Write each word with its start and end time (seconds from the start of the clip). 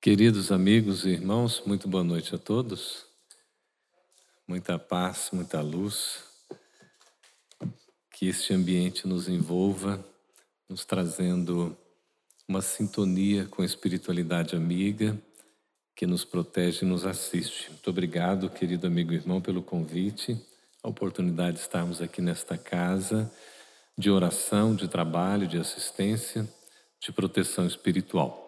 Queridos 0.00 0.52
amigos 0.52 1.04
e 1.04 1.08
irmãos, 1.08 1.60
muito 1.66 1.88
boa 1.88 2.04
noite 2.04 2.32
a 2.32 2.38
todos. 2.38 3.04
Muita 4.46 4.78
paz, 4.78 5.30
muita 5.32 5.60
luz. 5.60 6.22
Que 8.12 8.28
este 8.28 8.54
ambiente 8.54 9.08
nos 9.08 9.28
envolva, 9.28 10.02
nos 10.68 10.84
trazendo 10.84 11.76
uma 12.46 12.62
sintonia 12.62 13.46
com 13.46 13.60
a 13.60 13.66
espiritualidade 13.66 14.54
amiga 14.54 15.20
que 15.96 16.06
nos 16.06 16.24
protege 16.24 16.84
e 16.84 16.88
nos 16.88 17.04
assiste. 17.04 17.68
Muito 17.70 17.90
obrigado, 17.90 18.48
querido 18.48 18.86
amigo 18.86 19.12
e 19.12 19.16
irmão, 19.16 19.40
pelo 19.40 19.64
convite, 19.64 20.40
a 20.80 20.88
oportunidade 20.88 21.56
de 21.56 21.62
estarmos 21.62 22.00
aqui 22.00 22.22
nesta 22.22 22.56
casa 22.56 23.28
de 23.98 24.10
oração, 24.12 24.76
de 24.76 24.86
trabalho, 24.86 25.48
de 25.48 25.58
assistência, 25.58 26.48
de 27.00 27.10
proteção 27.10 27.66
espiritual. 27.66 28.47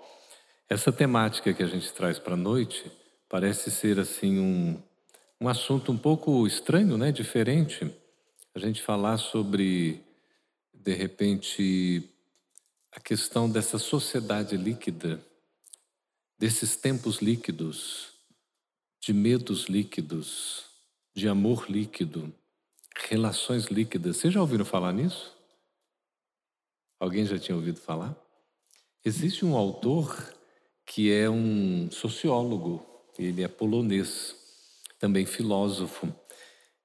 Essa 0.70 0.92
temática 0.92 1.52
que 1.52 1.64
a 1.64 1.66
gente 1.66 1.92
traz 1.92 2.20
para 2.20 2.34
a 2.34 2.36
noite 2.36 2.88
parece 3.28 3.72
ser 3.72 3.98
assim 3.98 4.38
um, 4.38 4.80
um 5.40 5.48
assunto 5.48 5.90
um 5.90 5.98
pouco 5.98 6.46
estranho, 6.46 6.96
né? 6.96 7.10
Diferente. 7.10 7.92
A 8.54 8.58
gente 8.60 8.80
falar 8.80 9.18
sobre, 9.18 10.00
de 10.72 10.94
repente, 10.94 12.08
a 12.92 13.00
questão 13.00 13.50
dessa 13.50 13.78
sociedade 13.78 14.56
líquida, 14.56 15.20
desses 16.38 16.76
tempos 16.76 17.16
líquidos, 17.16 18.12
de 19.00 19.12
medos 19.12 19.64
líquidos, 19.64 20.66
de 21.12 21.26
amor 21.26 21.68
líquido, 21.68 22.32
relações 23.08 23.64
líquidas. 23.64 24.18
Vocês 24.18 24.32
já 24.32 24.40
ouviram 24.40 24.64
falar 24.64 24.92
nisso? 24.92 25.36
Alguém 27.00 27.26
já 27.26 27.40
tinha 27.40 27.56
ouvido 27.56 27.80
falar? 27.80 28.16
Existe 29.04 29.44
um 29.44 29.56
autor 29.56 30.38
que 30.90 31.12
é 31.12 31.30
um 31.30 31.88
sociólogo, 31.88 32.84
ele 33.16 33.44
é 33.44 33.48
polonês, 33.48 34.34
também 34.98 35.24
filósofo, 35.24 36.12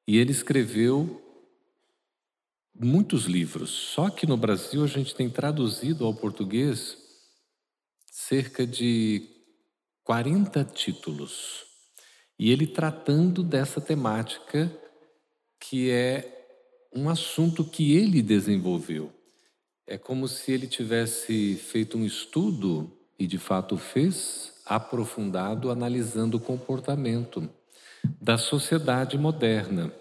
e 0.07 0.19
ele 0.19 0.31
escreveu 0.31 1.19
muitos 2.79 3.25
livros. 3.25 3.71
Só 3.71 4.11
que 4.11 4.27
no 4.27 4.37
Brasil 4.37 4.83
a 4.83 4.87
gente 4.87 5.15
tem 5.15 5.27
traduzido 5.27 6.05
ao 6.05 6.13
português 6.13 6.95
cerca 8.05 8.67
de 8.67 9.27
40 10.03 10.63
títulos. 10.65 11.63
E 12.37 12.51
ele 12.51 12.67
tratando 12.67 13.41
dessa 13.41 13.81
temática 13.81 14.71
que 15.59 15.89
é 15.89 16.47
um 16.93 17.09
assunto 17.09 17.65
que 17.65 17.97
ele 17.97 18.21
desenvolveu. 18.21 19.11
É 19.87 19.97
como 19.97 20.27
se 20.27 20.51
ele 20.51 20.67
tivesse 20.67 21.55
feito 21.55 21.97
um 21.97 22.05
estudo 22.05 22.94
e 23.17 23.25
de 23.27 23.37
fato 23.37 23.77
fez, 23.77 24.53
aprofundado 24.65 25.69
analisando 25.71 26.37
o 26.37 26.39
comportamento 26.39 27.49
da 28.21 28.37
sociedade 28.37 29.17
moderna. 29.17 29.91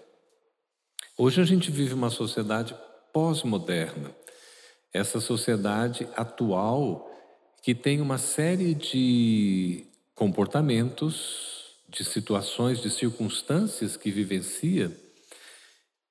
Hoje 1.17 1.41
a 1.41 1.45
gente 1.45 1.71
vive 1.71 1.93
uma 1.93 2.09
sociedade 2.09 2.75
pós-moderna. 3.13 4.11
Essa 4.93 5.19
sociedade 5.19 6.07
atual 6.15 7.11
que 7.61 7.73
tem 7.73 8.01
uma 8.01 8.17
série 8.17 8.73
de 8.73 9.85
comportamentos, 10.13 11.77
de 11.89 12.03
situações, 12.03 12.81
de 12.81 12.89
circunstâncias 12.89 13.97
que 13.97 14.11
vivencia 14.11 14.91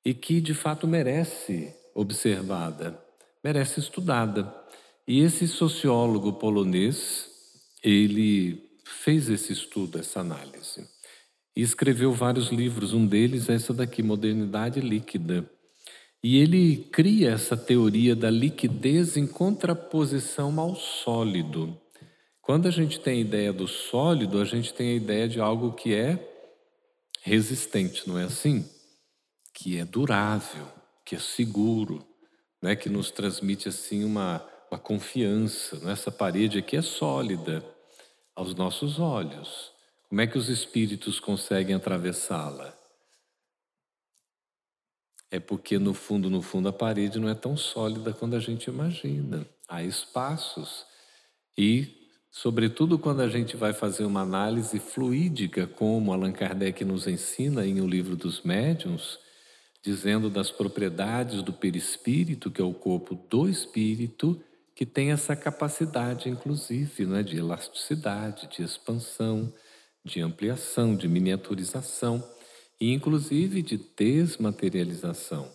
e 0.05 0.15
que 0.15 0.41
de 0.41 0.55
fato 0.55 0.87
merece 0.87 1.75
observada, 1.95 2.99
merece 3.43 3.81
estudada. 3.81 4.53
E 5.07 5.21
esse 5.21 5.47
sociólogo 5.47 6.33
polonês, 6.33 7.29
ele 7.83 8.71
fez 8.85 9.29
esse 9.29 9.53
estudo, 9.53 9.99
essa 9.99 10.21
análise, 10.21 10.89
e 11.55 11.61
escreveu 11.61 12.13
vários 12.13 12.49
livros. 12.49 12.95
Um 12.95 13.07
deles 13.07 13.49
é 13.51 13.55
essa 13.55 13.75
daqui, 13.75 14.03
Modernidade 14.03 14.81
Líquida. 14.81 15.49
E 16.23 16.39
ele 16.39 16.89
cria 16.91 17.33
essa 17.33 17.55
teoria 17.55 18.17
da 18.17 18.31
liquidez 18.31 19.19
em 19.19 19.27
contraposição 19.27 20.59
ao 20.59 20.75
sólido. 20.75 21.79
Quando 22.41 22.67
a 22.67 22.71
gente 22.71 22.99
tem 22.99 23.19
a 23.19 23.21
ideia 23.21 23.53
do 23.53 23.69
sólido, 23.69 24.41
a 24.41 24.45
gente 24.47 24.73
tem 24.73 24.89
a 24.93 24.95
ideia 24.95 25.29
de 25.29 25.39
algo 25.39 25.73
que 25.73 25.93
é 25.95 26.19
resistente, 27.21 28.09
não 28.09 28.19
é 28.19 28.25
assim? 28.25 28.67
Que 29.53 29.79
é 29.79 29.85
durável, 29.85 30.67
que 31.05 31.15
é 31.15 31.19
seguro, 31.19 32.03
né? 32.63 32.75
que 32.75 32.89
nos 32.89 33.11
transmite 33.11 33.69
assim 33.69 34.03
uma 34.03 34.47
uma 34.75 34.79
confiança. 34.79 35.81
Essa 35.89 36.11
parede 36.11 36.59
aqui 36.59 36.77
é 36.77 36.83
sólida 36.83 37.65
aos 38.35 38.55
nossos 38.55 38.99
olhos. 38.99 39.71
Como 40.09 40.21
é 40.21 40.27
que 40.27 40.37
os 40.37 40.49
espíritos 40.49 41.21
conseguem 41.21 41.77
atravessá-la? 41.77 42.77
É 45.31 45.39
porque 45.39 45.79
no 45.79 45.95
fundo, 45.95 46.29
no 46.29 46.43
fundo, 46.43 46.69
a 46.69 46.73
parede 46.73 47.21
não 47.21 47.29
é 47.29 47.35
tão 47.35 47.57
sólida 47.57 48.13
quanto 48.13 48.35
a 48.35 48.41
gente 48.41 48.69
imagina. 48.69 49.47
Há 49.69 49.83
espaços 49.83 50.85
e, 51.57 52.09
sobretudo, 52.31 52.99
quando 52.99 53.21
a 53.21 53.29
gente 53.29 53.57
vai 53.57 53.73
fazer 53.73 54.05
uma 54.05 54.23
análise 54.23 54.79
fluídica, 54.81 55.67
como 55.67 56.13
Allan 56.13 56.33
Kardec 56.33 56.85
nos 56.85 57.07
ensina 57.07 57.65
em 57.65 57.81
O 57.81 57.87
Livro 57.87 58.17
dos 58.17 58.43
Médiuns, 58.43 59.19
dizendo 59.83 60.29
das 60.29 60.51
propriedades 60.51 61.43
do 61.43 61.53
perispírito, 61.53 62.51
que 62.51 62.61
é 62.61 62.65
o 62.65 62.75
corpo 62.75 63.15
do 63.29 63.49
espírito, 63.49 64.41
que 64.75 64.85
tem 64.85 65.13
essa 65.13 65.37
capacidade, 65.37 66.29
inclusive, 66.29 67.07
né, 67.07 67.23
de 67.23 67.39
elasticidade, 67.39 68.49
de 68.49 68.63
expansão, 68.63 69.53
de 70.05 70.21
ampliação, 70.21 70.97
de 70.97 71.09
miniaturização 71.09 72.23
e, 72.81 72.93
inclusive, 72.93 73.63
de 73.63 73.79
desmaterialização 73.97 75.51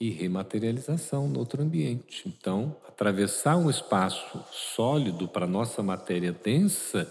e 0.00 0.10
rematerialização 0.10 1.28
no 1.28 1.38
outro 1.38 1.62
ambiente. 1.62 2.26
Então, 2.26 2.76
atravessar 2.88 3.56
um 3.56 3.70
espaço 3.70 4.42
sólido 4.50 5.28
para 5.28 5.46
nossa 5.46 5.82
matéria 5.82 6.32
densa, 6.32 7.10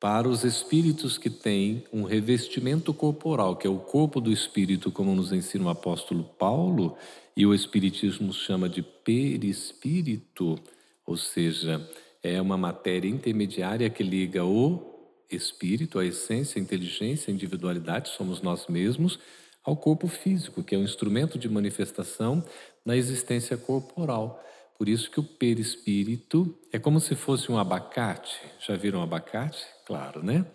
para 0.00 0.28
os 0.28 0.44
espíritos 0.44 1.18
que 1.18 1.30
têm 1.30 1.84
um 1.92 2.04
revestimento 2.04 2.94
corporal, 2.94 3.56
que 3.56 3.66
é 3.66 3.70
o 3.70 3.78
corpo 3.78 4.20
do 4.20 4.30
espírito, 4.30 4.90
como 4.92 5.14
nos 5.14 5.32
ensina 5.32 5.64
o 5.64 5.68
apóstolo 5.68 6.24
Paulo, 6.38 6.96
e 7.36 7.44
o 7.44 7.54
Espiritismo 7.54 8.32
chama 8.32 8.68
de 8.68 8.82
perispírito, 8.82 10.58
ou 11.04 11.16
seja, 11.16 11.86
é 12.22 12.40
uma 12.40 12.56
matéria 12.56 13.08
intermediária 13.08 13.90
que 13.90 14.02
liga 14.02 14.44
o 14.44 14.94
espírito, 15.30 15.98
a 15.98 16.06
essência, 16.06 16.58
a 16.58 16.62
inteligência, 16.62 17.30
a 17.30 17.34
individualidade, 17.34 18.08
somos 18.08 18.40
nós 18.40 18.66
mesmos, 18.68 19.18
ao 19.62 19.76
corpo 19.76 20.06
físico, 20.06 20.62
que 20.62 20.74
é 20.74 20.78
um 20.78 20.84
instrumento 20.84 21.38
de 21.38 21.48
manifestação 21.48 22.42
na 22.84 22.96
existência 22.96 23.56
corporal. 23.56 24.42
Por 24.78 24.88
isso 24.88 25.10
que 25.10 25.18
o 25.18 25.24
perispírito 25.24 26.56
é 26.72 26.78
como 26.78 27.00
se 27.00 27.14
fosse 27.14 27.50
um 27.50 27.58
abacate. 27.58 28.40
Já 28.60 28.76
viram 28.76 29.02
abacate? 29.02 29.64
Claro, 29.84 30.22
né? 30.22 30.46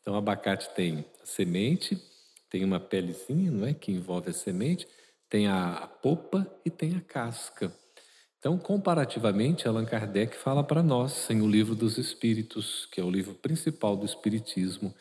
Então, 0.00 0.14
o 0.14 0.16
abacate 0.16 0.70
tem 0.74 1.04
a 1.22 1.26
semente, 1.26 2.00
tem 2.48 2.64
uma 2.64 2.78
pelezinha, 2.78 3.50
não 3.50 3.66
é, 3.66 3.74
que 3.74 3.90
envolve 3.90 4.30
a 4.30 4.32
semente, 4.32 4.86
tem 5.30 5.46
a 5.46 5.88
polpa 6.02 6.44
e 6.64 6.68
tem 6.68 6.96
a 6.96 7.00
casca. 7.00 7.72
Então, 8.40 8.58
comparativamente, 8.58 9.68
Allan 9.68 9.84
Kardec 9.84 10.36
fala 10.36 10.64
para 10.64 10.82
nós 10.82 11.30
em 11.30 11.40
O 11.40 11.48
Livro 11.48 11.74
dos 11.74 11.98
Espíritos, 11.98 12.88
que 12.90 13.00
é 13.00 13.04
o 13.04 13.10
livro 13.10 13.34
principal 13.34 13.96
do 13.96 14.04
Espiritismo. 14.04 14.92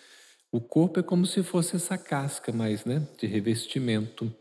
O 0.51 0.61
corpo 0.61 0.99
é 0.99 1.03
como 1.03 1.25
se 1.25 1.41
fosse 1.41 1.75
essa 1.75 1.97
casca, 1.97 2.51
mais 2.51 2.85
né, 2.85 3.07
de 3.17 3.25
revestimento. 3.25 4.31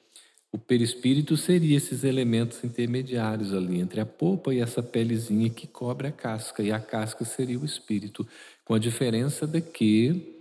O 0.51 0.59
perispírito 0.59 1.37
seria 1.37 1.77
esses 1.77 2.05
elementos 2.05 2.65
intermediários 2.65 3.55
ali 3.55 3.79
entre 3.81 4.01
a 4.01 4.07
polpa 4.07 4.53
e 4.53 4.61
essa 4.61 4.83
pelezinha 4.83 5.49
que 5.49 5.67
cobre 5.67 6.09
a 6.09 6.13
casca, 6.13 6.63
e 6.63 6.73
a 6.73 6.81
casca 6.81 7.25
seria 7.25 7.59
o 7.59 7.65
espírito, 7.65 8.27
com 8.65 8.75
a 8.75 8.79
diferença 8.79 9.47
de 9.47 9.61
que 9.61 10.35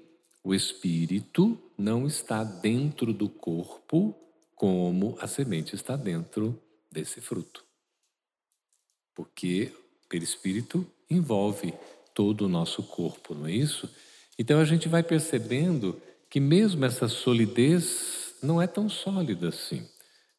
o 0.44 0.54
espírito 0.54 1.58
não 1.78 2.08
está 2.08 2.44
dentro 2.44 3.14
do 3.14 3.30
corpo 3.30 4.16
como 4.58 5.16
a 5.22 5.28
semente 5.28 5.76
está 5.76 5.96
dentro 5.96 6.60
desse 6.92 7.22
fruto. 7.22 7.64
Porque 9.16 9.72
o 10.04 10.10
perispírito 10.10 10.86
envolve 11.10 11.74
todo 12.14 12.46
o 12.46 12.50
nosso 12.50 12.82
corpo, 12.82 13.36
não 13.36 13.46
é 13.46 13.52
isso? 13.52 13.88
Então 14.38 14.60
a 14.60 14.66
gente 14.66 14.90
vai 14.90 15.04
percebendo 15.04 16.02
que 16.28 16.40
mesmo 16.40 16.84
essa 16.84 17.08
solidez 17.08 18.36
não 18.42 18.60
é 18.60 18.66
tão 18.66 18.90
sólida 18.90 19.50
assim. 19.50 19.88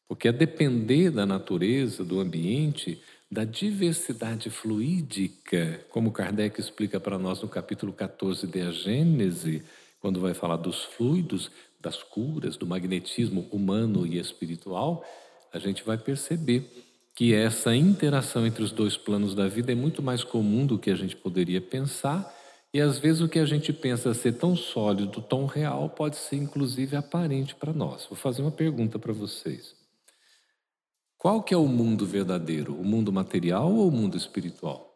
Porque 0.05 0.27
a 0.27 0.33
depender 0.33 1.11
da 1.11 1.25
natureza, 1.25 2.03
do 2.03 2.19
ambiente, 2.19 3.01
da 3.31 3.45
diversidade 3.45 4.49
fluídica, 4.49 5.85
como 5.89 6.11
Kardec 6.11 6.59
explica 6.59 6.99
para 6.99 7.17
nós 7.17 7.41
no 7.41 7.47
capítulo 7.47 7.93
14 7.93 8.45
de 8.47 8.61
A 8.61 8.71
Gênese, 8.71 9.63
quando 10.01 10.19
vai 10.19 10.33
falar 10.33 10.57
dos 10.57 10.83
fluidos, 10.83 11.51
das 11.79 12.03
curas, 12.03 12.57
do 12.57 12.67
magnetismo 12.67 13.47
humano 13.51 14.05
e 14.05 14.17
espiritual, 14.17 15.05
a 15.53 15.59
gente 15.59 15.83
vai 15.83 15.97
perceber 15.97 16.69
que 17.15 17.33
essa 17.33 17.75
interação 17.75 18.45
entre 18.45 18.63
os 18.63 18.71
dois 18.71 18.95
planos 18.97 19.33
da 19.33 19.47
vida 19.47 19.71
é 19.71 19.75
muito 19.75 20.01
mais 20.01 20.23
comum 20.23 20.65
do 20.65 20.77
que 20.77 20.89
a 20.89 20.95
gente 20.95 21.15
poderia 21.15 21.61
pensar 21.61 22.33
E 22.73 22.79
às 22.79 22.99
vezes 22.99 23.21
o 23.21 23.27
que 23.27 23.39
a 23.39 23.45
gente 23.45 23.73
pensa 23.73 24.13
ser 24.13 24.33
tão 24.33 24.55
sólido, 24.55 25.21
tão 25.21 25.45
real, 25.45 25.89
pode 25.89 26.17
ser 26.17 26.35
inclusive 26.35 26.95
aparente 26.95 27.55
para 27.55 27.73
nós. 27.73 28.05
Vou 28.05 28.17
fazer 28.17 28.41
uma 28.43 28.51
pergunta 28.51 28.99
para 28.99 29.11
vocês. 29.11 29.75
Qual 31.17 31.41
que 31.41 31.53
é 31.53 31.57
o 31.57 31.67
mundo 31.67 32.05
verdadeiro? 32.05 32.79
O 32.79 32.83
mundo 32.85 33.11
material 33.11 33.73
ou 33.73 33.87
o 33.87 33.91
mundo 33.91 34.15
espiritual? 34.15 34.87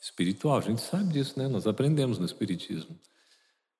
Espiritual, 0.00 0.58
a 0.58 0.62
gente 0.62 0.80
sabe 0.80 1.12
disso, 1.12 1.38
né? 1.38 1.46
Nós 1.46 1.66
aprendemos 1.66 2.18
no 2.18 2.24
Espiritismo. 2.24 2.98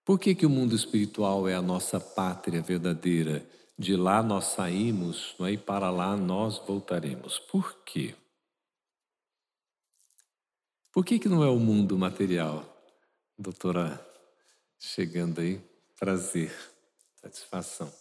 Por 0.08 0.18
que, 0.18 0.34
que 0.34 0.46
o 0.46 0.48
mundo 0.48 0.74
espiritual 0.74 1.46
é 1.46 1.54
a 1.54 1.60
nossa 1.60 2.00
pátria 2.00 2.62
verdadeira? 2.62 3.46
De 3.78 3.94
lá 3.94 4.22
nós 4.22 4.46
saímos 4.46 5.34
não 5.38 5.46
é? 5.46 5.52
e 5.52 5.58
para 5.58 5.90
lá 5.90 6.16
nós 6.16 6.56
voltaremos. 6.66 7.38
Por 7.38 7.84
quê? 7.84 8.14
Por 10.90 11.04
que, 11.04 11.18
que 11.18 11.28
não 11.28 11.44
é 11.44 11.50
o 11.50 11.58
mundo 11.58 11.98
material? 11.98 12.64
Doutora, 13.38 14.02
chegando 14.78 15.42
aí, 15.42 15.60
prazer, 15.98 16.56
satisfação. 17.20 17.92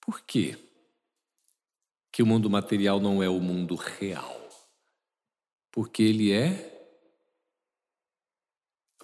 Por 0.00 0.20
quê? 0.22 0.58
Que 2.10 2.20
o 2.20 2.26
mundo 2.26 2.50
material 2.50 2.98
não 2.98 3.22
é 3.22 3.28
o 3.28 3.38
mundo 3.38 3.76
real? 3.76 4.44
Porque 5.70 6.02
ele 6.02 6.32
é. 6.32 6.98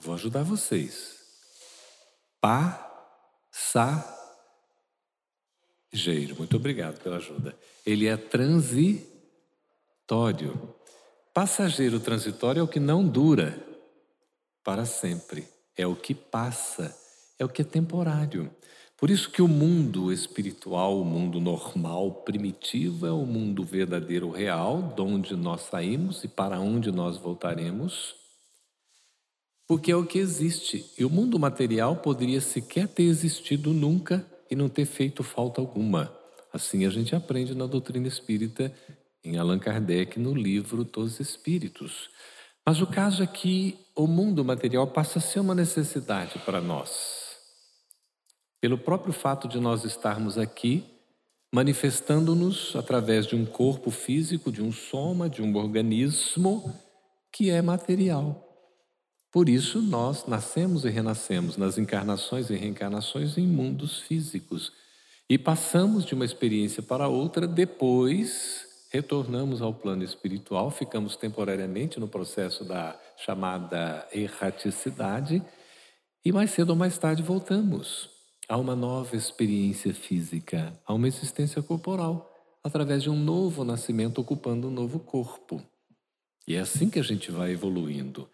vou 0.00 0.14
ajudar 0.14 0.42
vocês. 0.42 1.21
Passageiro. 2.42 4.04
Muito 6.36 6.56
obrigado 6.56 7.00
pela 7.00 7.16
ajuda. 7.16 7.56
Ele 7.86 8.08
é 8.08 8.16
transitório. 8.16 9.08
Passageiro 11.32 12.00
transitório 12.00 12.60
é 12.60 12.62
o 12.62 12.68
que 12.68 12.80
não 12.80 13.06
dura 13.06 13.56
para 14.64 14.84
sempre, 14.84 15.48
é 15.76 15.86
o 15.86 15.96
que 15.96 16.14
passa, 16.14 16.94
é 17.38 17.44
o 17.44 17.48
que 17.48 17.62
é 17.62 17.64
temporário. 17.64 18.50
Por 18.96 19.10
isso 19.10 19.30
que 19.30 19.42
o 19.42 19.48
mundo 19.48 20.12
espiritual, 20.12 21.00
o 21.00 21.04
mundo 21.04 21.40
normal, 21.40 22.22
primitivo, 22.24 23.06
é 23.06 23.10
o 23.10 23.26
mundo 23.26 23.64
verdadeiro, 23.64 24.30
real, 24.30 24.92
de 24.94 25.00
onde 25.00 25.34
nós 25.34 25.62
saímos 25.62 26.22
e 26.22 26.28
para 26.28 26.60
onde 26.60 26.92
nós 26.92 27.16
voltaremos, 27.16 28.14
porque 29.72 29.90
é 29.90 29.96
o 29.96 30.04
que 30.04 30.18
existe. 30.18 30.84
E 30.98 31.02
o 31.02 31.08
mundo 31.08 31.38
material 31.38 31.96
poderia 31.96 32.42
sequer 32.42 32.86
ter 32.86 33.04
existido 33.04 33.72
nunca 33.72 34.22
e 34.50 34.54
não 34.54 34.68
ter 34.68 34.84
feito 34.84 35.22
falta 35.22 35.62
alguma. 35.62 36.14
Assim 36.52 36.84
a 36.84 36.90
gente 36.90 37.16
aprende 37.16 37.54
na 37.54 37.64
doutrina 37.64 38.06
espírita 38.06 38.70
em 39.24 39.38
Allan 39.38 39.58
Kardec 39.58 40.20
no 40.20 40.34
livro 40.34 40.84
dos 40.84 41.20
Espíritos. 41.20 42.10
Mas 42.66 42.82
o 42.82 42.86
caso 42.86 43.22
é 43.22 43.26
que 43.26 43.78
o 43.96 44.06
mundo 44.06 44.44
material 44.44 44.88
passa 44.88 45.18
a 45.18 45.22
ser 45.22 45.40
uma 45.40 45.54
necessidade 45.54 46.38
para 46.40 46.60
nós. 46.60 47.34
Pelo 48.60 48.76
próprio 48.76 49.14
fato 49.14 49.48
de 49.48 49.58
nós 49.58 49.84
estarmos 49.84 50.36
aqui, 50.36 50.84
manifestando-nos 51.50 52.76
através 52.76 53.26
de 53.26 53.34
um 53.34 53.46
corpo 53.46 53.90
físico, 53.90 54.52
de 54.52 54.60
um 54.60 54.70
soma, 54.70 55.30
de 55.30 55.40
um 55.40 55.56
organismo 55.56 56.78
que 57.32 57.48
é 57.48 57.62
material. 57.62 58.51
Por 59.32 59.48
isso, 59.48 59.80
nós 59.80 60.26
nascemos 60.26 60.84
e 60.84 60.90
renascemos 60.90 61.56
nas 61.56 61.78
encarnações 61.78 62.50
e 62.50 62.54
reencarnações 62.54 63.38
em 63.38 63.46
mundos 63.46 64.00
físicos 64.00 64.70
e 65.26 65.38
passamos 65.38 66.04
de 66.04 66.14
uma 66.14 66.26
experiência 66.26 66.82
para 66.82 67.08
outra 67.08 67.46
depois 67.46 68.66
retornamos 68.90 69.62
ao 69.62 69.72
plano 69.72 70.04
espiritual, 70.04 70.70
ficamos 70.70 71.16
temporariamente 71.16 71.98
no 71.98 72.06
processo 72.06 72.62
da 72.62 73.00
chamada 73.16 74.06
erraticidade 74.12 75.42
e 76.22 76.30
mais 76.30 76.50
cedo 76.50 76.70
ou 76.70 76.76
mais 76.76 76.98
tarde 76.98 77.22
voltamos 77.22 78.10
a 78.46 78.58
uma 78.58 78.76
nova 78.76 79.16
experiência 79.16 79.94
física, 79.94 80.78
a 80.86 80.92
uma 80.92 81.08
existência 81.08 81.62
corporal, 81.62 82.30
através 82.62 83.02
de 83.02 83.08
um 83.08 83.16
novo 83.16 83.64
nascimento 83.64 84.20
ocupando 84.20 84.68
um 84.68 84.70
novo 84.70 84.98
corpo. 84.98 85.62
E 86.46 86.54
é 86.54 86.60
assim 86.60 86.90
que 86.90 86.98
a 86.98 87.02
gente 87.02 87.30
vai 87.30 87.52
evoluindo. 87.52 88.28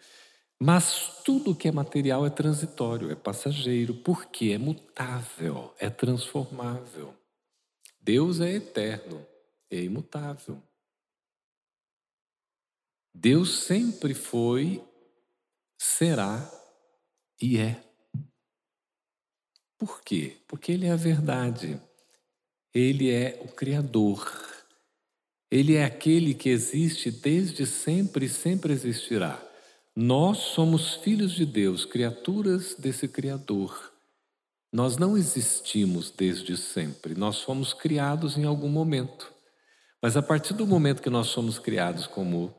Mas 0.60 1.22
tudo 1.22 1.54
que 1.54 1.68
é 1.68 1.72
material 1.72 2.26
é 2.26 2.30
transitório, 2.30 3.10
é 3.10 3.14
passageiro, 3.14 3.94
porque 3.94 4.50
é 4.50 4.58
mutável, 4.58 5.72
é 5.78 5.88
transformável. 5.88 7.14
Deus 8.00 8.40
é 8.40 8.54
eterno, 8.54 9.24
é 9.70 9.80
imutável. 9.80 10.60
Deus 13.14 13.60
sempre 13.60 14.14
foi, 14.14 14.84
será 15.78 16.50
e 17.40 17.58
é. 17.58 17.80
Por 19.78 20.02
quê? 20.02 20.36
Porque 20.48 20.72
Ele 20.72 20.86
é 20.86 20.90
a 20.90 20.96
verdade. 20.96 21.80
Ele 22.74 23.10
é 23.10 23.40
o 23.44 23.48
Criador. 23.48 24.28
Ele 25.50 25.76
é 25.76 25.84
aquele 25.84 26.34
que 26.34 26.48
existe 26.48 27.12
desde 27.12 27.64
sempre 27.64 28.26
e 28.26 28.28
sempre 28.28 28.72
existirá. 28.72 29.47
Nós 30.00 30.38
somos 30.38 30.94
filhos 30.94 31.32
de 31.32 31.44
Deus, 31.44 31.84
criaturas 31.84 32.76
desse 32.78 33.08
Criador. 33.08 33.92
Nós 34.72 34.96
não 34.96 35.18
existimos 35.18 36.08
desde 36.08 36.56
sempre, 36.56 37.16
nós 37.16 37.42
fomos 37.42 37.74
criados 37.74 38.38
em 38.38 38.44
algum 38.44 38.68
momento. 38.68 39.28
Mas 40.00 40.16
a 40.16 40.22
partir 40.22 40.54
do 40.54 40.64
momento 40.68 41.02
que 41.02 41.10
nós 41.10 41.26
somos 41.26 41.58
criados 41.58 42.06
como 42.06 42.54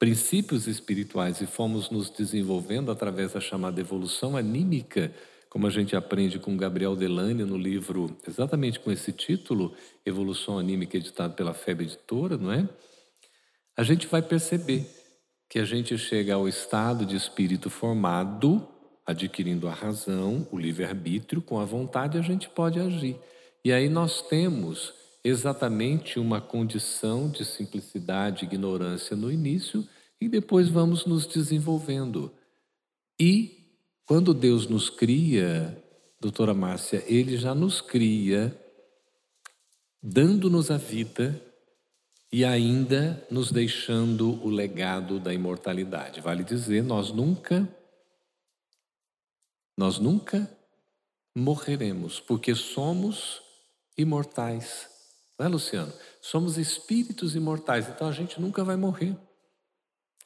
princípios 0.00 0.66
espirituais 0.66 1.40
e 1.40 1.46
fomos 1.46 1.90
nos 1.90 2.10
desenvolvendo 2.10 2.90
através 2.90 3.34
da 3.34 3.40
chamada 3.40 3.80
evolução 3.80 4.36
anímica, 4.36 5.14
como 5.48 5.68
a 5.68 5.70
gente 5.70 5.94
aprende 5.94 6.40
com 6.40 6.56
Gabriel 6.56 6.96
Delane 6.96 7.44
no 7.44 7.56
livro 7.56 8.18
exatamente 8.26 8.80
com 8.80 8.90
esse 8.90 9.12
título, 9.12 9.76
Evolução 10.04 10.58
Anímica, 10.58 10.96
editado 10.96 11.34
pela 11.34 11.54
FEB 11.54 11.84
Editora, 11.84 12.36
não 12.36 12.52
é? 12.52 12.68
A 13.76 13.84
gente 13.84 14.08
vai 14.08 14.22
perceber 14.22 14.99
que 15.50 15.58
a 15.58 15.64
gente 15.64 15.98
chega 15.98 16.34
ao 16.34 16.46
estado 16.46 17.04
de 17.04 17.16
espírito 17.16 17.68
formado, 17.68 18.68
adquirindo 19.04 19.66
a 19.66 19.72
razão, 19.72 20.46
o 20.52 20.56
livre-arbítrio, 20.56 21.42
com 21.42 21.58
a 21.58 21.64
vontade 21.64 22.16
a 22.16 22.22
gente 22.22 22.48
pode 22.48 22.78
agir. 22.78 23.16
E 23.64 23.72
aí 23.72 23.88
nós 23.88 24.22
temos 24.22 24.94
exatamente 25.24 26.20
uma 26.20 26.40
condição 26.40 27.28
de 27.28 27.44
simplicidade 27.44 28.44
e 28.44 28.46
ignorância 28.46 29.16
no 29.16 29.30
início 29.30 29.84
e 30.20 30.28
depois 30.28 30.68
vamos 30.68 31.04
nos 31.04 31.26
desenvolvendo. 31.26 32.32
E 33.18 33.74
quando 34.06 34.32
Deus 34.32 34.68
nos 34.68 34.88
cria, 34.88 35.76
doutora 36.20 36.54
Márcia, 36.54 37.02
Ele 37.08 37.36
já 37.36 37.56
nos 37.56 37.80
cria 37.80 38.56
dando-nos 40.00 40.70
a 40.70 40.76
vida 40.76 41.42
e 42.32 42.44
ainda 42.44 43.26
nos 43.30 43.50
deixando 43.50 44.44
o 44.44 44.48
legado 44.48 45.18
da 45.18 45.34
imortalidade. 45.34 46.20
Vale 46.20 46.44
dizer, 46.44 46.82
nós 46.82 47.10
nunca, 47.10 47.68
nós 49.76 49.98
nunca 49.98 50.48
morreremos, 51.34 52.20
porque 52.20 52.54
somos 52.54 53.42
imortais. 53.96 54.88
Não 55.38 55.46
é, 55.46 55.48
Luciano? 55.48 55.92
Somos 56.20 56.56
espíritos 56.56 57.34
imortais, 57.34 57.88
então 57.88 58.06
a 58.06 58.12
gente 58.12 58.40
nunca 58.40 58.62
vai 58.62 58.76
morrer. 58.76 59.16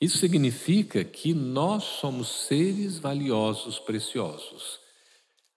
Isso 0.00 0.18
significa 0.18 1.04
que 1.04 1.32
nós 1.32 1.84
somos 1.84 2.46
seres 2.46 2.99
valiosos, 2.99 3.78
preciosos. 3.78 4.80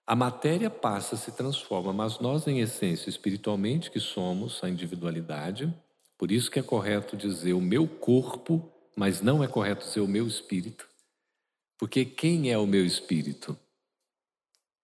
A 0.06 0.16
matéria 0.16 0.70
passa, 0.70 1.16
se 1.16 1.32
transforma, 1.32 1.92
mas 1.92 2.18
nós, 2.18 2.46
em 2.46 2.60
essência, 2.60 3.10
espiritualmente, 3.10 3.90
que 3.90 4.00
somos 4.00 4.62
a 4.64 4.70
individualidade, 4.70 5.70
por 6.18 6.32
isso 6.32 6.50
que 6.50 6.58
é 6.58 6.62
correto 6.62 7.16
dizer 7.16 7.52
o 7.52 7.60
meu 7.60 7.86
corpo, 7.86 8.68
mas 8.96 9.22
não 9.22 9.42
é 9.42 9.46
correto 9.46 9.86
dizer 9.86 10.00
o 10.00 10.08
meu 10.08 10.26
espírito. 10.26 10.86
Porque 11.78 12.04
quem 12.04 12.50
é 12.50 12.58
o 12.58 12.66
meu 12.66 12.84
espírito? 12.84 13.56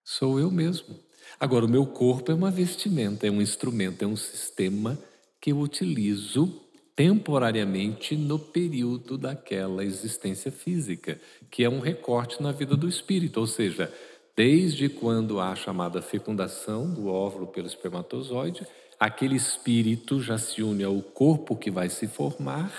Sou 0.03 0.39
eu 0.39 0.49
mesmo. 0.49 0.97
Agora, 1.37 1.65
o 1.65 1.69
meu 1.69 1.85
corpo 1.85 2.31
é 2.31 2.35
uma 2.35 2.49
vestimenta, 2.49 3.27
é 3.27 3.31
um 3.31 3.41
instrumento, 3.41 4.03
é 4.03 4.07
um 4.07 4.15
sistema 4.15 4.97
que 5.41 5.51
eu 5.51 5.59
utilizo 5.59 6.61
temporariamente 6.95 8.15
no 8.15 8.39
período 8.39 9.17
daquela 9.17 9.83
existência 9.83 10.49
física, 10.49 11.19
que 11.51 11.65
é 11.65 11.69
um 11.69 11.81
recorte 11.81 12.41
na 12.41 12.53
vida 12.53 12.77
do 12.77 12.87
espírito, 12.87 13.41
ou 13.41 13.47
seja, 13.47 13.93
desde 14.35 14.87
quando 14.87 15.39
há 15.39 15.51
a 15.51 15.55
chamada 15.55 16.01
fecundação 16.01 16.93
do 16.93 17.07
óvulo 17.07 17.47
pelo 17.47 17.67
espermatozoide, 17.67 18.65
aquele 18.99 19.35
espírito 19.35 20.21
já 20.21 20.37
se 20.37 20.61
une 20.61 20.83
ao 20.83 21.01
corpo 21.01 21.55
que 21.55 21.71
vai 21.71 21.89
se 21.89 22.07
formar, 22.07 22.71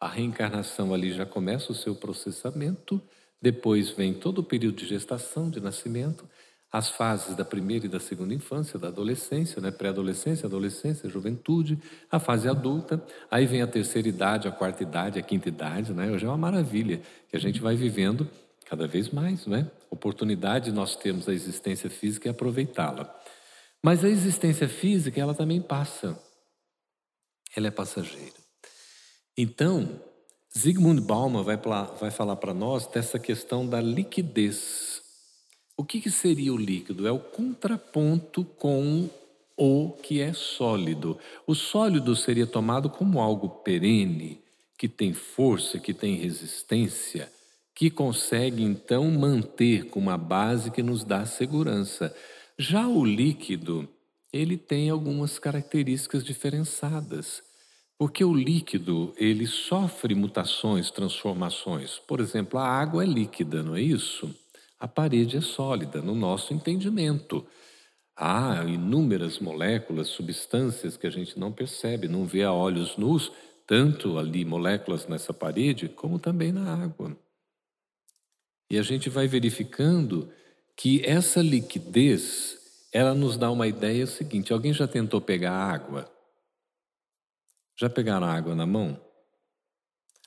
a 0.00 0.08
reencarnação 0.08 0.94
ali 0.94 1.12
já 1.12 1.26
começa 1.26 1.72
o 1.72 1.74
seu 1.74 1.94
processamento, 1.94 3.00
depois 3.40 3.90
vem 3.90 4.14
todo 4.14 4.38
o 4.38 4.44
período 4.44 4.76
de 4.76 4.86
gestação, 4.86 5.50
de 5.50 5.60
nascimento, 5.60 6.28
as 6.70 6.90
fases 6.90 7.34
da 7.34 7.44
primeira 7.44 7.86
e 7.86 7.88
da 7.88 7.98
segunda 7.98 8.34
infância, 8.34 8.78
da 8.78 8.88
adolescência, 8.88 9.60
né? 9.60 9.70
pré-adolescência, 9.70 10.46
adolescência, 10.46 11.08
juventude, 11.08 11.78
a 12.10 12.20
fase 12.20 12.48
adulta, 12.48 13.02
aí 13.30 13.46
vem 13.46 13.62
a 13.62 13.66
terceira 13.66 14.08
idade, 14.08 14.46
a 14.46 14.52
quarta 14.52 14.82
idade, 14.82 15.18
a 15.18 15.22
quinta 15.22 15.48
idade, 15.48 15.94
né? 15.94 16.10
hoje 16.10 16.26
é 16.26 16.28
uma 16.28 16.36
maravilha 16.36 17.00
que 17.28 17.36
a 17.36 17.40
gente 17.40 17.60
vai 17.60 17.74
vivendo 17.74 18.28
Cada 18.68 18.86
vez 18.86 19.08
mais, 19.08 19.46
não 19.46 19.56
é? 19.56 19.66
Oportunidade 19.90 20.70
nós 20.70 20.94
temos 20.94 21.26
a 21.26 21.32
existência 21.32 21.88
física 21.88 22.28
e 22.28 22.30
aproveitá-la. 22.30 23.17
Mas 23.82 24.04
a 24.04 24.08
existência 24.08 24.68
física, 24.68 25.20
ela 25.20 25.34
também 25.34 25.60
passa. 25.60 26.18
Ela 27.56 27.68
é 27.68 27.70
passageira. 27.70 28.34
Então, 29.36 30.00
Zygmunt 30.56 31.00
Bauman 31.00 31.42
vai, 31.42 31.56
vai 31.56 32.10
falar 32.10 32.36
para 32.36 32.52
nós 32.52 32.86
dessa 32.86 33.18
questão 33.18 33.66
da 33.66 33.80
liquidez. 33.80 35.00
O 35.76 35.84
que, 35.84 36.00
que 36.00 36.10
seria 36.10 36.52
o 36.52 36.56
líquido? 36.56 37.06
É 37.06 37.12
o 37.12 37.20
contraponto 37.20 38.44
com 38.44 39.08
o 39.56 39.90
que 40.02 40.20
é 40.20 40.32
sólido. 40.32 41.18
O 41.46 41.54
sólido 41.54 42.16
seria 42.16 42.46
tomado 42.46 42.90
como 42.90 43.20
algo 43.20 43.48
perene, 43.48 44.40
que 44.76 44.88
tem 44.88 45.12
força, 45.12 45.78
que 45.78 45.94
tem 45.94 46.16
resistência, 46.16 47.30
que 47.74 47.90
consegue 47.90 48.62
então 48.62 49.10
manter 49.10 49.86
com 49.86 50.00
uma 50.00 50.16
base 50.16 50.70
que 50.70 50.82
nos 50.82 51.04
dá 51.04 51.24
segurança. 51.26 52.14
Já 52.60 52.88
o 52.88 53.04
líquido, 53.04 53.88
ele 54.32 54.56
tem 54.56 54.90
algumas 54.90 55.38
características 55.38 56.24
diferenciadas. 56.24 57.40
Porque 57.96 58.24
o 58.24 58.34
líquido, 58.34 59.14
ele 59.16 59.46
sofre 59.46 60.12
mutações, 60.12 60.90
transformações. 60.90 62.00
Por 62.00 62.18
exemplo, 62.18 62.58
a 62.58 62.66
água 62.66 63.04
é 63.04 63.06
líquida, 63.06 63.62
não 63.62 63.76
é 63.76 63.80
isso? 63.80 64.34
A 64.76 64.88
parede 64.88 65.36
é 65.36 65.40
sólida, 65.40 66.02
no 66.02 66.16
nosso 66.16 66.52
entendimento. 66.52 67.46
Há 68.16 68.64
inúmeras 68.64 69.38
moléculas, 69.38 70.08
substâncias 70.08 70.96
que 70.96 71.06
a 71.06 71.10
gente 71.10 71.38
não 71.38 71.52
percebe, 71.52 72.08
não 72.08 72.26
vê 72.26 72.42
a 72.42 72.52
olhos 72.52 72.96
nus, 72.96 73.30
tanto 73.68 74.18
ali 74.18 74.44
moléculas 74.44 75.06
nessa 75.06 75.32
parede, 75.32 75.88
como 75.88 76.18
também 76.18 76.50
na 76.50 76.74
água. 76.74 77.16
E 78.68 78.76
a 78.76 78.82
gente 78.82 79.08
vai 79.08 79.28
verificando 79.28 80.28
que 80.78 81.04
essa 81.04 81.42
liquidez, 81.42 82.56
ela 82.92 83.12
nos 83.12 83.36
dá 83.36 83.50
uma 83.50 83.66
ideia 83.66 84.06
seguinte: 84.06 84.52
alguém 84.52 84.72
já 84.72 84.86
tentou 84.86 85.20
pegar 85.20 85.52
água? 85.52 86.08
Já 87.76 87.90
pegaram 87.90 88.26
água 88.26 88.54
na 88.54 88.64
mão? 88.64 88.98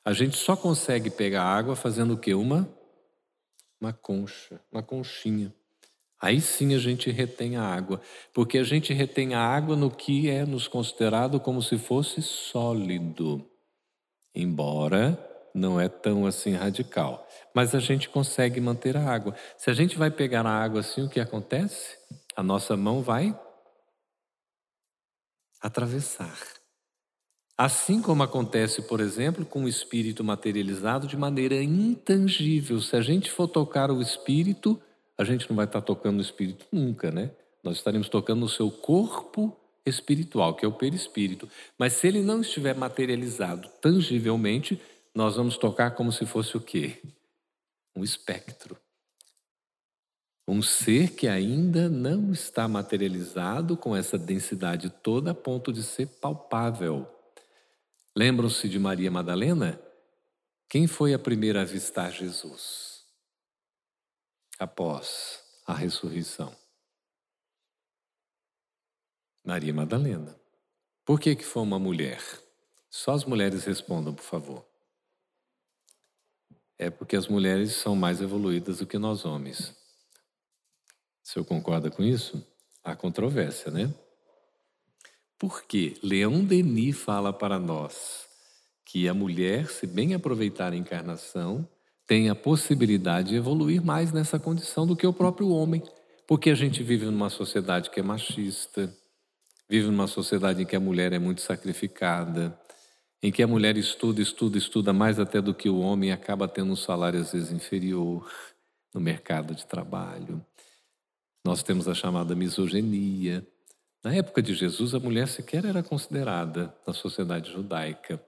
A 0.03 0.13
gente 0.13 0.35
só 0.35 0.55
consegue 0.55 1.09
pegar 1.09 1.43
água 1.43 1.75
fazendo 1.75 2.15
o 2.15 2.17
quê? 2.17 2.33
Uma 2.33 2.69
uma 3.79 3.93
concha, 3.93 4.61
uma 4.71 4.83
conchinha. 4.83 5.51
Aí 6.19 6.39
sim 6.39 6.75
a 6.75 6.77
gente 6.77 7.09
retém 7.09 7.55
a 7.55 7.63
água, 7.63 7.99
porque 8.31 8.59
a 8.59 8.63
gente 8.63 8.93
retém 8.93 9.33
a 9.33 9.39
água 9.39 9.75
no 9.75 9.89
que 9.89 10.29
é 10.29 10.45
nos 10.45 10.67
considerado 10.67 11.39
como 11.39 11.63
se 11.63 11.79
fosse 11.79 12.21
sólido, 12.21 13.43
embora 14.35 15.30
não 15.53 15.79
é 15.79 15.89
tão 15.89 16.25
assim 16.25 16.53
radical. 16.53 17.27
Mas 17.53 17.75
a 17.75 17.79
gente 17.79 18.09
consegue 18.09 18.61
manter 18.61 18.95
a 18.95 19.03
água. 19.03 19.35
Se 19.57 19.69
a 19.69 19.73
gente 19.73 19.97
vai 19.97 20.09
pegar 20.09 20.45
a 20.45 20.63
água 20.63 20.79
assim, 20.79 21.03
o 21.03 21.09
que 21.09 21.19
acontece? 21.19 21.97
A 22.35 22.41
nossa 22.41 22.77
mão 22.77 23.01
vai 23.01 23.37
atravessar. 25.61 26.37
Assim 27.57 28.01
como 28.01 28.23
acontece, 28.23 28.81
por 28.81 28.99
exemplo, 28.99 29.45
com 29.45 29.65
o 29.65 29.69
espírito 29.69 30.23
materializado 30.23 31.05
de 31.05 31.15
maneira 31.15 31.61
intangível. 31.61 32.79
Se 32.81 32.95
a 32.95 33.01
gente 33.01 33.29
for 33.29 33.47
tocar 33.47 33.91
o 33.91 34.01
espírito, 34.01 34.81
a 35.17 35.23
gente 35.23 35.47
não 35.49 35.55
vai 35.55 35.65
estar 35.65 35.81
tocando 35.81 36.15
no 36.15 36.21
espírito 36.21 36.65
nunca, 36.71 37.11
né? 37.11 37.29
Nós 37.63 37.77
estaremos 37.77 38.09
tocando 38.09 38.39
no 38.39 38.49
seu 38.49 38.71
corpo 38.71 39.55
espiritual, 39.85 40.55
que 40.55 40.65
é 40.65 40.67
o 40.67 40.71
perispírito. 40.71 41.47
Mas 41.77 41.93
se 41.93 42.07
ele 42.07 42.21
não 42.21 42.41
estiver 42.41 42.75
materializado 42.75 43.69
tangivelmente, 43.79 44.81
nós 45.13 45.35
vamos 45.35 45.57
tocar 45.57 45.91
como 45.91 46.11
se 46.11 46.25
fosse 46.25 46.55
o 46.55 46.61
quê? 46.61 47.01
Um 47.95 48.03
espectro. 48.03 48.77
Um 50.47 50.61
ser 50.61 51.15
que 51.15 51.27
ainda 51.27 51.89
não 51.89 52.31
está 52.31 52.67
materializado 52.67 53.77
com 53.77 53.95
essa 53.95 54.17
densidade 54.17 54.89
toda 54.89 55.31
a 55.31 55.35
ponto 55.35 55.71
de 55.71 55.83
ser 55.83 56.07
palpável. 56.07 57.07
Lembram-se 58.15 58.67
de 58.67 58.79
Maria 58.79 59.11
Madalena? 59.11 59.79
Quem 60.67 60.87
foi 60.87 61.13
a 61.13 61.19
primeira 61.19 61.59
a 61.59 61.63
avistar 61.63 62.11
Jesus? 62.11 62.91
após 64.61 65.43
a 65.65 65.73
ressurreição? 65.73 66.55
Maria 69.43 69.73
Madalena. 69.73 70.39
Por 71.03 71.19
que, 71.19 71.35
que 71.35 71.43
foi 71.43 71.63
uma 71.63 71.79
mulher? 71.79 72.21
Só 72.87 73.13
as 73.13 73.25
mulheres 73.25 73.65
respondam, 73.65 74.13
por 74.13 74.23
favor. 74.23 74.70
É 76.81 76.89
porque 76.89 77.15
as 77.15 77.27
mulheres 77.27 77.73
são 77.73 77.95
mais 77.95 78.21
evoluídas 78.21 78.79
do 78.79 78.87
que 78.87 78.97
nós 78.97 79.23
homens. 79.23 79.69
O 81.23 81.29
senhor 81.29 81.45
concorda 81.45 81.91
com 81.91 82.01
isso? 82.01 82.43
Há 82.83 82.95
controvérsia, 82.95 83.69
né? 83.69 83.93
Porque 85.37 85.95
Leão 86.01 86.43
Denis 86.43 86.97
fala 86.97 87.31
para 87.31 87.59
nós 87.59 88.27
que 88.83 89.07
a 89.07 89.13
mulher, 89.13 89.69
se 89.69 89.85
bem 89.85 90.15
aproveitar 90.15 90.73
a 90.73 90.75
encarnação, 90.75 91.69
tem 92.07 92.31
a 92.31 92.35
possibilidade 92.35 93.29
de 93.29 93.35
evoluir 93.35 93.79
mais 93.79 94.11
nessa 94.11 94.39
condição 94.39 94.87
do 94.87 94.95
que 94.95 95.05
o 95.05 95.13
próprio 95.13 95.49
homem, 95.49 95.83
porque 96.27 96.49
a 96.49 96.55
gente 96.55 96.81
vive 96.81 97.05
numa 97.05 97.29
sociedade 97.29 97.91
que 97.91 97.99
é 97.99 98.03
machista, 98.03 98.91
vive 99.69 99.85
numa 99.85 100.07
sociedade 100.07 100.63
em 100.63 100.65
que 100.65 100.75
a 100.75 100.79
mulher 100.79 101.13
é 101.13 101.19
muito 101.19 101.41
sacrificada, 101.41 102.59
em 103.21 103.31
que 103.31 103.43
a 103.43 103.47
mulher 103.47 103.77
estuda, 103.77 104.21
estuda, 104.21 104.57
estuda 104.57 104.91
mais 104.91 105.19
até 105.19 105.41
do 105.41 105.53
que 105.53 105.69
o 105.69 105.79
homem 105.79 106.09
e 106.09 106.13
acaba 106.13 106.47
tendo 106.47 106.71
um 106.71 106.75
salário 106.75 107.19
às 107.19 107.31
vezes 107.31 107.51
inferior 107.51 108.29
no 108.93 108.99
mercado 108.99 109.53
de 109.53 109.65
trabalho. 109.65 110.43
Nós 111.45 111.61
temos 111.61 111.87
a 111.87 111.93
chamada 111.93 112.35
misoginia. 112.35 113.45
Na 114.03 114.13
época 114.15 114.41
de 114.41 114.53
Jesus, 114.53 114.95
a 114.95 114.99
mulher 114.99 115.27
sequer 115.27 115.65
era 115.65 115.83
considerada 115.83 116.73
na 116.85 116.93
sociedade 116.93 117.51
judaica. 117.51 118.21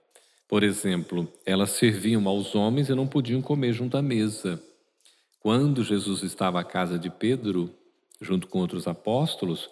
Por 0.46 0.62
exemplo, 0.62 1.32
elas 1.44 1.70
serviam 1.70 2.26
aos 2.28 2.54
homens 2.54 2.88
e 2.88 2.94
não 2.94 3.06
podiam 3.06 3.42
comer 3.42 3.72
junto 3.72 3.96
à 3.96 4.02
mesa. 4.02 4.62
Quando 5.40 5.82
Jesus 5.82 6.22
estava 6.22 6.60
à 6.60 6.64
casa 6.64 6.98
de 6.98 7.10
Pedro, 7.10 7.74
junto 8.20 8.46
com 8.46 8.60
outros 8.60 8.86
apóstolos, 8.86 9.68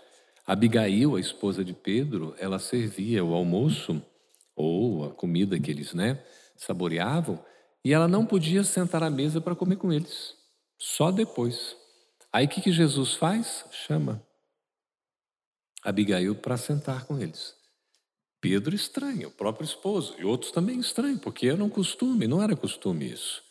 Abigail, 0.47 1.15
a 1.15 1.21
esposa 1.21 1.65
de 1.65 1.73
Pedro, 1.73 2.35
ela 2.39 2.59
servia 2.59 3.25
o 3.25 3.33
almoço 3.33 4.03
ou 4.55 5.05
a 5.05 5.15
comida 5.15 5.59
que 5.59 5.71
eles 5.71 5.95
né, 5.95 6.25
saboreavam, 6.57 7.43
e 7.85 7.93
ela 7.93 8.07
não 8.07 8.25
podia 8.25 8.63
sentar 8.63 9.03
à 9.03 9.11
mesa 9.11 9.41
para 9.41 9.57
comer 9.57 9.77
com 9.77 9.93
eles, 9.93 10.35
só 10.79 11.11
depois. 11.11 11.77
Aí 12.33 12.47
o 12.47 12.49
que, 12.49 12.61
que 12.61 12.73
Jesus 12.73 13.15
faz? 13.15 13.65
Chama 13.71 14.25
Abigail 15.83 16.35
para 16.37 16.57
sentar 16.57 17.05
com 17.07 17.19
eles. 17.19 17.55
Pedro 18.41 18.75
estranha, 18.75 19.29
o 19.29 19.31
próprio 19.31 19.65
esposo, 19.65 20.17
e 20.19 20.25
outros 20.25 20.51
também 20.51 20.79
estranham, 20.81 21.19
porque 21.19 21.49
era 21.49 21.63
um 21.63 21.69
costume, 21.69 22.27
não 22.27 22.43
era 22.43 22.57
costume 22.57 23.13
isso. 23.13 23.43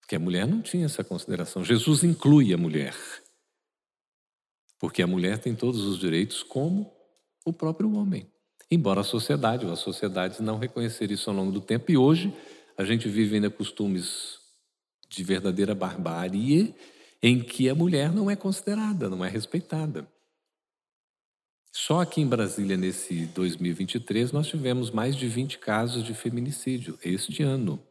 Porque 0.00 0.16
a 0.16 0.18
mulher 0.18 0.46
não 0.46 0.60
tinha 0.60 0.84
essa 0.84 1.02
consideração. 1.02 1.64
Jesus 1.64 2.04
inclui 2.04 2.52
a 2.52 2.58
mulher. 2.58 2.94
Porque 4.78 5.00
a 5.02 5.06
mulher 5.06 5.38
tem 5.38 5.54
todos 5.54 5.80
os 5.82 5.98
direitos 5.98 6.42
como 6.42 6.92
o 7.46 7.52
próprio 7.52 7.94
homem. 7.94 8.30
Embora 8.70 9.00
a 9.00 9.04
sociedade 9.04 9.66
ou 9.66 9.72
as 9.72 9.80
sociedades 9.80 10.40
não 10.40 10.58
reconhecer 10.58 11.10
isso 11.10 11.28
ao 11.28 11.36
longo 11.36 11.52
do 11.52 11.60
tempo, 11.60 11.90
e 11.90 11.96
hoje 11.96 12.34
a 12.76 12.84
gente 12.84 13.08
vive 13.08 13.34
ainda 13.34 13.50
costumes 13.50 14.38
de 15.08 15.22
verdadeira 15.22 15.74
barbárie 15.74 16.74
em 17.22 17.40
que 17.40 17.68
a 17.68 17.74
mulher 17.74 18.12
não 18.12 18.30
é 18.30 18.34
considerada, 18.34 19.08
não 19.08 19.24
é 19.24 19.28
respeitada. 19.28 20.08
Só 21.70 22.00
aqui 22.00 22.20
em 22.20 22.26
Brasília, 22.26 22.76
nesse 22.76 23.26
2023, 23.26 24.32
nós 24.32 24.46
tivemos 24.46 24.90
mais 24.90 25.16
de 25.16 25.26
20 25.26 25.58
casos 25.58 26.04
de 26.04 26.12
feminicídio 26.12 26.98
este 27.02 27.42
ano. 27.42 27.82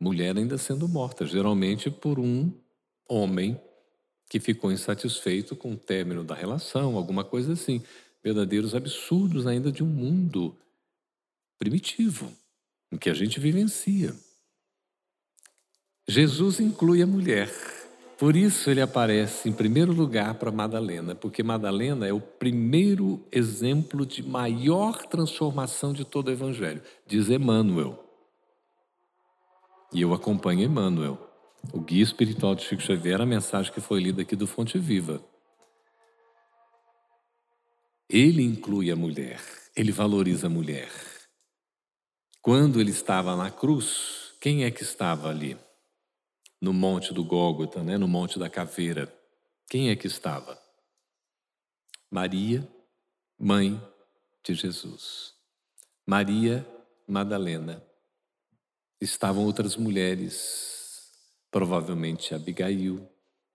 Mulher 0.00 0.36
ainda 0.36 0.56
sendo 0.56 0.88
morta, 0.88 1.26
geralmente 1.26 1.90
por 1.90 2.18
um 2.18 2.52
homem 3.08 3.60
que 4.30 4.38
ficou 4.38 4.70
insatisfeito 4.70 5.56
com 5.56 5.72
o 5.72 5.76
término 5.76 6.22
da 6.22 6.36
relação, 6.36 6.96
alguma 6.96 7.24
coisa 7.24 7.54
assim. 7.54 7.82
Verdadeiros 8.22 8.76
absurdos 8.76 9.44
ainda 9.44 9.72
de 9.72 9.82
um 9.82 9.88
mundo 9.88 10.56
primitivo, 11.58 12.32
em 12.92 12.96
que 12.96 13.10
a 13.10 13.14
gente 13.14 13.40
vivencia. 13.40 14.14
Jesus 16.06 16.60
inclui 16.60 17.02
a 17.02 17.06
mulher. 17.08 17.50
Por 18.16 18.36
isso 18.36 18.70
ele 18.70 18.80
aparece 18.80 19.48
em 19.48 19.52
primeiro 19.52 19.92
lugar 19.92 20.34
para 20.34 20.52
Madalena, 20.52 21.14
porque 21.14 21.42
Madalena 21.42 22.06
é 22.06 22.12
o 22.12 22.20
primeiro 22.20 23.26
exemplo 23.32 24.06
de 24.06 24.22
maior 24.22 25.06
transformação 25.06 25.92
de 25.92 26.04
todo 26.04 26.28
o 26.28 26.30
evangelho, 26.30 26.82
diz 27.04 27.28
Emmanuel. 27.28 27.98
E 29.92 30.02
eu 30.02 30.14
acompanho 30.14 30.62
Emmanuel, 30.62 31.29
o 31.72 31.80
guia 31.80 32.02
espiritual 32.02 32.54
de 32.54 32.62
Chico 32.62 32.82
Xavier, 32.82 33.20
a 33.20 33.26
mensagem 33.26 33.72
que 33.72 33.80
foi 33.80 34.00
lida 34.00 34.22
aqui 34.22 34.34
do 34.34 34.46
Fonte 34.46 34.78
Viva. 34.78 35.22
Ele 38.08 38.42
inclui 38.42 38.90
a 38.90 38.96
mulher, 38.96 39.40
ele 39.76 39.92
valoriza 39.92 40.46
a 40.48 40.50
mulher. 40.50 40.90
Quando 42.42 42.80
ele 42.80 42.90
estava 42.90 43.36
na 43.36 43.50
cruz, 43.50 44.34
quem 44.40 44.64
é 44.64 44.70
que 44.70 44.82
estava 44.82 45.28
ali? 45.28 45.56
No 46.60 46.72
monte 46.72 47.12
do 47.12 47.24
Gólgota, 47.24 47.82
né? 47.82 47.98
no 47.98 48.08
monte 48.08 48.38
da 48.38 48.48
caveira. 48.48 49.12
Quem 49.68 49.90
é 49.90 49.96
que 49.96 50.06
estava? 50.06 50.58
Maria, 52.10 52.66
mãe 53.38 53.80
de 54.42 54.54
Jesus. 54.54 55.34
Maria 56.06 56.66
Madalena. 57.06 57.84
Estavam 59.00 59.44
outras 59.44 59.76
mulheres, 59.76 60.79
provavelmente 61.50 62.34
Abigail, 62.34 63.08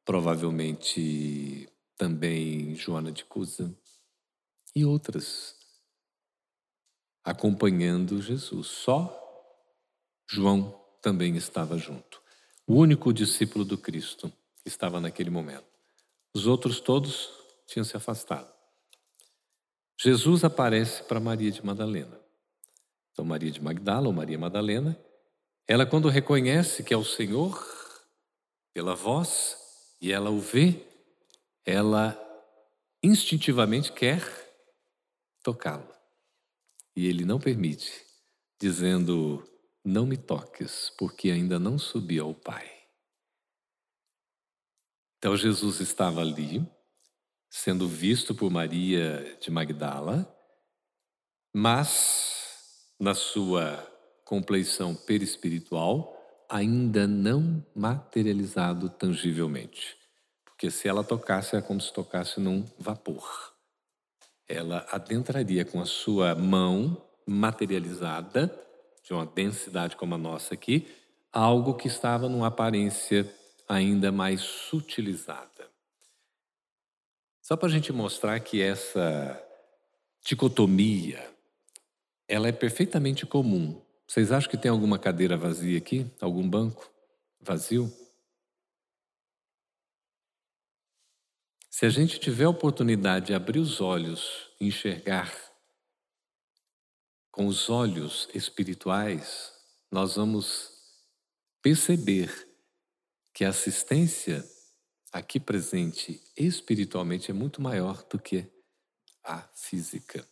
provavelmente 0.04 1.70
também 1.98 2.76
Joana 2.76 3.12
de 3.12 3.24
Cusa 3.26 3.76
e 4.76 4.84
outras 4.84 5.56
acompanhando 7.24 8.22
Jesus. 8.22 8.68
Só 8.68 9.22
João 10.30 10.80
também 11.02 11.36
estava 11.36 11.78
junto. 11.78 12.22
O 12.68 12.76
único 12.76 13.14
discípulo 13.14 13.64
do 13.64 13.78
Cristo 13.78 14.32
estava 14.66 15.00
naquele 15.00 15.30
momento. 15.30 15.66
Os 16.34 16.48
outros 16.48 16.80
todos 16.80 17.30
tinham 17.68 17.84
se 17.84 17.96
afastado. 17.96 18.54
Jesus 20.00 20.44
aparece 20.44 21.04
para 21.04 21.20
Maria 21.20 21.52
de 21.52 21.66
Madalena. 21.66 22.20
Então, 23.12 23.24
Maria 23.24 23.50
de 23.50 23.64
Magdala, 23.64 24.08
ou 24.08 24.14
Maria 24.14 24.38
Madalena, 24.38 25.00
ela, 25.68 25.86
quando 25.86 26.10
reconhece 26.10 26.84
que 26.84 26.94
é 26.94 26.98
o 26.98 27.04
Senhor, 27.04 27.64
pela 28.76 28.94
voz, 28.94 29.58
e 30.02 30.12
ela 30.12 30.30
o 30.30 30.38
vê, 30.38 30.86
ela 31.66 32.14
instintivamente 33.02 33.94
quer 33.94 34.22
tocá-lo. 35.42 35.90
E 36.94 37.08
ele 37.08 37.24
não 37.24 37.40
permite, 37.40 38.06
dizendo: 38.60 39.42
Não 39.82 40.06
me 40.06 40.18
toques, 40.18 40.92
porque 40.98 41.32
ainda 41.32 41.58
não 41.58 41.80
subi 41.80 42.20
ao 42.20 42.36
Pai. 42.36 42.70
Então 45.18 45.38
Jesus 45.38 45.80
estava 45.80 46.20
ali, 46.20 46.62
sendo 47.50 47.88
visto 47.88 48.36
por 48.36 48.52
Maria 48.52 49.38
de 49.40 49.50
Magdala, 49.50 50.30
mas 51.54 52.92
na 53.00 53.14
sua 53.14 53.78
compleição 54.26 54.94
perispiritual 54.94 56.15
ainda 56.50 57.08
não 57.08 57.66
materializado 57.76 58.90
tangivelmente. 58.90 59.98
Porque 60.44 60.70
se 60.72 60.88
ela 60.88 61.04
tocasse, 61.04 61.56
é 61.56 61.62
como 61.62 61.82
se 61.82 61.92
tocasse 61.92 62.40
num 62.40 62.66
vapor. 62.80 63.54
Ela 64.48 64.86
adentraria 64.92 65.66
com 65.66 65.82
a 65.82 65.86
sua 65.86 66.36
mão 66.36 67.02
materializada, 67.26 68.54
de 69.04 69.14
uma 69.14 69.26
densidade 69.26 69.96
como 69.96 70.16
a 70.16 70.18
nossa 70.18 70.54
aqui, 70.54 70.88
algo 71.32 71.74
que 71.74 71.88
estava 71.88 72.30
numa 72.30 72.48
aparência 72.48 73.30
ainda 73.68 74.12
mais 74.12 74.42
sutilizada. 74.42 75.70
Só 77.42 77.56
para 77.56 77.68
a 77.68 77.72
gente 77.72 77.92
mostrar 77.92 78.40
que 78.40 78.62
essa 78.62 79.40
dicotomia, 80.26 81.30
ela 82.28 82.48
é 82.48 82.52
perfeitamente 82.52 83.26
comum. 83.26 83.80
Vocês 84.08 84.32
acham 84.32 84.50
que 84.50 84.58
tem 84.58 84.70
alguma 84.70 85.00
cadeira 85.00 85.38
vazia 85.38 85.78
aqui? 85.78 86.10
Algum 86.22 86.48
banco 86.48 86.92
vazio? 87.40 87.92
Se 91.70 91.86
a 91.86 91.90
gente 91.90 92.20
tiver 92.20 92.46
a 92.46 92.50
oportunidade 92.50 93.28
de 93.28 93.34
abrir 93.34 93.60
os 93.60 93.82
olhos 93.82 94.50
enxergar 94.62 95.34
com 97.32 97.48
os 97.48 97.70
olhos 97.70 98.30
espirituais, 98.34 99.52
nós 99.92 100.16
vamos 100.16 100.72
perceber 101.62 102.32
que 103.34 103.44
a 103.44 103.50
assistência 103.50 104.42
aqui 105.12 105.40
presente 105.40 106.22
espiritualmente 106.38 107.30
é 107.30 107.34
muito 107.34 107.62
maior 107.62 108.04
do 108.08 108.18
que 108.18 108.50
a 109.24 109.42
física. 109.54 110.26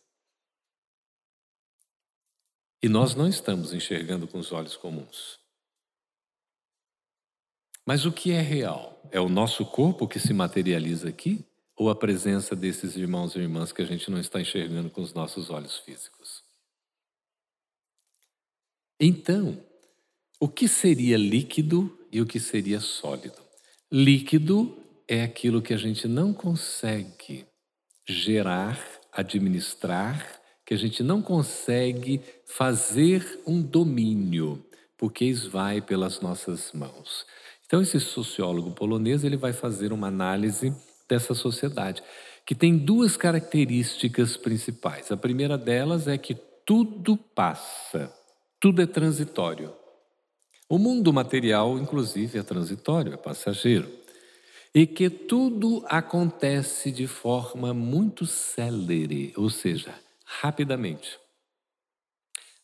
E 2.84 2.88
nós 2.90 3.14
não 3.14 3.26
estamos 3.26 3.72
enxergando 3.72 4.28
com 4.28 4.38
os 4.38 4.52
olhos 4.52 4.76
comuns. 4.76 5.38
Mas 7.86 8.04
o 8.04 8.12
que 8.12 8.30
é 8.30 8.42
real? 8.42 9.00
É 9.10 9.18
o 9.18 9.26
nosso 9.26 9.64
corpo 9.64 10.06
que 10.06 10.20
se 10.20 10.34
materializa 10.34 11.08
aqui? 11.08 11.46
Ou 11.74 11.88
a 11.88 11.96
presença 11.96 12.54
desses 12.54 12.94
irmãos 12.94 13.34
e 13.34 13.38
irmãs 13.38 13.72
que 13.72 13.80
a 13.80 13.86
gente 13.86 14.10
não 14.10 14.20
está 14.20 14.38
enxergando 14.38 14.90
com 14.90 15.00
os 15.00 15.14
nossos 15.14 15.48
olhos 15.48 15.78
físicos? 15.78 16.44
Então, 19.00 19.64
o 20.38 20.46
que 20.46 20.68
seria 20.68 21.16
líquido 21.16 22.06
e 22.12 22.20
o 22.20 22.26
que 22.26 22.38
seria 22.38 22.80
sólido? 22.80 23.40
Líquido 23.90 24.76
é 25.08 25.22
aquilo 25.22 25.62
que 25.62 25.72
a 25.72 25.78
gente 25.78 26.06
não 26.06 26.34
consegue 26.34 27.46
gerar, 28.06 28.78
administrar, 29.10 30.43
que 30.64 30.74
a 30.74 30.76
gente 30.76 31.02
não 31.02 31.20
consegue 31.20 32.20
fazer 32.46 33.42
um 33.46 33.60
domínio, 33.60 34.64
porque 34.96 35.24
esvai 35.24 35.80
pelas 35.80 36.20
nossas 36.20 36.72
mãos. 36.72 37.26
Então 37.66 37.82
esse 37.82 38.00
sociólogo 38.00 38.70
polonês 38.70 39.24
ele 39.24 39.36
vai 39.36 39.52
fazer 39.52 39.92
uma 39.92 40.08
análise 40.08 40.74
dessa 41.08 41.34
sociedade, 41.34 42.02
que 42.46 42.54
tem 42.54 42.76
duas 42.76 43.16
características 43.16 44.36
principais. 44.36 45.10
A 45.10 45.16
primeira 45.16 45.58
delas 45.58 46.08
é 46.08 46.16
que 46.16 46.34
tudo 46.66 47.16
passa, 47.16 48.12
tudo 48.60 48.80
é 48.80 48.86
transitório. 48.86 49.72
O 50.68 50.78
mundo 50.78 51.12
material, 51.12 51.78
inclusive, 51.78 52.38
é 52.38 52.42
transitório, 52.42 53.12
é 53.12 53.16
passageiro. 53.16 53.88
E 54.74 54.86
que 54.86 55.08
tudo 55.08 55.84
acontece 55.86 56.90
de 56.90 57.06
forma 57.06 57.72
muito 57.72 58.26
célere, 58.26 59.32
ou 59.36 59.48
seja, 59.48 59.94
rapidamente. 60.24 61.18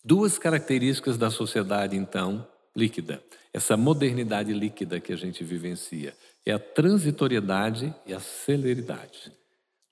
Duas 0.02 0.38
características 0.38 1.18
da 1.18 1.30
sociedade, 1.30 1.96
então, 1.96 2.46
líquida. 2.74 3.22
Essa 3.52 3.76
modernidade 3.76 4.52
líquida 4.52 5.00
que 5.00 5.12
a 5.12 5.16
gente 5.16 5.44
vivencia 5.44 6.16
é 6.46 6.52
a 6.52 6.58
transitoriedade 6.58 7.94
e 8.06 8.14
a 8.14 8.20
celeridade. 8.20 9.32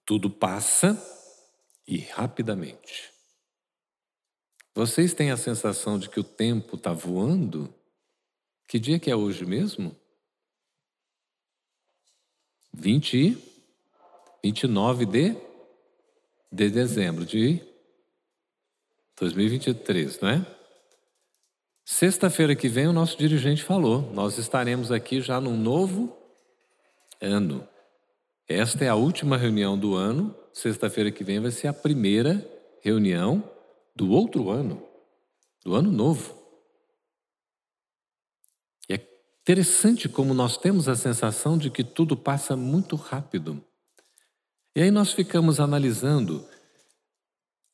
Tudo 0.06 0.30
passa 0.30 0.96
e 1.86 1.98
rapidamente. 1.98 3.10
Vocês 4.74 5.12
têm 5.12 5.30
a 5.30 5.36
sensação 5.36 5.98
de 5.98 6.08
que 6.08 6.20
o 6.20 6.24
tempo 6.24 6.76
está 6.76 6.92
voando? 6.92 7.74
Que 8.66 8.78
dia 8.78 8.98
que 8.98 9.10
é 9.10 9.16
hoje 9.16 9.44
mesmo? 9.44 9.94
20, 12.72 13.36
29 14.42 15.04
de, 15.04 15.47
de 16.50 16.70
dezembro 16.70 17.24
de 17.24 17.60
2023, 19.18 20.20
não 20.20 20.28
é? 20.28 20.46
Sexta-feira 21.84 22.54
que 22.54 22.68
vem 22.68 22.86
o 22.86 22.92
nosso 22.92 23.16
dirigente 23.16 23.62
falou, 23.62 24.12
nós 24.12 24.38
estaremos 24.38 24.92
aqui 24.92 25.20
já 25.20 25.40
num 25.40 25.56
novo 25.56 26.16
ano. 27.20 27.66
Esta 28.46 28.84
é 28.84 28.88
a 28.88 28.94
última 28.94 29.36
reunião 29.36 29.78
do 29.78 29.94
ano, 29.94 30.34
sexta-feira 30.52 31.10
que 31.10 31.24
vem 31.24 31.40
vai 31.40 31.50
ser 31.50 31.68
a 31.68 31.72
primeira 31.72 32.46
reunião 32.82 33.42
do 33.94 34.10
outro 34.10 34.50
ano, 34.50 34.82
do 35.64 35.74
ano 35.74 35.90
novo. 35.90 36.38
Interessante 39.48 40.10
como 40.10 40.34
nós 40.34 40.58
temos 40.58 40.90
a 40.90 40.94
sensação 40.94 41.56
de 41.56 41.70
que 41.70 41.82
tudo 41.82 42.14
passa 42.14 42.54
muito 42.54 42.96
rápido. 42.96 43.64
E 44.78 44.80
aí 44.80 44.92
nós 44.92 45.12
ficamos 45.12 45.58
analisando 45.58 46.46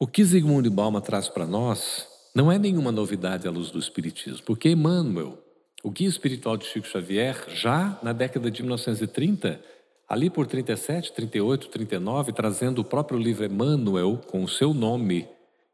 o 0.00 0.06
que 0.06 0.24
Zygmunt 0.24 0.70
Bauman 0.70 1.02
traz 1.02 1.28
para 1.28 1.46
nós 1.46 2.08
não 2.34 2.50
é 2.50 2.58
nenhuma 2.58 2.90
novidade 2.90 3.46
à 3.46 3.50
luz 3.50 3.70
do 3.70 3.78
Espiritismo, 3.78 4.42
porque 4.46 4.70
Emmanuel, 4.70 5.38
o 5.82 5.90
guia 5.90 6.08
espiritual 6.08 6.56
de 6.56 6.64
Chico 6.64 6.86
Xavier, 6.86 7.44
já 7.48 7.98
na 8.02 8.14
década 8.14 8.50
de 8.50 8.62
1930, 8.62 9.60
ali 10.08 10.30
por 10.30 10.46
37, 10.46 11.12
38, 11.12 11.68
39, 11.68 12.32
trazendo 12.32 12.80
o 12.80 12.84
próprio 12.86 13.18
livro 13.18 13.44
Emmanuel 13.44 14.22
com 14.26 14.42
o 14.42 14.48
seu 14.48 14.72
nome, 14.72 15.28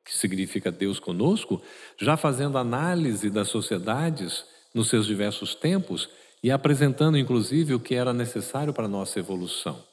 que 0.04 0.12
significa 0.12 0.72
Deus 0.72 0.98
conosco, 0.98 1.62
já 1.96 2.16
fazendo 2.16 2.58
análise 2.58 3.30
das 3.30 3.46
sociedades 3.46 4.44
nos 4.74 4.88
seus 4.88 5.06
diversos 5.06 5.54
tempos 5.54 6.08
e 6.42 6.50
apresentando 6.50 7.16
inclusive 7.16 7.72
o 7.72 7.78
que 7.78 7.94
era 7.94 8.12
necessário 8.12 8.72
para 8.72 8.86
a 8.86 8.88
nossa 8.88 9.20
evolução. 9.20 9.89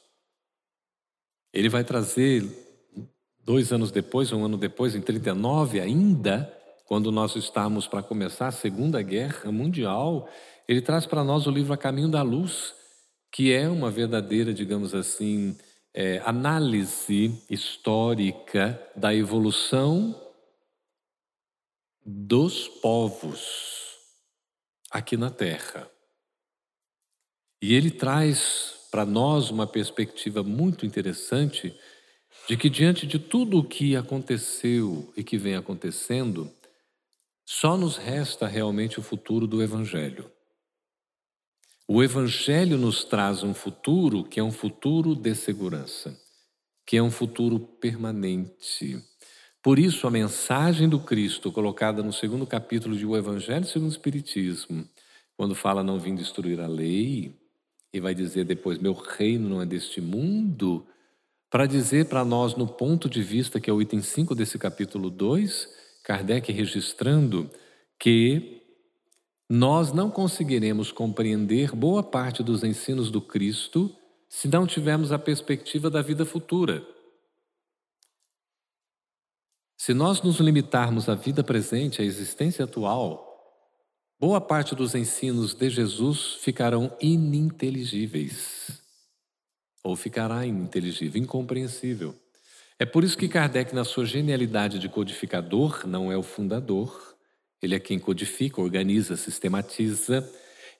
Ele 1.52 1.68
vai 1.68 1.84
trazer, 1.84 2.44
dois 3.44 3.72
anos 3.72 3.90
depois, 3.90 4.32
um 4.32 4.44
ano 4.44 4.56
depois, 4.56 4.94
em 4.94 5.00
39 5.00 5.80
ainda, 5.80 6.52
quando 6.86 7.10
nós 7.10 7.36
estamos 7.36 7.86
para 7.86 8.02
começar 8.02 8.48
a 8.48 8.52
Segunda 8.52 9.02
Guerra 9.02 9.50
Mundial, 9.52 10.28
ele 10.66 10.80
traz 10.80 11.06
para 11.06 11.24
nós 11.24 11.46
o 11.46 11.50
livro 11.50 11.72
A 11.72 11.76
Caminho 11.76 12.08
da 12.08 12.22
Luz, 12.22 12.74
que 13.32 13.52
é 13.52 13.68
uma 13.68 13.90
verdadeira, 13.90 14.52
digamos 14.52 14.94
assim, 14.94 15.56
é, 15.94 16.18
análise 16.24 17.42
histórica 17.50 18.80
da 18.94 19.14
evolução 19.14 20.14
dos 22.04 22.68
povos 22.68 23.96
aqui 24.90 25.16
na 25.16 25.30
Terra. 25.30 25.90
E 27.60 27.74
ele 27.74 27.90
traz 27.90 28.77
para 28.90 29.04
nós 29.04 29.50
uma 29.50 29.66
perspectiva 29.66 30.42
muito 30.42 30.86
interessante 30.86 31.74
de 32.48 32.56
que, 32.56 32.70
diante 32.70 33.06
de 33.06 33.18
tudo 33.18 33.58
o 33.58 33.64
que 33.64 33.96
aconteceu 33.96 35.12
e 35.16 35.22
que 35.22 35.36
vem 35.36 35.54
acontecendo, 35.54 36.50
só 37.44 37.76
nos 37.76 37.96
resta 37.96 38.46
realmente 38.46 38.98
o 38.98 39.02
futuro 39.02 39.46
do 39.46 39.62
Evangelho. 39.62 40.30
O 41.86 42.02
Evangelho 42.02 42.76
nos 42.76 43.04
traz 43.04 43.42
um 43.42 43.54
futuro 43.54 44.22
que 44.22 44.38
é 44.38 44.42
um 44.42 44.52
futuro 44.52 45.14
de 45.14 45.34
segurança, 45.34 46.18
que 46.86 46.96
é 46.96 47.02
um 47.02 47.10
futuro 47.10 47.58
permanente. 47.58 49.02
Por 49.62 49.78
isso, 49.78 50.06
a 50.06 50.10
mensagem 50.10 50.88
do 50.88 51.00
Cristo, 51.00 51.50
colocada 51.50 52.02
no 52.02 52.12
segundo 52.12 52.46
capítulo 52.46 52.96
de 52.96 53.06
O 53.06 53.16
Evangelho 53.16 53.64
segundo 53.64 53.88
o 53.88 53.92
Espiritismo, 53.92 54.86
quando 55.36 55.54
fala 55.54 55.82
não 55.82 55.98
vim 55.98 56.14
destruir 56.14 56.60
a 56.60 56.66
lei, 56.66 57.37
e 57.92 58.00
vai 58.00 58.14
dizer 58.14 58.44
depois: 58.44 58.78
Meu 58.78 58.92
reino 58.92 59.48
não 59.48 59.62
é 59.62 59.66
deste 59.66 60.00
mundo, 60.00 60.86
para 61.50 61.66
dizer 61.66 62.06
para 62.06 62.24
nós, 62.24 62.54
no 62.54 62.66
ponto 62.66 63.08
de 63.08 63.22
vista 63.22 63.58
que 63.58 63.70
é 63.70 63.72
o 63.72 63.80
item 63.80 64.02
5 64.02 64.34
desse 64.34 64.58
capítulo 64.58 65.10
2, 65.10 65.68
Kardec 66.04 66.52
registrando 66.52 67.50
que 67.98 68.62
nós 69.48 69.92
não 69.92 70.10
conseguiremos 70.10 70.92
compreender 70.92 71.74
boa 71.74 72.02
parte 72.02 72.42
dos 72.42 72.62
ensinos 72.62 73.10
do 73.10 73.20
Cristo 73.20 73.94
se 74.28 74.46
não 74.46 74.66
tivermos 74.66 75.10
a 75.10 75.18
perspectiva 75.18 75.88
da 75.88 76.02
vida 76.02 76.26
futura. 76.26 76.86
Se 79.78 79.94
nós 79.94 80.20
nos 80.20 80.38
limitarmos 80.38 81.08
à 81.08 81.14
vida 81.14 81.42
presente, 81.42 82.02
à 82.02 82.04
existência 82.04 82.64
atual, 82.64 83.27
boa 84.18 84.40
parte 84.40 84.74
dos 84.74 84.94
ensinos 84.94 85.54
de 85.54 85.70
Jesus 85.70 86.38
ficarão 86.40 86.92
ininteligíveis. 87.00 88.82
Ou 89.82 89.94
ficará 89.96 90.44
ininteligível, 90.44 91.20
incompreensível. 91.20 92.14
É 92.78 92.84
por 92.84 93.04
isso 93.04 93.16
que 93.18 93.28
Kardec, 93.28 93.74
na 93.74 93.84
sua 93.84 94.04
genialidade 94.04 94.78
de 94.78 94.88
codificador, 94.88 95.86
não 95.86 96.12
é 96.12 96.16
o 96.16 96.22
fundador, 96.22 97.16
ele 97.60 97.74
é 97.74 97.80
quem 97.80 97.98
codifica, 97.98 98.60
organiza, 98.60 99.16
sistematiza. 99.16 100.28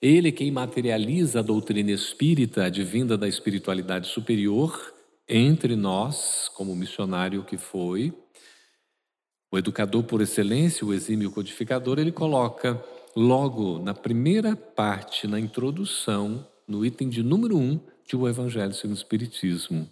Ele 0.01 0.29
é 0.29 0.31
quem 0.31 0.49
materializa 0.49 1.39
a 1.39 1.43
doutrina 1.43 1.91
espírita, 1.91 2.65
advinda 2.65 3.17
da 3.17 3.27
espiritualidade 3.27 4.07
superior, 4.07 4.93
entre 5.27 5.75
nós, 5.75 6.49
como 6.55 6.75
missionário 6.75 7.43
que 7.43 7.57
foi. 7.57 8.13
O 9.51 9.57
educador 9.57 10.03
por 10.03 10.21
excelência, 10.21 10.85
o 10.85 10.93
exímio 10.93 11.31
codificador, 11.31 11.99
ele 11.99 12.11
coloca 12.11 12.81
logo 13.19 13.79
na 13.79 13.93
primeira 13.93 14.55
parte, 14.55 15.27
na 15.27 15.37
introdução, 15.37 16.47
no 16.65 16.85
item 16.85 17.09
de 17.09 17.21
número 17.21 17.57
um 17.57 17.77
de 18.07 18.15
O 18.15 18.27
Evangelho 18.27 18.73
segundo 18.73 18.95
o 18.95 18.99
Espiritismo, 18.99 19.89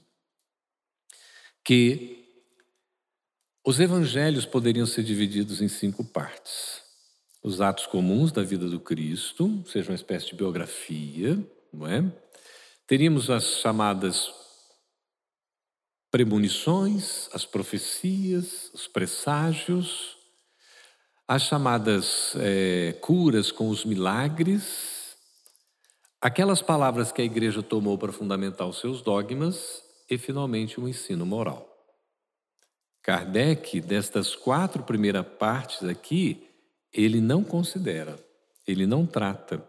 que 1.61 2.23
os 3.65 3.81
evangelhos 3.81 4.45
poderiam 4.45 4.85
ser 4.85 5.03
divididos 5.03 5.61
em 5.61 5.67
cinco 5.67 6.05
partes. 6.05 6.81
Os 7.43 7.59
atos 7.59 7.85
comuns 7.85 8.31
da 8.31 8.41
vida 8.41 8.69
do 8.69 8.79
Cristo, 8.79 9.61
seja 9.67 9.91
uma 9.91 9.95
espécie 9.95 10.27
de 10.27 10.35
biografia, 10.35 11.37
não 11.73 11.85
é? 11.85 12.09
Teríamos 12.87 13.29
as 13.29 13.59
chamadas 13.59 14.31
premonições, 16.09 17.27
as 17.33 17.43
profecias, 17.43 18.71
os 18.73 18.87
presságios, 18.87 20.16
as 21.27 21.41
chamadas 21.41 22.33
é, 22.37 22.93
curas 23.01 23.51
com 23.51 23.69
os 23.69 23.83
milagres, 23.83 25.17
aquelas 26.21 26.61
palavras 26.61 27.11
que 27.11 27.21
a 27.21 27.25
igreja 27.25 27.61
tomou 27.61 27.97
para 27.97 28.13
fundamentar 28.13 28.67
os 28.67 28.79
seus 28.79 29.01
dogmas 29.01 29.83
e, 30.09 30.17
finalmente, 30.17 30.79
o 30.79 30.87
ensino 30.87 31.25
moral. 31.25 31.67
Kardec, 33.03 33.81
destas 33.81 34.35
quatro 34.35 34.83
primeiras 34.83 35.25
partes 35.25 35.83
aqui, 35.83 36.47
ele 36.93 37.19
não 37.19 37.43
considera, 37.43 38.17
ele 38.65 38.85
não 38.85 39.05
trata. 39.05 39.61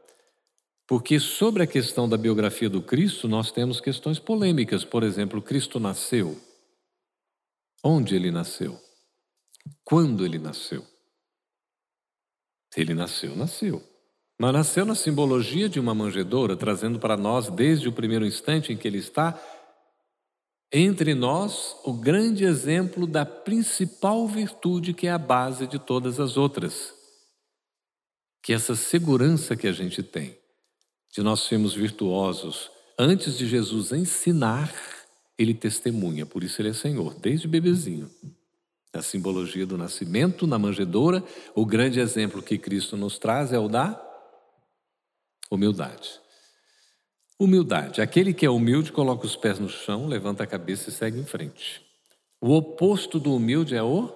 Porque 0.86 1.18
sobre 1.20 1.62
a 1.64 1.66
questão 1.66 2.08
da 2.08 2.16
biografia 2.16 2.70
do 2.70 2.80
Cristo, 2.80 3.28
nós 3.28 3.50
temos 3.50 3.80
questões 3.80 4.18
polêmicas. 4.18 4.84
Por 4.84 5.02
exemplo, 5.02 5.42
Cristo 5.42 5.78
nasceu. 5.78 6.40
Onde 7.84 8.16
ele 8.16 8.30
nasceu? 8.30 8.80
Quando 9.84 10.24
ele 10.24 10.38
nasceu? 10.38 10.84
Ele 12.78 12.94
nasceu, 12.94 13.34
nasceu. 13.34 13.82
Mas 14.38 14.52
nasceu 14.52 14.86
na 14.86 14.94
simbologia 14.94 15.68
de 15.68 15.80
uma 15.80 15.92
manjedoura, 15.92 16.56
trazendo 16.56 17.00
para 17.00 17.16
nós, 17.16 17.50
desde 17.50 17.88
o 17.88 17.92
primeiro 17.92 18.24
instante 18.24 18.72
em 18.72 18.76
que 18.76 18.86
ele 18.86 18.98
está, 18.98 19.36
entre 20.72 21.12
nós, 21.12 21.74
o 21.84 21.92
grande 21.92 22.44
exemplo 22.44 23.04
da 23.04 23.26
principal 23.26 24.28
virtude 24.28 24.94
que 24.94 25.08
é 25.08 25.10
a 25.10 25.18
base 25.18 25.66
de 25.66 25.76
todas 25.76 26.20
as 26.20 26.36
outras, 26.36 26.94
que 28.40 28.52
é 28.52 28.56
essa 28.56 28.76
segurança 28.76 29.56
que 29.56 29.66
a 29.66 29.72
gente 29.72 30.00
tem 30.00 30.38
de 31.10 31.20
nós 31.20 31.40
sermos 31.40 31.74
virtuosos. 31.74 32.70
Antes 32.96 33.36
de 33.36 33.48
Jesus 33.48 33.90
ensinar, 33.90 34.72
ele 35.36 35.52
testemunha, 35.52 36.24
por 36.24 36.44
isso 36.44 36.62
ele 36.62 36.68
é 36.68 36.74
Senhor, 36.74 37.18
desde 37.18 37.48
bebezinho. 37.48 38.08
A 38.92 39.02
simbologia 39.02 39.66
do 39.66 39.76
nascimento 39.76 40.46
na 40.46 40.58
manjedoura, 40.58 41.22
o 41.54 41.66
grande 41.66 42.00
exemplo 42.00 42.42
que 42.42 42.56
Cristo 42.56 42.96
nos 42.96 43.18
traz 43.18 43.52
é 43.52 43.58
o 43.58 43.68
da 43.68 44.00
humildade. 45.50 46.20
Humildade. 47.38 48.00
Aquele 48.00 48.32
que 48.34 48.46
é 48.46 48.50
humilde 48.50 48.90
coloca 48.90 49.26
os 49.26 49.36
pés 49.36 49.58
no 49.58 49.68
chão, 49.68 50.06
levanta 50.06 50.42
a 50.42 50.46
cabeça 50.46 50.88
e 50.88 50.92
segue 50.92 51.18
em 51.18 51.24
frente. 51.24 51.86
O 52.40 52.54
oposto 52.54 53.20
do 53.20 53.34
humilde 53.34 53.74
é 53.74 53.82
o 53.82 54.12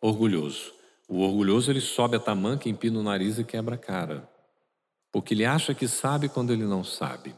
orgulhoso. 0.00 0.72
O 1.08 1.20
orgulhoso 1.20 1.70
ele 1.70 1.80
sobe 1.80 2.16
a 2.16 2.20
tamanca, 2.20 2.68
empina 2.68 2.98
o 2.98 3.02
nariz 3.02 3.38
e 3.38 3.44
quebra 3.44 3.74
a 3.74 3.78
cara. 3.78 4.28
Porque 5.12 5.34
ele 5.34 5.44
acha 5.44 5.74
que 5.74 5.88
sabe 5.88 6.28
quando 6.28 6.52
ele 6.52 6.64
não 6.64 6.84
sabe. 6.84 7.34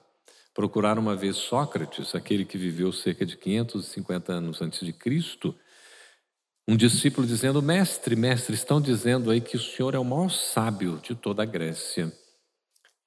Procuraram 0.54 1.00
uma 1.00 1.14
vez 1.14 1.36
Sócrates, 1.36 2.14
aquele 2.14 2.44
que 2.44 2.58
viveu 2.58 2.92
cerca 2.92 3.24
de 3.24 3.36
550 3.36 4.32
anos 4.32 4.60
antes 4.60 4.84
de 4.84 4.92
Cristo, 4.92 5.54
um 6.68 6.76
discípulo 6.76 7.26
dizendo: 7.26 7.62
Mestre, 7.62 8.14
mestre, 8.14 8.54
estão 8.54 8.78
dizendo 8.78 9.30
aí 9.30 9.40
que 9.40 9.56
o 9.56 9.60
senhor 9.60 9.94
é 9.94 9.98
o 9.98 10.04
maior 10.04 10.28
sábio 10.28 10.98
de 10.98 11.14
toda 11.14 11.42
a 11.42 11.46
Grécia. 11.46 12.12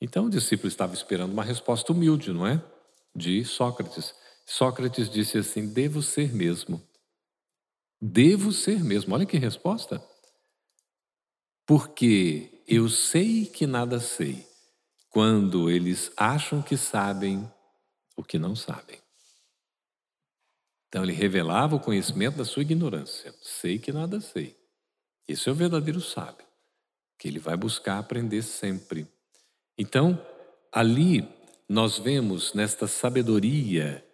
Então 0.01 0.25
o 0.25 0.29
discípulo 0.31 0.67
estava 0.67 0.95
esperando 0.95 1.31
uma 1.31 1.43
resposta 1.43 1.91
humilde, 1.91 2.33
não 2.33 2.47
é? 2.47 2.59
De 3.15 3.45
Sócrates. 3.45 4.15
Sócrates 4.47 5.07
disse 5.07 5.37
assim: 5.37 5.71
Devo 5.71 6.01
ser 6.01 6.33
mesmo. 6.33 6.81
Devo 8.01 8.51
ser 8.51 8.83
mesmo. 8.83 9.13
Olha 9.13 9.27
que 9.27 9.37
resposta. 9.37 10.03
Porque 11.67 12.63
eu 12.67 12.89
sei 12.89 13.45
que 13.45 13.67
nada 13.67 13.99
sei, 13.99 14.43
quando 15.07 15.69
eles 15.69 16.11
acham 16.17 16.63
que 16.63 16.75
sabem 16.75 17.47
o 18.17 18.23
que 18.23 18.39
não 18.39 18.55
sabem. 18.55 19.00
Então 20.91 21.03
ele 21.03 21.13
revelava 21.13 21.77
o 21.77 21.79
conhecimento 21.79 22.35
da 22.35 22.43
sua 22.43 22.63
ignorância. 22.63 23.33
Sei 23.41 23.79
que 23.79 23.93
nada 23.93 24.19
sei. 24.19 24.57
Esse 25.25 25.47
é 25.47 25.51
o 25.53 25.55
verdadeiro 25.55 26.01
sábio, 26.01 26.45
que 27.17 27.29
ele 27.29 27.39
vai 27.39 27.55
buscar 27.55 27.97
aprender 27.97 28.41
sempre. 28.41 29.07
Então, 29.77 30.21
ali 30.69 31.25
nós 31.69 31.97
vemos 31.97 32.53
nesta 32.53 32.87
sabedoria 32.87 34.05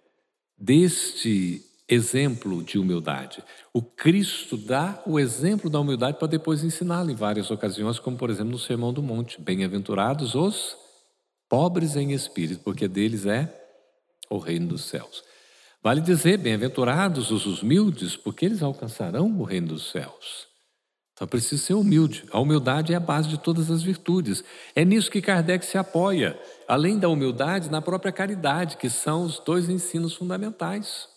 deste 0.56 1.66
exemplo 1.90 2.64
de 2.64 2.78
humildade. 2.78 3.44
O 3.74 3.82
Cristo 3.82 4.56
dá 4.56 5.02
o 5.04 5.20
exemplo 5.20 5.72
da 5.72 5.80
humildade 5.80 6.20
para 6.20 6.28
depois 6.28 6.64
ensiná-lo 6.64 7.10
em 7.10 7.16
várias 7.16 7.50
ocasiões, 7.50 7.98
como 7.98 8.18
por 8.18 8.30
exemplo 8.30 8.52
no 8.52 8.60
Sermão 8.60 8.94
do 8.94 9.02
Monte: 9.02 9.42
Bem-aventurados 9.42 10.36
os 10.36 10.78
pobres 11.50 11.96
em 11.96 12.12
espírito, 12.12 12.62
porque 12.64 12.88
deles 12.88 13.26
é 13.26 13.52
o 14.30 14.38
reino 14.38 14.68
dos 14.68 14.84
céus. 14.84 15.24
Vale 15.88 16.02
dizer, 16.02 16.38
bem-aventurados 16.38 17.32
os 17.32 17.64
humildes, 17.64 18.18
porque 18.18 18.44
eles 18.44 18.62
alcançarão 18.62 19.40
o 19.40 19.44
reino 19.46 19.68
dos 19.68 19.90
céus. 19.90 20.46
Então 21.14 21.26
precisa 21.26 21.64
ser 21.64 21.76
humilde. 21.76 22.26
A 22.30 22.42
humildade 22.42 22.92
é 22.92 22.98
a 22.98 23.00
base 23.00 23.30
de 23.30 23.38
todas 23.38 23.72
as 23.72 23.84
virtudes. 23.84 24.44
É 24.76 24.84
nisso 24.84 25.10
que 25.10 25.22
Kardec 25.22 25.66
se 25.66 25.78
apoia, 25.78 26.38
além 26.68 27.00
da 27.00 27.08
humildade, 27.08 27.72
na 27.72 27.82
própria 27.82 28.12
caridade, 28.12 28.76
que 28.76 28.90
são 28.90 29.24
os 29.24 29.40
dois 29.40 29.70
ensinos 29.70 30.14
fundamentais. 30.14 31.08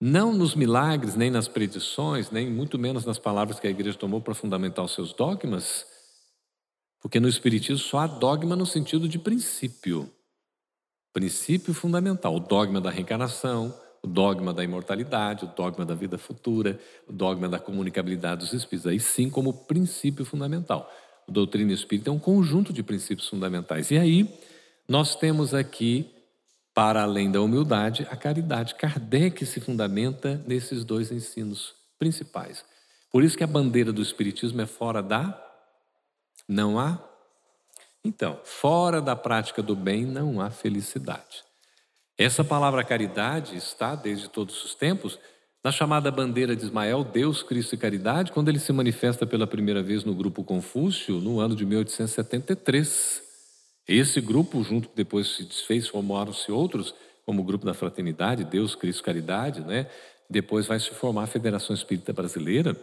Não 0.00 0.32
nos 0.32 0.54
milagres, 0.54 1.14
nem 1.14 1.30
nas 1.30 1.46
predições, 1.46 2.30
nem 2.30 2.50
muito 2.50 2.78
menos 2.78 3.04
nas 3.04 3.18
palavras 3.18 3.60
que 3.60 3.66
a 3.66 3.70
igreja 3.70 3.98
tomou 3.98 4.22
para 4.22 4.34
fundamentar 4.34 4.82
os 4.82 4.94
seus 4.94 5.12
dogmas, 5.12 5.84
porque 7.02 7.20
no 7.20 7.28
Espiritismo 7.28 7.76
só 7.76 7.98
há 7.98 8.06
dogma 8.06 8.56
no 8.56 8.64
sentido 8.64 9.06
de 9.06 9.18
princípio. 9.18 10.10
Princípio 11.14 11.72
fundamental, 11.72 12.34
o 12.34 12.40
dogma 12.40 12.80
da 12.80 12.90
reencarnação, 12.90 13.72
o 14.02 14.06
dogma 14.06 14.52
da 14.52 14.64
imortalidade, 14.64 15.44
o 15.44 15.48
dogma 15.48 15.86
da 15.86 15.94
vida 15.94 16.18
futura, 16.18 16.78
o 17.08 17.12
dogma 17.12 17.48
da 17.48 17.58
comunicabilidade 17.58 18.40
dos 18.40 18.52
espíritos. 18.52 18.90
Aí 18.90 18.98
sim, 18.98 19.30
como 19.30 19.52
princípio 19.52 20.24
fundamental. 20.24 20.92
doutrina 21.28 21.72
espírita 21.72 22.10
é 22.10 22.12
um 22.12 22.18
conjunto 22.18 22.72
de 22.72 22.82
princípios 22.82 23.28
fundamentais. 23.28 23.92
E 23.92 23.96
aí, 23.96 24.28
nós 24.88 25.14
temos 25.14 25.54
aqui, 25.54 26.10
para 26.74 27.04
além 27.04 27.30
da 27.30 27.40
humildade, 27.40 28.06
a 28.10 28.16
caridade. 28.16 28.74
Kardec 28.74 29.46
se 29.46 29.60
fundamenta 29.60 30.42
nesses 30.48 30.84
dois 30.84 31.12
ensinos 31.12 31.74
principais. 31.96 32.64
Por 33.12 33.22
isso 33.22 33.38
que 33.38 33.44
a 33.44 33.46
bandeira 33.46 33.92
do 33.92 34.02
Espiritismo 34.02 34.60
é 34.60 34.66
fora 34.66 35.00
da. 35.00 35.40
Não 36.48 36.76
há. 36.76 37.13
Então, 38.04 38.38
fora 38.44 39.00
da 39.00 39.16
prática 39.16 39.62
do 39.62 39.74
bem 39.74 40.04
não 40.04 40.40
há 40.40 40.50
felicidade. 40.50 41.42
Essa 42.18 42.44
palavra 42.44 42.84
caridade 42.84 43.56
está, 43.56 43.94
desde 43.94 44.28
todos 44.28 44.62
os 44.62 44.74
tempos, 44.74 45.18
na 45.64 45.72
chamada 45.72 46.10
bandeira 46.10 46.54
de 46.54 46.62
Ismael, 46.62 47.02
Deus, 47.02 47.42
Cristo 47.42 47.74
e 47.74 47.78
Caridade, 47.78 48.30
quando 48.30 48.50
ele 48.50 48.58
se 48.58 48.70
manifesta 48.70 49.26
pela 49.26 49.46
primeira 49.46 49.82
vez 49.82 50.04
no 50.04 50.14
grupo 50.14 50.44
Confúcio, 50.44 51.20
no 51.20 51.40
ano 51.40 51.56
de 51.56 51.64
1873. 51.64 53.22
Esse 53.88 54.20
grupo, 54.20 54.62
junto 54.62 54.90
depois 54.94 55.36
se 55.36 55.44
desfez, 55.44 55.88
formaram-se 55.88 56.52
outros, 56.52 56.94
como 57.24 57.40
o 57.40 57.44
grupo 57.44 57.64
da 57.64 57.72
Fraternidade, 57.72 58.44
Deus, 58.44 58.74
Cristo 58.74 59.00
e 59.00 59.04
Caridade, 59.04 59.60
né? 59.62 59.86
Depois 60.28 60.66
vai 60.66 60.78
se 60.78 60.90
formar 60.90 61.22
a 61.22 61.26
Federação 61.26 61.74
Espírita 61.74 62.12
Brasileira, 62.12 62.76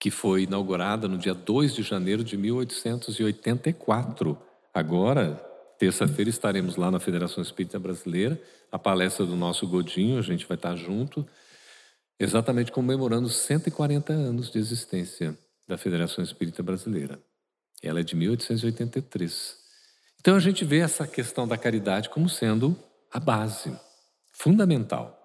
que 0.00 0.10
foi 0.10 0.42
inaugurada 0.42 1.06
no 1.06 1.16
dia 1.16 1.34
2 1.34 1.74
de 1.74 1.82
janeiro 1.82 2.24
de 2.24 2.36
1884. 2.36 4.36
Agora, 4.74 5.50
Terça-feira 5.80 6.28
estaremos 6.28 6.76
lá 6.76 6.90
na 6.90 7.00
Federação 7.00 7.42
Espírita 7.42 7.78
Brasileira, 7.78 8.38
a 8.70 8.78
palestra 8.78 9.24
do 9.24 9.34
nosso 9.34 9.66
Godinho, 9.66 10.18
a 10.18 10.22
gente 10.22 10.46
vai 10.46 10.54
estar 10.54 10.76
junto, 10.76 11.26
exatamente 12.18 12.70
comemorando 12.70 13.30
140 13.30 14.12
anos 14.12 14.50
de 14.50 14.58
existência 14.58 15.34
da 15.66 15.78
Federação 15.78 16.22
Espírita 16.22 16.62
Brasileira. 16.62 17.18
Ela 17.82 18.00
é 18.00 18.02
de 18.02 18.14
1883. 18.14 19.56
Então 20.20 20.36
a 20.36 20.38
gente 20.38 20.66
vê 20.66 20.80
essa 20.80 21.06
questão 21.06 21.48
da 21.48 21.56
caridade 21.56 22.10
como 22.10 22.28
sendo 22.28 22.78
a 23.10 23.18
base 23.18 23.74
fundamental. 24.34 25.18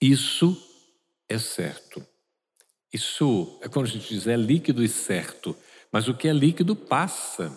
Isso 0.00 0.56
é 1.28 1.36
certo. 1.36 2.02
Isso 2.92 3.58
é 3.62 3.68
quando 3.68 3.86
a 3.86 3.88
gente 3.88 4.12
diz 4.12 4.26
é 4.26 4.36
líquido 4.36 4.84
e 4.84 4.88
certo, 4.88 5.56
mas 5.90 6.08
o 6.08 6.14
que 6.14 6.28
é 6.28 6.32
líquido 6.32 6.76
passa. 6.76 7.50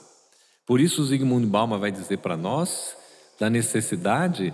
Por 0.65 0.80
isso, 0.80 1.04
Zygmunt 1.04 1.45
Bauman 1.45 1.78
vai 1.78 1.91
dizer 1.91 2.17
para 2.17 2.38
nós 2.38 2.95
da 3.39 3.50
necessidade 3.50 4.54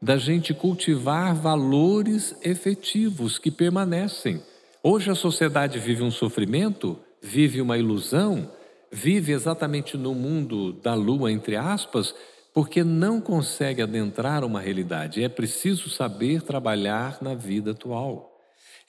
da 0.00 0.16
gente 0.16 0.52
cultivar 0.52 1.32
valores 1.34 2.34
efetivos 2.42 3.38
que 3.38 3.50
permanecem. 3.50 4.42
Hoje 4.82 5.10
a 5.10 5.14
sociedade 5.14 5.78
vive 5.78 6.02
um 6.02 6.10
sofrimento, 6.10 6.98
vive 7.22 7.60
uma 7.60 7.78
ilusão, 7.78 8.50
vive 8.90 9.30
exatamente 9.30 9.96
no 9.96 10.12
mundo 10.12 10.72
da 10.72 10.94
lua, 10.94 11.30
entre 11.30 11.54
aspas, 11.54 12.12
porque 12.52 12.82
não 12.82 13.20
consegue 13.20 13.80
adentrar 13.80 14.44
uma 14.44 14.60
realidade. 14.60 15.22
É 15.22 15.28
preciso 15.28 15.88
saber 15.88 16.42
trabalhar 16.42 17.18
na 17.22 17.34
vida 17.34 17.70
atual. 17.70 18.31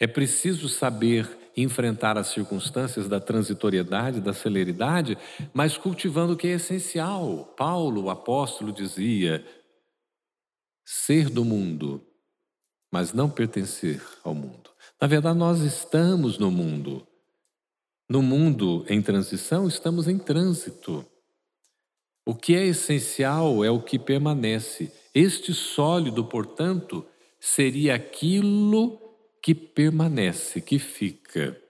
É 0.04 0.08
preciso 0.08 0.68
saber 0.68 1.30
enfrentar 1.56 2.18
as 2.18 2.28
circunstâncias 2.28 3.08
da 3.08 3.22
transitoriedade, 3.22 4.20
da 4.20 4.34
celeridade, 4.34 5.18
mas 5.54 5.78
cultivando 5.78 6.34
o 6.34 6.36
que 6.36 6.48
é 6.48 6.56
essencial. 6.56 7.54
Paulo, 7.56 8.04
o 8.04 8.10
apóstolo, 8.10 8.74
dizia: 8.74 9.48
ser 10.84 11.30
do 11.30 11.46
mundo, 11.46 12.06
mas 12.92 13.14
não 13.14 13.30
pertencer 13.30 14.02
ao 14.26 14.36
mundo. 14.36 14.72
Na 15.00 15.08
verdade, 15.08 15.40
nós 15.40 15.62
estamos 15.62 16.38
no 16.38 16.52
mundo. 16.52 17.08
No 18.10 18.22
mundo 18.22 18.86
em 18.90 19.02
transição, 19.02 19.70
estamos 19.70 20.10
em 20.10 20.20
trânsito. 20.20 21.06
O 22.26 22.36
que 22.36 22.54
é 22.58 22.66
essencial 22.66 23.64
é 23.64 23.72
o 23.72 23.82
que 23.82 23.98
permanece. 23.98 24.92
Este 25.16 25.54
sólido, 25.54 26.26
portanto, 26.26 27.06
seria 27.40 27.96
aquilo 27.96 29.03
que 29.44 29.54
permanece, 29.54 30.62
que 30.62 30.80
fica. 30.80 31.62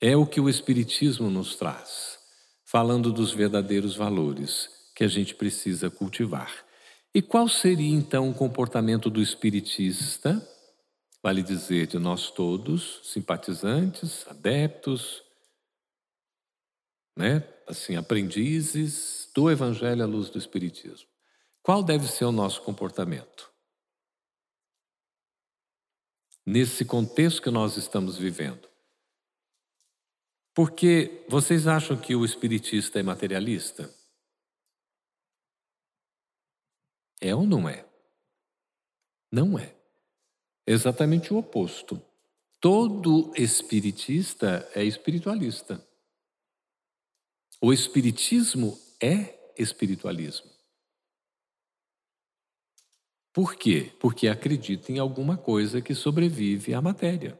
É 0.00 0.16
o 0.16 0.24
que 0.24 0.40
o 0.40 0.48
Espiritismo 0.48 1.28
nos 1.28 1.56
traz, 1.56 2.20
falando 2.64 3.12
dos 3.12 3.32
verdadeiros 3.32 3.96
valores 3.96 4.70
que 4.94 5.02
a 5.02 5.08
gente 5.08 5.34
precisa 5.34 5.90
cultivar. 5.90 6.64
E 7.12 7.20
qual 7.20 7.48
seria 7.48 7.92
então 7.92 8.30
o 8.30 8.34
comportamento 8.34 9.10
do 9.10 9.20
espiritista? 9.20 10.48
Vale 11.20 11.42
dizer, 11.42 11.88
de 11.88 11.98
nós 11.98 12.30
todos, 12.30 13.00
simpatizantes, 13.02 14.24
adeptos, 14.28 15.22
né? 17.16 17.46
assim, 17.66 17.96
aprendizes 17.96 19.28
do 19.34 19.50
Evangelho 19.50 20.02
à 20.02 20.06
luz 20.06 20.30
do 20.30 20.38
Espiritismo. 20.38 21.08
Qual 21.62 21.82
deve 21.82 22.06
ser 22.06 22.24
o 22.24 22.32
nosso 22.32 22.62
comportamento? 22.62 23.51
Nesse 26.44 26.84
contexto 26.84 27.42
que 27.42 27.50
nós 27.50 27.76
estamos 27.76 28.16
vivendo. 28.16 28.68
Porque 30.54 31.24
vocês 31.28 31.66
acham 31.66 31.96
que 31.96 32.14
o 32.14 32.24
espiritista 32.24 33.00
é 33.00 33.02
materialista? 33.02 33.92
É 37.20 37.34
ou 37.34 37.46
não 37.46 37.68
é? 37.68 37.86
Não 39.30 39.58
é. 39.58 39.74
Exatamente 40.66 41.32
o 41.32 41.38
oposto. 41.38 42.00
Todo 42.60 43.32
espiritista 43.34 44.68
é 44.74 44.84
espiritualista. 44.84 45.84
O 47.60 47.72
espiritismo 47.72 48.78
é 49.00 49.52
espiritualismo. 49.56 50.51
Por 53.32 53.54
quê? 53.54 53.90
Porque 53.98 54.28
acredita 54.28 54.92
em 54.92 54.98
alguma 54.98 55.36
coisa 55.36 55.80
que 55.80 55.94
sobrevive 55.94 56.74
à 56.74 56.82
matéria. 56.82 57.38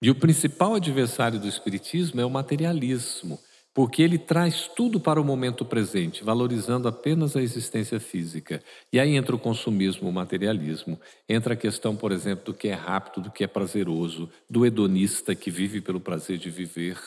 E 0.00 0.10
o 0.10 0.14
principal 0.14 0.74
adversário 0.74 1.40
do 1.40 1.48
Espiritismo 1.48 2.20
é 2.20 2.24
o 2.26 2.30
materialismo, 2.30 3.40
porque 3.72 4.02
ele 4.02 4.18
traz 4.18 4.68
tudo 4.68 5.00
para 5.00 5.20
o 5.20 5.24
momento 5.24 5.64
presente, 5.64 6.22
valorizando 6.22 6.86
apenas 6.86 7.34
a 7.34 7.42
existência 7.42 7.98
física. 7.98 8.62
E 8.92 9.00
aí 9.00 9.16
entra 9.16 9.34
o 9.34 9.38
consumismo, 9.38 10.08
o 10.08 10.12
materialismo, 10.12 11.00
entra 11.28 11.54
a 11.54 11.56
questão, 11.56 11.96
por 11.96 12.12
exemplo, 12.12 12.44
do 12.44 12.54
que 12.54 12.68
é 12.68 12.74
rápido, 12.74 13.24
do 13.24 13.32
que 13.32 13.42
é 13.42 13.46
prazeroso, 13.48 14.30
do 14.48 14.64
hedonista 14.64 15.34
que 15.34 15.50
vive 15.50 15.80
pelo 15.80 15.98
prazer 15.98 16.38
de 16.38 16.50
viver, 16.50 16.98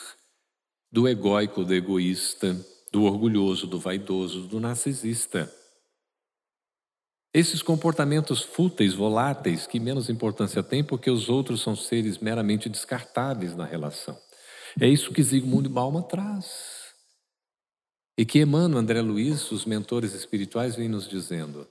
do 0.92 1.08
egóico, 1.08 1.64
do 1.64 1.74
egoísta, 1.74 2.54
do 2.92 3.04
orgulhoso, 3.04 3.66
do 3.66 3.78
vaidoso, 3.78 4.42
do 4.42 4.60
narcisista. 4.60 5.50
Esses 7.38 7.62
comportamentos 7.62 8.42
fúteis, 8.42 8.94
voláteis, 8.94 9.64
que 9.64 9.78
menos 9.78 10.08
importância 10.08 10.60
têm 10.60 10.82
porque 10.82 11.08
os 11.08 11.28
outros 11.28 11.60
são 11.60 11.76
seres 11.76 12.18
meramente 12.18 12.68
descartáveis 12.68 13.54
na 13.54 13.64
relação. 13.64 14.18
É 14.80 14.88
isso 14.88 15.12
que 15.12 15.22
Zygmunt 15.22 15.68
Bauman 15.68 16.02
traz. 16.02 16.92
E 18.18 18.26
que 18.26 18.40
Emmanuel, 18.40 18.80
André 18.80 19.00
Luiz, 19.00 19.52
os 19.52 19.64
mentores 19.64 20.14
espirituais, 20.14 20.74
vêm 20.74 20.88
nos 20.88 21.06
dizendo 21.06 21.68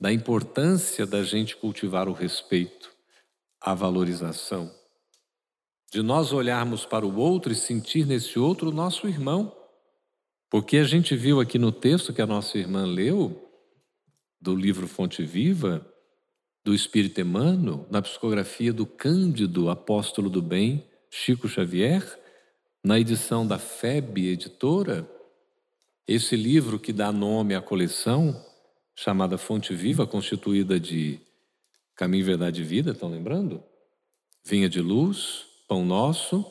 da 0.00 0.12
importância 0.12 1.04
da 1.04 1.24
gente 1.24 1.56
cultivar 1.56 2.08
o 2.08 2.12
respeito, 2.12 2.88
a 3.60 3.74
valorização, 3.74 4.72
de 5.92 6.02
nós 6.02 6.32
olharmos 6.32 6.86
para 6.86 7.04
o 7.04 7.16
outro 7.16 7.50
e 7.50 7.56
sentir 7.56 8.06
nesse 8.06 8.38
outro 8.38 8.68
o 8.68 8.72
nosso 8.72 9.08
irmão. 9.08 9.52
Porque 10.48 10.76
a 10.76 10.84
gente 10.84 11.16
viu 11.16 11.40
aqui 11.40 11.58
no 11.58 11.72
texto 11.72 12.12
que 12.12 12.22
a 12.22 12.26
nossa 12.28 12.56
irmã 12.56 12.86
leu, 12.86 13.49
do 14.40 14.54
livro 14.54 14.86
Fonte 14.88 15.22
Viva, 15.24 15.86
do 16.64 16.74
Espírito 16.74 17.20
Emmanuel, 17.20 17.86
na 17.90 18.00
psicografia 18.00 18.72
do 18.72 18.86
Cândido, 18.86 19.70
apóstolo 19.70 20.30
do 20.30 20.40
bem, 20.40 20.86
Chico 21.10 21.48
Xavier, 21.48 22.02
na 22.82 22.98
edição 22.98 23.46
da 23.46 23.58
FEB 23.58 24.28
Editora, 24.28 25.08
esse 26.06 26.34
livro 26.36 26.78
que 26.78 26.92
dá 26.92 27.12
nome 27.12 27.54
à 27.54 27.60
coleção, 27.60 28.44
chamada 28.94 29.38
Fonte 29.38 29.74
Viva, 29.74 30.06
constituída 30.06 30.80
de 30.80 31.20
Caminho, 31.94 32.24
Verdade 32.24 32.62
e 32.62 32.64
Vida, 32.64 32.92
estão 32.92 33.10
lembrando? 33.10 33.62
Vinha 34.44 34.68
de 34.68 34.80
Luz, 34.80 35.46
Pão 35.68 35.84
Nosso, 35.84 36.44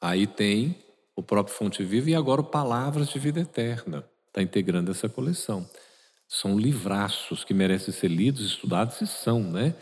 aí 0.00 0.26
tem 0.26 0.76
o 1.16 1.22
próprio 1.22 1.54
Fonte 1.56 1.82
Viva 1.84 2.10
e 2.10 2.14
agora 2.14 2.42
Palavras 2.42 3.08
de 3.08 3.18
Vida 3.18 3.40
Eterna, 3.40 4.08
está 4.28 4.40
integrando 4.40 4.90
essa 4.90 5.08
coleção. 5.08 5.68
São 6.32 6.56
livraços 6.56 7.42
que 7.42 7.52
merecem 7.52 7.92
ser 7.92 8.06
lidos, 8.06 8.46
estudados 8.46 9.00
e 9.00 9.06
são, 9.08 9.42
né? 9.42 9.74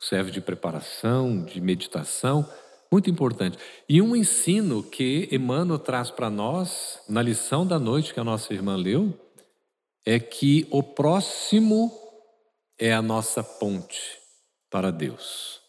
Serve 0.00 0.30
de 0.30 0.40
preparação, 0.40 1.44
de 1.44 1.60
meditação, 1.60 2.50
muito 2.90 3.10
importante. 3.10 3.58
E 3.86 4.00
um 4.00 4.16
ensino 4.16 4.82
que 4.82 5.28
Emmanuel 5.30 5.78
traz 5.78 6.10
para 6.10 6.30
nós, 6.30 7.02
na 7.06 7.20
lição 7.20 7.66
da 7.66 7.78
noite 7.78 8.14
que 8.14 8.18
a 8.18 8.24
nossa 8.24 8.54
irmã 8.54 8.76
leu, 8.76 9.12
é 10.06 10.18
que 10.18 10.66
o 10.70 10.82
próximo 10.82 11.92
é 12.78 12.94
a 12.94 13.02
nossa 13.02 13.44
ponte 13.44 14.18
para 14.70 14.90
Deus. 14.90 15.60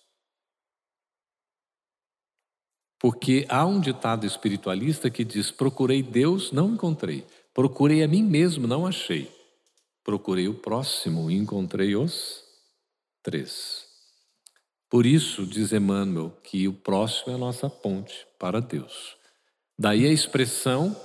Porque 2.97 3.45
há 3.49 3.65
um 3.65 3.81
ditado 3.81 4.25
espiritualista 4.25 5.09
que 5.09 5.25
diz: 5.25 5.51
procurei 5.51 6.01
Deus, 6.01 6.53
não 6.53 6.75
encontrei. 6.75 7.25
Procurei 7.53 8.01
a 8.01 8.07
mim 8.07 8.23
mesmo, 8.23 8.65
não 8.65 8.87
achei. 8.87 9.40
Procurei 10.03 10.47
o 10.47 10.53
próximo 10.53 11.29
e 11.29 11.35
encontrei 11.35 11.95
os 11.95 12.43
três. 13.23 13.85
Por 14.89 15.05
isso, 15.05 15.45
diz 15.45 15.71
Emmanuel, 15.71 16.37
que 16.43 16.67
o 16.67 16.73
próximo 16.73 17.31
é 17.31 17.35
a 17.35 17.39
nossa 17.39 17.69
ponte 17.69 18.27
para 18.37 18.59
Deus. 18.59 19.15
Daí 19.79 20.05
a 20.05 20.11
expressão 20.11 20.95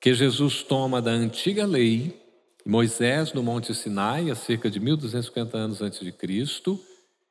que 0.00 0.12
Jesus 0.12 0.62
toma 0.62 1.00
da 1.00 1.10
antiga 1.10 1.64
lei, 1.64 2.22
Moisés 2.66 3.32
no 3.32 3.42
Monte 3.42 3.74
Sinai, 3.74 4.30
há 4.30 4.34
cerca 4.34 4.70
de 4.70 4.78
1250 4.78 5.56
anos 5.56 5.80
antes 5.80 6.00
de 6.00 6.12
Cristo, 6.12 6.78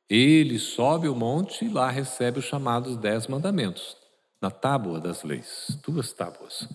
ele 0.10 0.60
sobe 0.60 1.08
o 1.08 1.16
monte 1.16 1.66
e 1.66 1.70
lá 1.70 1.90
recebe 1.90 2.40
os 2.40 2.46
chamados 2.46 2.98
Dez 2.98 3.28
Mandamentos, 3.28 3.96
na 4.42 4.52
tábua 4.52 5.00
das 5.00 5.24
leis, 5.24 5.80
duas 5.86 6.12
tábuas. 6.12 6.68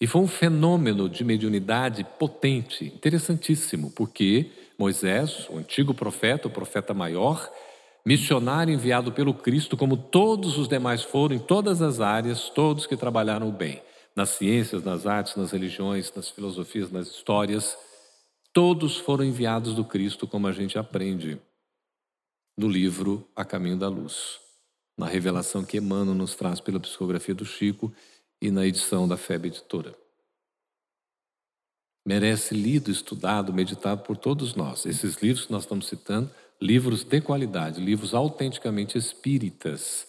E 0.00 0.06
foi 0.06 0.20
um 0.20 0.28
fenômeno 0.28 1.08
de 1.08 1.24
mediunidade 1.24 2.04
potente, 2.18 2.84
interessantíssimo, 2.84 3.90
porque 3.90 4.50
Moisés, 4.78 5.48
o 5.48 5.56
antigo 5.56 5.94
profeta, 5.94 6.48
o 6.48 6.50
profeta 6.50 6.92
maior, 6.92 7.50
missionário 8.04 8.74
enviado 8.74 9.10
pelo 9.10 9.32
Cristo, 9.32 9.76
como 9.76 9.96
todos 9.96 10.58
os 10.58 10.68
demais 10.68 11.02
foram 11.02 11.34
em 11.34 11.38
todas 11.38 11.80
as 11.80 11.98
áreas, 11.98 12.50
todos 12.50 12.86
que 12.86 12.96
trabalharam 12.96 13.48
o 13.48 13.52
bem, 13.52 13.82
nas 14.14 14.30
ciências, 14.30 14.84
nas 14.84 15.06
artes, 15.06 15.34
nas 15.34 15.50
religiões, 15.50 16.12
nas 16.14 16.28
filosofias, 16.28 16.90
nas 16.90 17.08
histórias, 17.08 17.76
todos 18.52 18.98
foram 18.98 19.24
enviados 19.24 19.74
do 19.74 19.84
Cristo, 19.84 20.26
como 20.26 20.46
a 20.46 20.52
gente 20.52 20.78
aprende 20.78 21.40
no 22.56 22.68
livro 22.68 23.26
A 23.34 23.44
Caminho 23.44 23.78
da 23.78 23.88
Luz, 23.88 24.40
na 24.96 25.06
revelação 25.06 25.64
que 25.64 25.78
Emmanuel 25.78 26.14
nos 26.14 26.34
traz 26.34 26.60
pela 26.60 26.80
psicografia 26.80 27.34
do 27.34 27.44
Chico 27.44 27.92
e 28.40 28.50
na 28.50 28.66
edição 28.66 29.06
da 29.06 29.16
FEB 29.16 29.48
Editora. 29.48 29.94
Merece 32.06 32.54
lido, 32.54 32.90
estudado, 32.90 33.52
meditado 33.52 34.02
por 34.02 34.16
todos 34.16 34.54
nós. 34.54 34.86
Esses 34.86 35.16
livros 35.16 35.46
que 35.46 35.52
nós 35.52 35.64
estamos 35.64 35.88
citando 35.88 36.30
livros 36.60 37.04
de 37.04 37.20
qualidade, 37.20 37.80
livros 37.80 38.14
autenticamente 38.14 38.96
espíritas. 38.96 40.06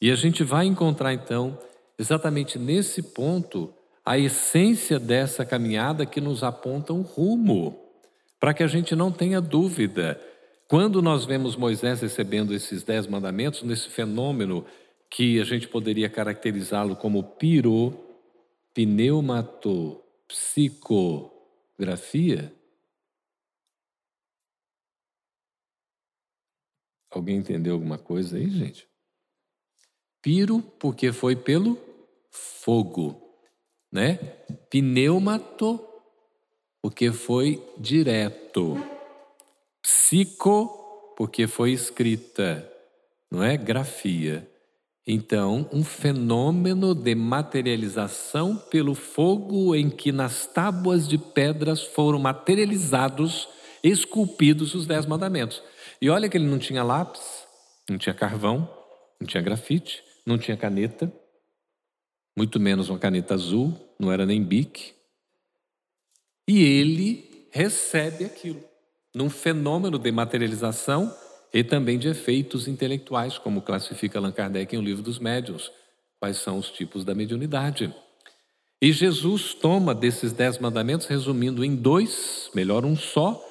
E 0.00 0.10
a 0.10 0.16
gente 0.16 0.42
vai 0.42 0.66
encontrar 0.66 1.14
então, 1.14 1.58
exatamente 1.98 2.58
nesse 2.58 3.02
ponto, 3.02 3.72
a 4.04 4.18
essência 4.18 4.98
dessa 4.98 5.44
caminhada 5.44 6.04
que 6.04 6.20
nos 6.20 6.42
aponta 6.42 6.92
um 6.92 7.02
rumo, 7.02 7.80
para 8.38 8.52
que 8.52 8.62
a 8.62 8.66
gente 8.66 8.94
não 8.94 9.10
tenha 9.10 9.40
dúvida. 9.40 10.20
Quando 10.68 11.00
nós 11.00 11.24
vemos 11.24 11.56
Moisés 11.56 12.00
recebendo 12.00 12.52
esses 12.52 12.82
dez 12.82 13.06
mandamentos, 13.06 13.62
nesse 13.62 13.88
fenômeno 13.88 14.64
que 15.16 15.40
a 15.40 15.44
gente 15.44 15.66
poderia 15.66 16.10
caracterizá-lo 16.10 16.94
como 16.94 17.24
piro, 17.24 17.98
pneumato, 18.74 20.04
psicografia, 20.28 22.54
Alguém 27.08 27.36
entendeu 27.38 27.72
alguma 27.72 27.96
coisa 27.96 28.36
aí, 28.36 28.50
gente? 28.50 28.86
Piro, 30.20 30.60
porque 30.78 31.12
foi 31.12 31.34
pelo 31.34 31.78
fogo, 32.30 33.40
né? 33.90 34.16
Pneumato, 34.68 35.82
porque 36.82 37.10
foi 37.10 37.66
direto. 37.78 38.76
Psico, 39.80 41.14
porque 41.16 41.46
foi 41.46 41.72
escrita, 41.72 42.70
não 43.30 43.42
é? 43.42 43.56
Grafia. 43.56 44.46
Então, 45.06 45.68
um 45.72 45.84
fenômeno 45.84 46.92
de 46.92 47.14
materialização 47.14 48.56
pelo 48.56 48.92
fogo 48.92 49.72
em 49.72 49.88
que 49.88 50.10
nas 50.10 50.46
tábuas 50.46 51.06
de 51.06 51.16
pedras 51.16 51.80
foram 51.80 52.18
materializados, 52.18 53.48
esculpidos 53.84 54.74
os 54.74 54.84
dez 54.84 55.06
mandamentos. 55.06 55.62
E 56.02 56.10
olha 56.10 56.28
que 56.28 56.36
ele 56.36 56.48
não 56.48 56.58
tinha 56.58 56.82
lápis, 56.82 57.46
não 57.88 57.96
tinha 57.96 58.14
carvão, 58.14 58.68
não 59.20 59.28
tinha 59.28 59.42
grafite, 59.42 60.02
não 60.26 60.36
tinha 60.36 60.56
caneta, 60.56 61.12
muito 62.36 62.58
menos 62.58 62.88
uma 62.88 62.98
caneta 62.98 63.34
azul, 63.34 63.78
não 64.00 64.10
era 64.10 64.26
nem 64.26 64.42
bique. 64.42 64.92
E 66.48 66.64
ele 66.64 67.48
recebe 67.52 68.24
aquilo 68.24 68.62
num 69.14 69.30
fenômeno 69.30 70.00
de 70.00 70.10
materialização 70.10 71.16
e 71.52 71.64
também 71.64 71.98
de 71.98 72.08
efeitos 72.08 72.68
intelectuais, 72.68 73.38
como 73.38 73.62
classifica 73.62 74.18
Allan 74.18 74.32
Kardec 74.32 74.74
em 74.74 74.78
O 74.78 74.82
Livro 74.82 75.02
dos 75.02 75.18
Médiuns. 75.18 75.70
Quais 76.18 76.38
são 76.38 76.58
os 76.58 76.70
tipos 76.70 77.04
da 77.04 77.14
mediunidade? 77.14 77.94
E 78.80 78.92
Jesus 78.92 79.54
toma 79.54 79.94
desses 79.94 80.32
dez 80.32 80.58
mandamentos, 80.58 81.06
resumindo 81.06 81.64
em 81.64 81.74
dois, 81.74 82.50
melhor 82.54 82.84
um 82.84 82.94
só, 82.94 83.42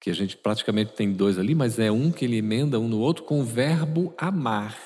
que 0.00 0.10
a 0.10 0.14
gente 0.14 0.36
praticamente 0.36 0.92
tem 0.92 1.12
dois 1.12 1.38
ali, 1.38 1.54
mas 1.54 1.78
é 1.78 1.90
um 1.90 2.10
que 2.10 2.24
ele 2.24 2.36
emenda 2.36 2.78
um 2.78 2.88
no 2.88 3.00
outro 3.00 3.24
com 3.24 3.40
o 3.40 3.44
verbo 3.44 4.14
amar. 4.16 4.78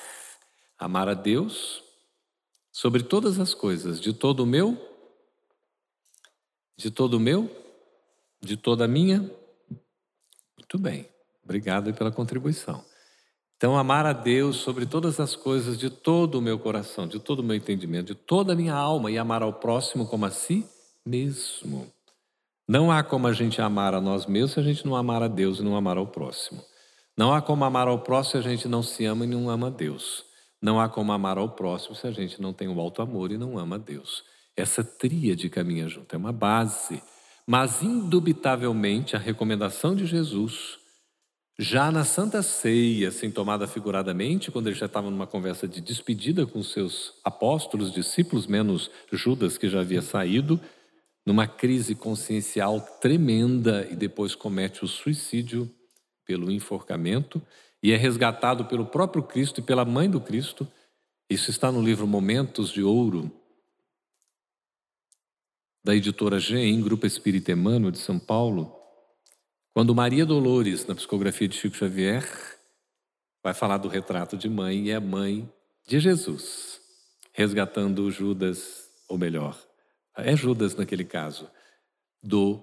Amar 0.77 1.07
a 1.07 1.13
Deus 1.13 1.83
sobre 2.71 3.03
todas 3.03 3.39
as 3.39 3.53
coisas, 3.53 4.01
de 4.01 4.11
todo 4.11 4.41
o 4.41 4.45
meu, 4.45 4.77
de 6.75 6.89
todo 6.89 7.15
o 7.15 7.19
meu, 7.19 7.49
de 8.41 8.57
toda 8.57 8.85
a 8.85 8.87
minha. 8.87 9.19
Muito 10.57 10.77
bem, 10.79 11.07
obrigado 11.43 11.93
pela 11.93 12.11
contribuição. 12.11 12.83
Então, 13.57 13.77
amar 13.77 14.05
a 14.05 14.13
Deus 14.13 14.57
sobre 14.57 14.85
todas 14.85 15.19
as 15.19 15.35
coisas, 15.35 15.77
de 15.77 15.89
todo 15.89 16.35
o 16.35 16.41
meu 16.41 16.59
coração, 16.59 17.07
de 17.07 17.19
todo 17.19 17.39
o 17.39 17.43
meu 17.43 17.55
entendimento, 17.55 18.07
de 18.07 18.15
toda 18.15 18.53
a 18.53 18.55
minha 18.55 18.73
alma, 18.73 19.09
e 19.09 19.17
amar 19.17 19.41
ao 19.41 19.53
próximo 19.53 20.05
como 20.05 20.25
a 20.25 20.31
si 20.31 20.65
mesmo. 21.05 21.87
Não 22.67 22.91
há 22.91 23.03
como 23.03 23.27
a 23.27 23.33
gente 23.33 23.61
amar 23.61 23.93
a 23.93 24.01
nós 24.01 24.25
mesmos 24.25 24.51
se 24.51 24.59
a 24.59 24.63
gente 24.63 24.85
não 24.85 24.95
amar 24.95 25.21
a 25.23 25.27
Deus 25.27 25.59
e 25.59 25.63
não 25.63 25.75
amar 25.75 25.97
ao 25.97 26.07
próximo. 26.07 26.63
Não 27.15 27.33
há 27.33 27.41
como 27.41 27.63
amar 27.63 27.87
ao 27.87 27.99
próximo 27.99 28.41
se 28.41 28.47
a 28.47 28.51
gente 28.51 28.67
não 28.67 28.81
se 28.81 29.05
ama 29.05 29.25
e 29.25 29.27
não 29.27 29.49
ama 29.49 29.67
a 29.67 29.69
Deus. 29.69 30.25
Não 30.61 30.79
há 30.79 30.89
como 30.89 31.11
amar 31.11 31.37
ao 31.37 31.49
próximo 31.49 31.95
se 31.95 32.07
a 32.07 32.11
gente 32.11 32.41
não 32.41 32.53
tem 32.53 32.67
o 32.67 32.79
alto 32.79 33.01
amor 33.01 33.31
e 33.31 33.37
não 33.37 33.57
ama 33.57 33.75
a 33.75 33.79
Deus. 33.79 34.23
Essa 34.55 34.83
tríade 34.83 35.49
caminha 35.49 35.87
junto, 35.87 36.13
é 36.13 36.17
uma 36.17 36.31
base. 36.31 37.03
Mas, 37.45 37.83
indubitavelmente, 37.83 39.15
a 39.15 39.19
recomendação 39.19 39.93
de 39.93 40.05
Jesus, 40.05 40.79
já 41.57 41.91
na 41.91 42.03
Santa 42.03 42.41
Ceia, 42.41 43.09
assim 43.09 43.29
tomada 43.29 43.67
figuradamente, 43.67 44.49
quando 44.49 44.67
ele 44.67 44.75
já 44.75 44.87
estava 44.87 45.11
numa 45.11 45.27
conversa 45.27 45.67
de 45.67 45.81
despedida 45.81 46.47
com 46.47 46.63
seus 46.63 47.13
apóstolos, 47.23 47.93
discípulos, 47.93 48.47
menos 48.47 48.89
Judas, 49.11 49.57
que 49.57 49.69
já 49.69 49.81
havia 49.81 50.01
saído, 50.01 50.59
numa 51.25 51.47
crise 51.47 51.93
consciencial 51.93 52.81
tremenda 52.99 53.87
e 53.89 53.95
depois 53.95 54.33
comete 54.33 54.83
o 54.83 54.87
suicídio 54.87 55.71
pelo 56.25 56.51
enforcamento 56.51 57.41
e 57.81 57.91
é 57.91 57.97
resgatado 57.97 58.65
pelo 58.65 58.85
próprio 58.85 59.21
Cristo 59.21 59.59
e 59.59 59.63
pela 59.63 59.85
mãe 59.85 60.09
do 60.09 60.19
Cristo. 60.19 60.67
Isso 61.29 61.51
está 61.51 61.71
no 61.71 61.81
livro 61.81 62.07
Momentos 62.07 62.71
de 62.71 62.81
Ouro, 62.81 63.31
da 65.83 65.95
editora 65.95 66.39
GEM, 66.39 66.81
Grupo 66.81 67.05
Espírita 67.05 67.51
Emmanuel 67.51 67.91
de 67.91 67.99
São 67.99 68.17
Paulo, 68.17 68.82
quando 69.73 69.95
Maria 69.95 70.25
Dolores, 70.25 70.85
na 70.85 70.93
psicografia 70.93 71.47
de 71.47 71.57
Chico 71.57 71.75
Xavier, 71.75 72.23
vai 73.43 73.53
falar 73.53 73.77
do 73.77 73.87
retrato 73.87 74.37
de 74.37 74.47
mãe 74.47 74.85
e 74.85 74.91
é 74.91 74.99
mãe 74.99 75.51
de 75.87 75.99
Jesus, 75.99 76.79
resgatando 77.31 78.11
Judas, 78.11 78.87
ou 79.09 79.17
melhor, 79.17 79.59
é 80.15 80.35
Judas 80.35 80.75
naquele 80.75 81.03
caso, 81.03 81.49
do 82.21 82.61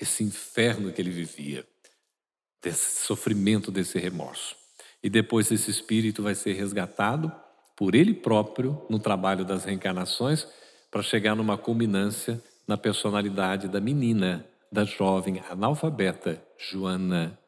esse 0.00 0.24
inferno 0.24 0.90
que 0.90 1.00
ele 1.00 1.10
vivia, 1.10 1.66
desse 2.62 3.06
sofrimento, 3.06 3.70
desse 3.70 3.98
remorso. 3.98 4.56
E 5.02 5.10
depois 5.10 5.50
esse 5.50 5.70
espírito 5.70 6.22
vai 6.22 6.34
ser 6.34 6.54
resgatado 6.54 7.30
por 7.76 7.94
ele 7.94 8.14
próprio 8.14 8.84
no 8.88 8.98
trabalho 8.98 9.44
das 9.44 9.64
reencarnações 9.64 10.46
para 10.90 11.02
chegar 11.02 11.34
numa 11.34 11.58
culminância 11.58 12.42
na 12.66 12.76
personalidade 12.76 13.68
da 13.68 13.80
menina, 13.80 14.46
da 14.72 14.84
jovem 14.84 15.38
analfabeta 15.50 16.42
Joana 16.56 17.38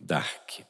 Dark, 0.00 0.62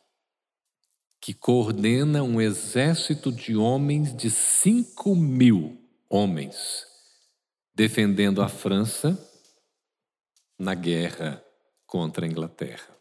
que 1.20 1.32
coordena 1.32 2.24
um 2.24 2.40
exército 2.40 3.30
de 3.30 3.56
homens 3.56 4.14
de 4.14 4.28
cinco 4.28 5.14
mil 5.14 5.80
homens 6.10 6.84
defendendo 7.72 8.42
a 8.42 8.48
França 8.48 9.16
na 10.58 10.74
guerra 10.74 11.42
contra 11.86 12.26
a 12.26 12.28
Inglaterra. 12.28 12.92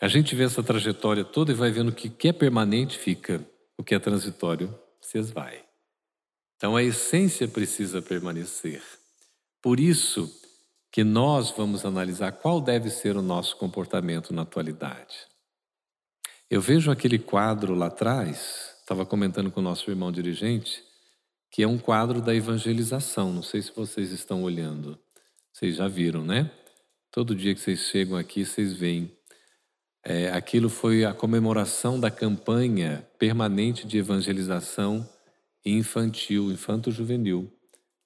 A 0.00 0.06
gente 0.06 0.34
vê 0.36 0.44
essa 0.44 0.62
trajetória 0.62 1.24
toda 1.24 1.50
e 1.50 1.56
vai 1.56 1.72
vendo 1.72 1.92
que 1.92 2.06
o 2.06 2.16
que 2.16 2.28
é 2.28 2.32
permanente 2.32 2.96
fica, 2.96 3.44
o 3.76 3.82
que 3.82 3.96
é 3.96 3.98
transitório 3.98 4.72
se 5.00 5.18
esvai. 5.18 5.67
Então 6.58 6.74
a 6.74 6.82
essência 6.82 7.46
precisa 7.46 8.02
permanecer. 8.02 8.82
Por 9.62 9.78
isso 9.78 10.28
que 10.90 11.04
nós 11.04 11.52
vamos 11.52 11.84
analisar 11.84 12.32
qual 12.32 12.60
deve 12.60 12.90
ser 12.90 13.16
o 13.16 13.22
nosso 13.22 13.56
comportamento 13.56 14.34
na 14.34 14.42
atualidade. 14.42 15.28
Eu 16.50 16.60
vejo 16.60 16.90
aquele 16.90 17.18
quadro 17.18 17.74
lá 17.74 17.86
atrás, 17.86 18.74
estava 18.80 19.06
comentando 19.06 19.52
com 19.52 19.60
o 19.60 19.62
nosso 19.62 19.88
irmão 19.88 20.10
dirigente, 20.10 20.82
que 21.48 21.62
é 21.62 21.68
um 21.68 21.78
quadro 21.78 22.20
da 22.20 22.34
evangelização. 22.34 23.32
Não 23.32 23.42
sei 23.42 23.62
se 23.62 23.70
vocês 23.72 24.10
estão 24.10 24.42
olhando. 24.42 24.98
Vocês 25.52 25.76
já 25.76 25.86
viram, 25.86 26.24
né? 26.24 26.50
Todo 27.12 27.36
dia 27.36 27.54
que 27.54 27.60
vocês 27.60 27.80
chegam 27.80 28.16
aqui, 28.16 28.44
vocês 28.44 28.72
veem. 28.72 29.16
É, 30.04 30.30
aquilo 30.32 30.68
foi 30.68 31.04
a 31.04 31.14
comemoração 31.14 32.00
da 32.00 32.10
campanha 32.10 33.06
permanente 33.16 33.86
de 33.86 33.98
evangelização 33.98 35.08
infantil, 35.64 36.50
infanto-juvenil, 36.50 37.52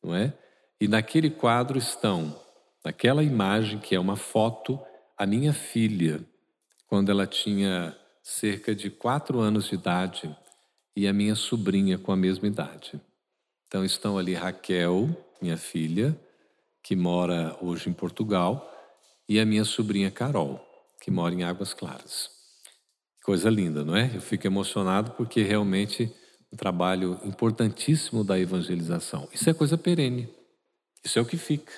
não 0.03 0.15
é? 0.15 0.33
E 0.81 0.89
naquele 0.89 1.31
quadro 1.31 1.79
estão, 1.79 2.39
naquela 2.85 3.23
imagem 3.23 3.79
que 3.79 3.95
é 3.95 4.01
uma 4.01 4.17
foto, 4.17 4.81
a 5.17 5.25
minha 5.25 5.53
filha, 5.53 6.21
quando 6.89 7.11
ela 7.11 7.27
tinha 7.27 7.97
cerca 8.23 8.75
de 8.75 8.91
quatro 8.91 9.41
anos 9.41 9.69
de 9.69 9.75
idade, 9.75 10.37
e 10.95 11.09
a 11.09 11.13
minha 11.13 11.35
sobrinha 11.35 11.99
com 11.99 12.13
a 12.13 12.17
mesma 12.17 12.47
idade. 12.47 13.01
Então 13.67 13.85
estão 13.85 14.19
ali 14.19 14.35
Raquel, 14.35 15.09
minha 15.41 15.57
filha, 15.57 16.19
que 16.83 16.95
mora 16.95 17.57
hoje 17.61 17.89
em 17.89 17.93
Portugal, 17.93 18.69
e 19.29 19.41
a 19.41 19.47
minha 19.47 19.65
sobrinha 19.65 20.11
Carol, 20.11 20.61
que 21.01 21.11
mora 21.11 21.35
em 21.35 21.43
Águas 21.43 21.73
Claras. 21.73 22.31
Coisa 23.25 23.49
linda, 23.49 23.85
não 23.85 23.97
é? 23.97 24.11
Eu 24.15 24.21
fico 24.21 24.47
emocionado 24.47 25.13
porque 25.13 25.43
realmente 25.43 26.13
trabalho 26.57 27.19
importantíssimo 27.25 28.23
da 28.23 28.39
evangelização. 28.39 29.29
Isso 29.33 29.49
é 29.49 29.55
coisa 29.55 29.79
perene. 29.79 30.29
Isso 31.05 31.19
é 31.19 31.23
o 31.23 31.27
que 31.27 31.37
fica. 31.37 31.73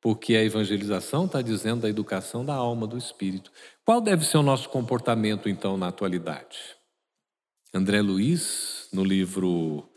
Porque 0.00 0.36
a 0.36 0.42
evangelização 0.42 1.26
está 1.26 1.42
dizendo 1.42 1.82
da 1.82 1.88
educação 1.88 2.44
da 2.44 2.54
alma, 2.54 2.86
do 2.86 2.96
espírito. 2.96 3.50
Qual 3.84 4.00
deve 4.00 4.24
ser 4.24 4.38
o 4.38 4.42
nosso 4.42 4.68
comportamento, 4.68 5.48
então, 5.48 5.76
na 5.76 5.88
atualidade? 5.88 6.76
André 7.72 8.00
Luiz, 8.00 8.88
no 8.92 9.04
livro 9.04 9.88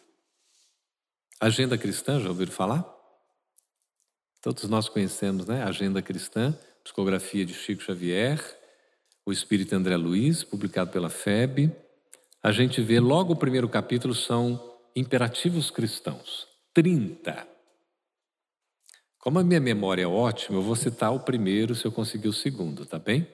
Agenda 1.40 1.78
Cristã, 1.78 2.20
já 2.20 2.30
ouviram 2.30 2.52
falar? 2.52 2.86
Todos 4.42 4.64
nós 4.66 4.90
conhecemos, 4.90 5.46
né? 5.46 5.64
Agenda 5.64 6.02
Cristã, 6.02 6.58
psicografia 6.84 7.46
de 7.46 7.54
Chico 7.54 7.82
Xavier, 7.82 8.40
o 9.26 9.32
Espírito 9.32 9.76
André 9.76 9.96
Luiz, 9.96 10.44
publicado 10.44 10.92
pela 10.92 11.10
FEB. 11.10 11.72
A 12.42 12.52
gente 12.52 12.82
vê 12.82 13.00
logo 13.00 13.34
o 13.34 13.36
primeiro 13.36 13.68
capítulo 13.68 14.16
são 14.16 14.62
imperativos 14.96 15.70
cristãos. 15.70 16.48
30. 16.74 17.48
Como 19.20 19.40
a 19.40 19.44
minha 19.44 19.60
memória 19.60 20.04
é 20.04 20.08
ótima, 20.08 20.58
eu 20.58 20.62
vou 20.62 20.76
citar 20.76 21.14
o 21.14 21.20
primeiro 21.20 21.76
se 21.76 21.86
eu 21.86 21.92
conseguir 21.92 22.30
o 22.30 22.34
segundo, 22.34 22.86
tá 22.86 22.98
bem? 22.98 23.28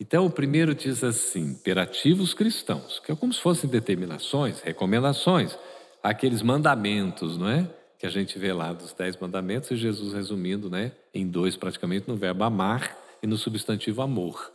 Então, 0.00 0.26
o 0.26 0.30
primeiro 0.30 0.74
diz 0.74 1.04
assim: 1.04 1.52
imperativos 1.52 2.34
cristãos, 2.34 2.98
que 2.98 3.12
é 3.12 3.16
como 3.16 3.32
se 3.32 3.40
fossem 3.40 3.70
determinações, 3.70 4.60
recomendações 4.60 5.56
aqueles 6.02 6.42
mandamentos, 6.42 7.38
não 7.38 7.48
é? 7.48 7.70
Que 7.98 8.06
a 8.06 8.10
gente 8.10 8.38
vê 8.38 8.52
lá 8.52 8.72
dos 8.72 8.92
dez 8.92 9.16
mandamentos 9.16 9.70
e 9.70 9.76
Jesus 9.76 10.12
resumindo, 10.12 10.68
né? 10.68 10.92
Em 11.14 11.26
dois 11.26 11.56
praticamente, 11.56 12.08
no 12.08 12.16
verbo 12.16 12.42
amar 12.42 12.98
e 13.22 13.26
no 13.26 13.38
substantivo 13.38 14.02
amor. 14.02 14.52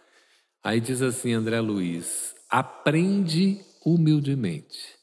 Aí 0.61 0.81
diz 0.81 1.01
assim 1.01 1.31
André 1.31 1.61
Luiz: 1.61 2.35
aprende 2.49 3.68
humildemente. 3.85 4.97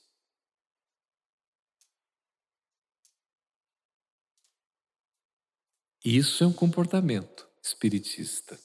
Isso 6.04 6.44
é 6.44 6.46
um 6.46 6.52
comportamento 6.52 7.48
espiritista. 7.62 8.56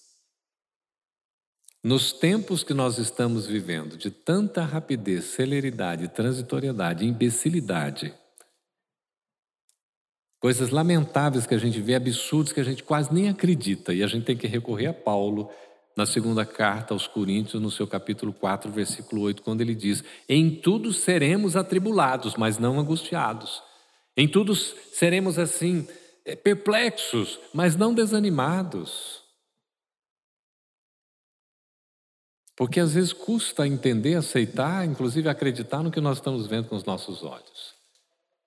Nos 1.83 2.13
tempos 2.13 2.63
que 2.63 2.75
nós 2.75 2.99
estamos 2.99 3.47
vivendo, 3.47 3.97
de 3.97 4.11
tanta 4.11 4.63
rapidez, 4.63 5.25
celeridade, 5.25 6.07
transitoriedade, 6.09 7.03
imbecilidade, 7.03 8.13
coisas 10.39 10.69
lamentáveis 10.69 11.47
que 11.47 11.55
a 11.55 11.57
gente 11.57 11.81
vê, 11.81 11.95
absurdos 11.95 12.53
que 12.53 12.59
a 12.59 12.63
gente 12.63 12.83
quase 12.83 13.11
nem 13.11 13.29
acredita, 13.29 13.91
e 13.91 14.03
a 14.03 14.07
gente 14.07 14.25
tem 14.25 14.37
que 14.37 14.45
recorrer 14.45 14.87
a 14.87 14.93
Paulo 14.93 15.49
na 15.95 16.05
segunda 16.05 16.45
carta 16.45 16.93
aos 16.93 17.07
Coríntios, 17.07 17.61
no 17.61 17.69
seu 17.69 17.87
capítulo 17.87 18.31
4, 18.33 18.71
versículo 18.71 19.21
8, 19.23 19.41
quando 19.41 19.61
ele 19.61 19.75
diz: 19.75 20.03
Em 20.27 20.49
tudo 20.49 20.93
seremos 20.93 21.55
atribulados, 21.55 22.35
mas 22.35 22.57
não 22.57 22.79
angustiados. 22.79 23.61
Em 24.15 24.27
tudo 24.27 24.55
seremos 24.55 25.37
assim, 25.39 25.87
eh, 26.25 26.35
perplexos, 26.35 27.39
mas 27.53 27.75
não 27.75 27.93
desanimados. 27.93 29.21
Porque 32.55 32.79
às 32.79 32.93
vezes 32.93 33.11
custa 33.11 33.65
entender, 33.65 34.15
aceitar, 34.15 34.85
inclusive 34.85 35.27
acreditar 35.27 35.81
no 35.81 35.89
que 35.91 35.99
nós 35.99 36.17
estamos 36.17 36.45
vendo 36.47 36.67
com 36.67 36.75
os 36.75 36.83
nossos 36.83 37.23
olhos. 37.23 37.73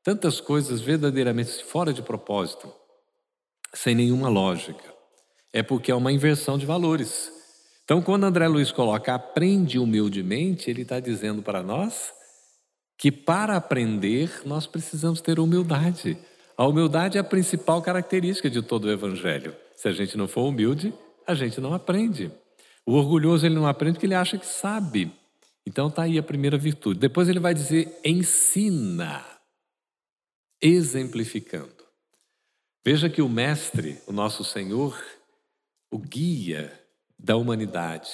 Tantas 0.02 0.40
coisas 0.40 0.80
verdadeiramente 0.80 1.64
fora 1.64 1.92
de 1.92 2.02
propósito, 2.02 2.72
sem 3.72 3.94
nenhuma 3.94 4.28
lógica. 4.28 4.93
É 5.54 5.62
porque 5.62 5.92
é 5.92 5.94
uma 5.94 6.10
inversão 6.10 6.58
de 6.58 6.66
valores. 6.66 7.32
Então, 7.84 8.02
quando 8.02 8.24
André 8.24 8.48
Luiz 8.48 8.72
coloca 8.72 9.14
aprende 9.14 9.78
humildemente, 9.78 10.68
ele 10.68 10.82
está 10.82 10.98
dizendo 10.98 11.42
para 11.42 11.62
nós 11.62 12.12
que 12.98 13.12
para 13.12 13.56
aprender 13.56 14.42
nós 14.44 14.66
precisamos 14.66 15.20
ter 15.20 15.38
humildade. 15.38 16.18
A 16.56 16.66
humildade 16.66 17.18
é 17.18 17.20
a 17.20 17.24
principal 17.24 17.80
característica 17.80 18.50
de 18.50 18.62
todo 18.62 18.86
o 18.86 18.90
Evangelho. 18.90 19.54
Se 19.76 19.86
a 19.86 19.92
gente 19.92 20.16
não 20.16 20.26
for 20.26 20.42
humilde, 20.42 20.92
a 21.24 21.34
gente 21.34 21.60
não 21.60 21.72
aprende. 21.72 22.32
O 22.84 22.94
orgulhoso 22.94 23.46
ele 23.46 23.54
não 23.54 23.66
aprende 23.66 23.94
porque 23.94 24.06
ele 24.06 24.14
acha 24.14 24.36
que 24.36 24.46
sabe. 24.46 25.12
Então 25.64 25.86
está 25.86 26.02
aí 26.02 26.18
a 26.18 26.22
primeira 26.22 26.58
virtude. 26.58 26.98
Depois 26.98 27.28
ele 27.28 27.38
vai 27.38 27.54
dizer 27.54 27.96
ensina, 28.04 29.24
exemplificando. 30.60 31.84
Veja 32.84 33.08
que 33.08 33.22
o 33.22 33.28
mestre, 33.28 34.00
o 34.06 34.12
nosso 34.12 34.42
Senhor, 34.42 35.00
o 35.94 35.98
guia 35.98 36.72
da 37.16 37.36
humanidade. 37.36 38.10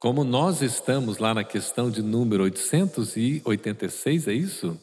Como 0.00 0.24
nós 0.24 0.60
estamos 0.60 1.18
lá 1.18 1.32
na 1.32 1.44
questão 1.44 1.88
de 1.88 2.02
número 2.02 2.42
886, 2.42 4.26
é 4.26 4.32
isso? 4.32 4.76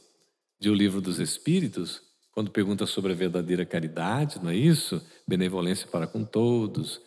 De 0.58 0.70
O 0.70 0.74
Livro 0.74 1.02
dos 1.02 1.20
Espíritos, 1.20 2.02
quando 2.32 2.50
pergunta 2.50 2.86
sobre 2.86 3.12
a 3.12 3.16
verdadeira 3.16 3.66
caridade, 3.66 4.40
não 4.42 4.50
é 4.50 4.56
isso? 4.56 5.06
Benevolência 5.28 5.86
para 5.86 6.08
com 6.08 6.24
todos, 6.24 7.02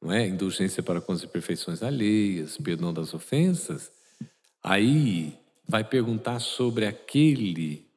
não 0.00 0.12
é? 0.12 0.28
Indulgência 0.28 0.80
para 0.80 1.00
com 1.00 1.10
as 1.10 1.24
imperfeições 1.24 1.82
alheias, 1.82 2.56
perdão 2.56 2.94
das 2.94 3.12
ofensas. 3.12 3.90
Aí 4.62 5.36
vai 5.66 5.82
perguntar 5.82 6.38
sobre 6.38 6.86
aquele 6.86 7.90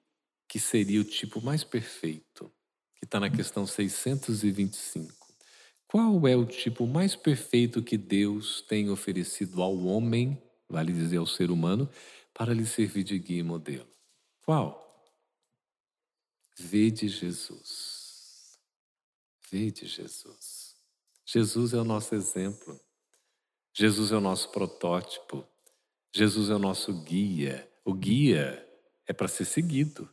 que 0.48 0.60
seria 0.60 1.00
o 1.00 1.04
tipo 1.04 1.40
mais 1.40 1.64
perfeito, 1.64 2.52
que 2.98 3.06
está 3.06 3.20
na 3.20 3.30
questão 3.30 3.68
625. 3.68 5.18
Qual 5.90 6.28
é 6.28 6.36
o 6.36 6.46
tipo 6.46 6.86
mais 6.86 7.16
perfeito 7.16 7.82
que 7.82 7.98
Deus 7.98 8.62
tem 8.62 8.92
oferecido 8.92 9.60
ao 9.64 9.76
homem, 9.76 10.40
vale 10.70 10.94
dizer 10.94 11.18
ao 11.18 11.26
ser 11.26 11.50
humano, 11.50 11.90
para 12.32 12.54
lhe 12.54 12.64
servir 12.64 13.04
de 13.04 13.18
guia 13.18 13.40
e 13.40 13.44
modelo? 13.44 13.88
Qual? 14.46 15.04
Vede 16.60 17.08
Jesus. 17.08 18.60
Vede 19.50 19.88
Jesus. 19.88 20.76
Jesus 21.26 21.74
é 21.74 21.78
o 21.78 21.84
nosso 21.84 22.14
exemplo. 22.14 22.80
Jesus 23.74 24.12
é 24.12 24.16
o 24.16 24.22
nosso 24.22 24.52
protótipo. 24.52 25.44
Jesus 26.14 26.52
é 26.52 26.54
o 26.54 26.60
nosso 26.60 26.94
guia. 27.02 27.68
O 27.84 27.96
guia 27.96 28.64
é 29.08 29.14
para 29.14 29.28
ser 29.28 29.46
seguido. 29.46 30.08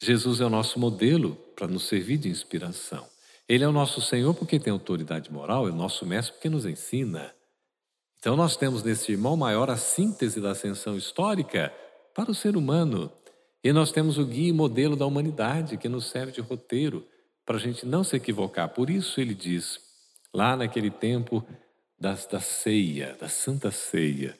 Jesus 0.00 0.40
é 0.40 0.44
o 0.44 0.50
nosso 0.50 0.78
modelo 0.78 1.34
para 1.56 1.66
nos 1.66 1.88
servir 1.88 2.18
de 2.18 2.28
inspiração. 2.28 3.09
Ele 3.50 3.64
é 3.64 3.68
o 3.68 3.72
nosso 3.72 4.00
Senhor 4.00 4.32
porque 4.32 4.60
tem 4.60 4.72
autoridade 4.72 5.32
moral, 5.32 5.66
é 5.66 5.72
o 5.72 5.74
nosso 5.74 6.06
mestre 6.06 6.34
porque 6.34 6.48
nos 6.48 6.64
ensina. 6.64 7.34
Então 8.16 8.36
nós 8.36 8.56
temos 8.56 8.84
nesse 8.84 9.10
irmão 9.10 9.36
maior 9.36 9.68
a 9.68 9.76
síntese 9.76 10.40
da 10.40 10.52
ascensão 10.52 10.96
histórica 10.96 11.74
para 12.14 12.30
o 12.30 12.34
ser 12.34 12.56
humano. 12.56 13.10
E 13.64 13.72
nós 13.72 13.90
temos 13.90 14.18
o 14.18 14.24
guia 14.24 14.50
e 14.50 14.52
modelo 14.52 14.94
da 14.94 15.04
humanidade 15.04 15.76
que 15.76 15.88
nos 15.88 16.08
serve 16.10 16.30
de 16.30 16.40
roteiro 16.40 17.04
para 17.44 17.56
a 17.56 17.58
gente 17.58 17.84
não 17.84 18.04
se 18.04 18.14
equivocar. 18.14 18.68
Por 18.68 18.88
isso 18.88 19.20
ele 19.20 19.34
diz, 19.34 19.80
lá 20.32 20.56
naquele 20.56 20.88
tempo 20.88 21.44
da, 21.98 22.12
da 22.30 22.38
ceia, 22.38 23.16
da 23.20 23.28
Santa 23.28 23.72
Ceia, 23.72 24.38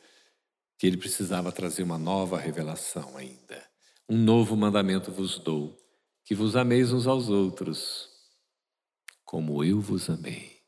que 0.79 0.87
ele 0.87 0.97
precisava 0.97 1.51
trazer 1.51 1.83
uma 1.83 1.99
nova 1.99 2.39
revelação 2.39 3.17
ainda. 3.17 3.61
Um 4.09 4.17
novo 4.17 4.57
mandamento 4.57 5.11
vos 5.11 5.37
dou, 5.37 5.77
que 6.25 6.33
vos 6.33 6.55
ameis 6.55 6.93
uns 6.93 7.09
aos 7.09 7.29
outros, 7.29 8.10
como 9.31 9.63
eu 9.63 9.81
vos 9.81 10.11
amei. 10.11 10.59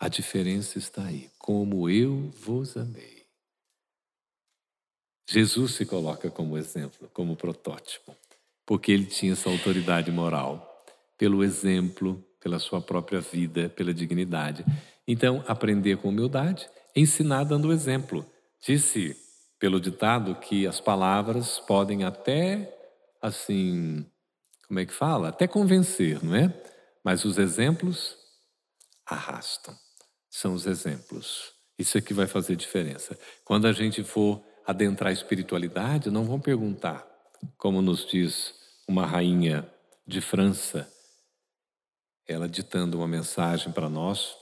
A 0.00 0.08
diferença 0.08 0.78
está 0.78 1.04
aí, 1.04 1.28
como 1.38 1.86
eu 1.90 2.30
vos 2.30 2.78
amei. 2.78 3.26
Jesus 5.28 5.74
se 5.74 5.84
coloca 5.84 6.30
como 6.30 6.56
exemplo, 6.56 7.10
como 7.12 7.36
protótipo, 7.36 8.16
porque 8.64 8.90
ele 8.90 9.04
tinha 9.04 9.34
essa 9.34 9.50
autoridade 9.50 10.10
moral 10.10 10.82
pelo 11.18 11.44
exemplo, 11.44 12.24
pela 12.40 12.58
sua 12.58 12.80
própria 12.80 13.20
vida, 13.20 13.68
pela 13.68 13.92
dignidade. 13.92 14.64
Então, 15.06 15.44
aprender 15.46 15.98
com 15.98 16.08
humildade, 16.08 16.66
ensinar 16.96 17.44
dando 17.44 17.70
exemplo. 17.70 18.24
Disse 18.66 19.14
pelo 19.58 19.78
ditado 19.78 20.36
que 20.36 20.66
as 20.66 20.80
palavras 20.80 21.58
podem 21.58 22.02
até, 22.02 22.74
assim, 23.20 24.06
como 24.66 24.80
é 24.80 24.86
que 24.86 24.94
fala? 24.94 25.28
Até 25.28 25.46
convencer, 25.46 26.24
não 26.24 26.34
é? 26.34 26.77
Mas 27.08 27.24
os 27.24 27.38
exemplos 27.38 28.18
arrastam. 29.06 29.74
São 30.28 30.52
os 30.52 30.66
exemplos. 30.66 31.54
Isso 31.78 31.96
é 31.96 32.02
que 32.02 32.12
vai 32.12 32.26
fazer 32.26 32.54
diferença. 32.54 33.18
Quando 33.46 33.66
a 33.66 33.72
gente 33.72 34.04
for 34.04 34.44
adentrar 34.66 35.08
a 35.08 35.14
espiritualidade, 35.14 36.10
não 36.10 36.26
vão 36.26 36.38
perguntar, 36.38 37.08
como 37.56 37.80
nos 37.80 38.04
diz 38.04 38.54
uma 38.86 39.06
rainha 39.06 39.66
de 40.06 40.20
França, 40.20 40.86
ela 42.26 42.46
ditando 42.46 42.98
uma 42.98 43.08
mensagem 43.08 43.72
para 43.72 43.88
nós, 43.88 44.36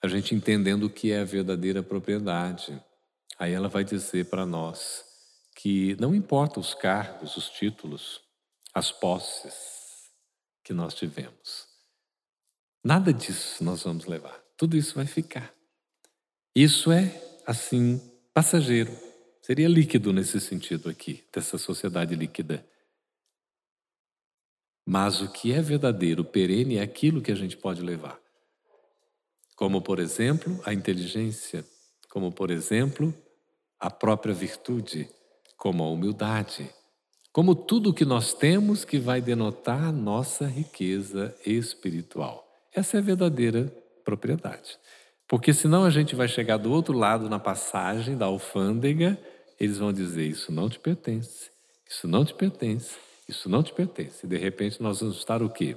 a 0.00 0.06
gente 0.06 0.36
entendendo 0.36 0.84
o 0.84 0.90
que 0.90 1.10
é 1.10 1.22
a 1.22 1.24
verdadeira 1.24 1.82
propriedade. 1.82 2.80
Aí 3.36 3.52
ela 3.52 3.68
vai 3.68 3.82
dizer 3.82 4.26
para 4.26 4.46
nós 4.46 5.04
que 5.56 5.96
não 5.98 6.14
importa 6.14 6.60
os 6.60 6.74
cargos, 6.74 7.36
os 7.36 7.50
títulos, 7.50 8.20
as 8.72 8.92
posses 8.92 9.52
que 10.62 10.72
nós 10.72 10.94
tivemos. 10.94 11.71
Nada 12.84 13.12
disso 13.12 13.62
nós 13.62 13.82
vamos 13.82 14.06
levar. 14.06 14.42
Tudo 14.56 14.76
isso 14.76 14.94
vai 14.94 15.06
ficar. 15.06 15.54
Isso 16.54 16.90
é, 16.90 17.40
assim, 17.46 18.00
passageiro. 18.34 18.90
Seria 19.40 19.68
líquido 19.68 20.12
nesse 20.12 20.40
sentido 20.40 20.88
aqui, 20.88 21.24
dessa 21.32 21.58
sociedade 21.58 22.14
líquida. 22.14 22.66
Mas 24.84 25.20
o 25.20 25.30
que 25.30 25.52
é 25.52 25.60
verdadeiro, 25.62 26.24
perene, 26.24 26.76
é 26.76 26.82
aquilo 26.82 27.22
que 27.22 27.32
a 27.32 27.36
gente 27.36 27.56
pode 27.56 27.80
levar. 27.80 28.20
Como, 29.56 29.80
por 29.80 29.98
exemplo, 29.98 30.60
a 30.64 30.74
inteligência, 30.74 31.64
como, 32.08 32.32
por 32.32 32.50
exemplo, 32.50 33.14
a 33.78 33.90
própria 33.90 34.34
virtude, 34.34 35.08
como 35.56 35.84
a 35.84 35.90
humildade, 35.90 36.68
como 37.32 37.54
tudo 37.54 37.94
que 37.94 38.04
nós 38.04 38.34
temos 38.34 38.84
que 38.84 38.98
vai 38.98 39.20
denotar 39.20 39.92
nossa 39.92 40.46
riqueza 40.46 41.34
espiritual. 41.46 42.41
Essa 42.74 42.96
é 42.96 43.00
a 43.00 43.02
verdadeira 43.02 43.64
propriedade. 44.04 44.78
Porque 45.28 45.52
senão 45.52 45.84
a 45.84 45.90
gente 45.90 46.14
vai 46.14 46.28
chegar 46.28 46.56
do 46.56 46.70
outro 46.70 46.96
lado 46.96 47.28
na 47.28 47.38
passagem 47.38 48.16
da 48.16 48.26
alfândega, 48.26 49.18
eles 49.58 49.78
vão 49.78 49.92
dizer: 49.92 50.26
Isso 50.26 50.52
não 50.52 50.68
te 50.68 50.78
pertence, 50.78 51.50
isso 51.88 52.06
não 52.08 52.24
te 52.24 52.34
pertence, 52.34 52.96
isso 53.28 53.48
não 53.48 53.62
te 53.62 53.72
pertence. 53.72 54.26
E 54.26 54.28
de 54.28 54.36
repente 54.36 54.82
nós 54.82 55.00
vamos 55.00 55.16
estar 55.16 55.42
o 55.42 55.50
quê? 55.50 55.76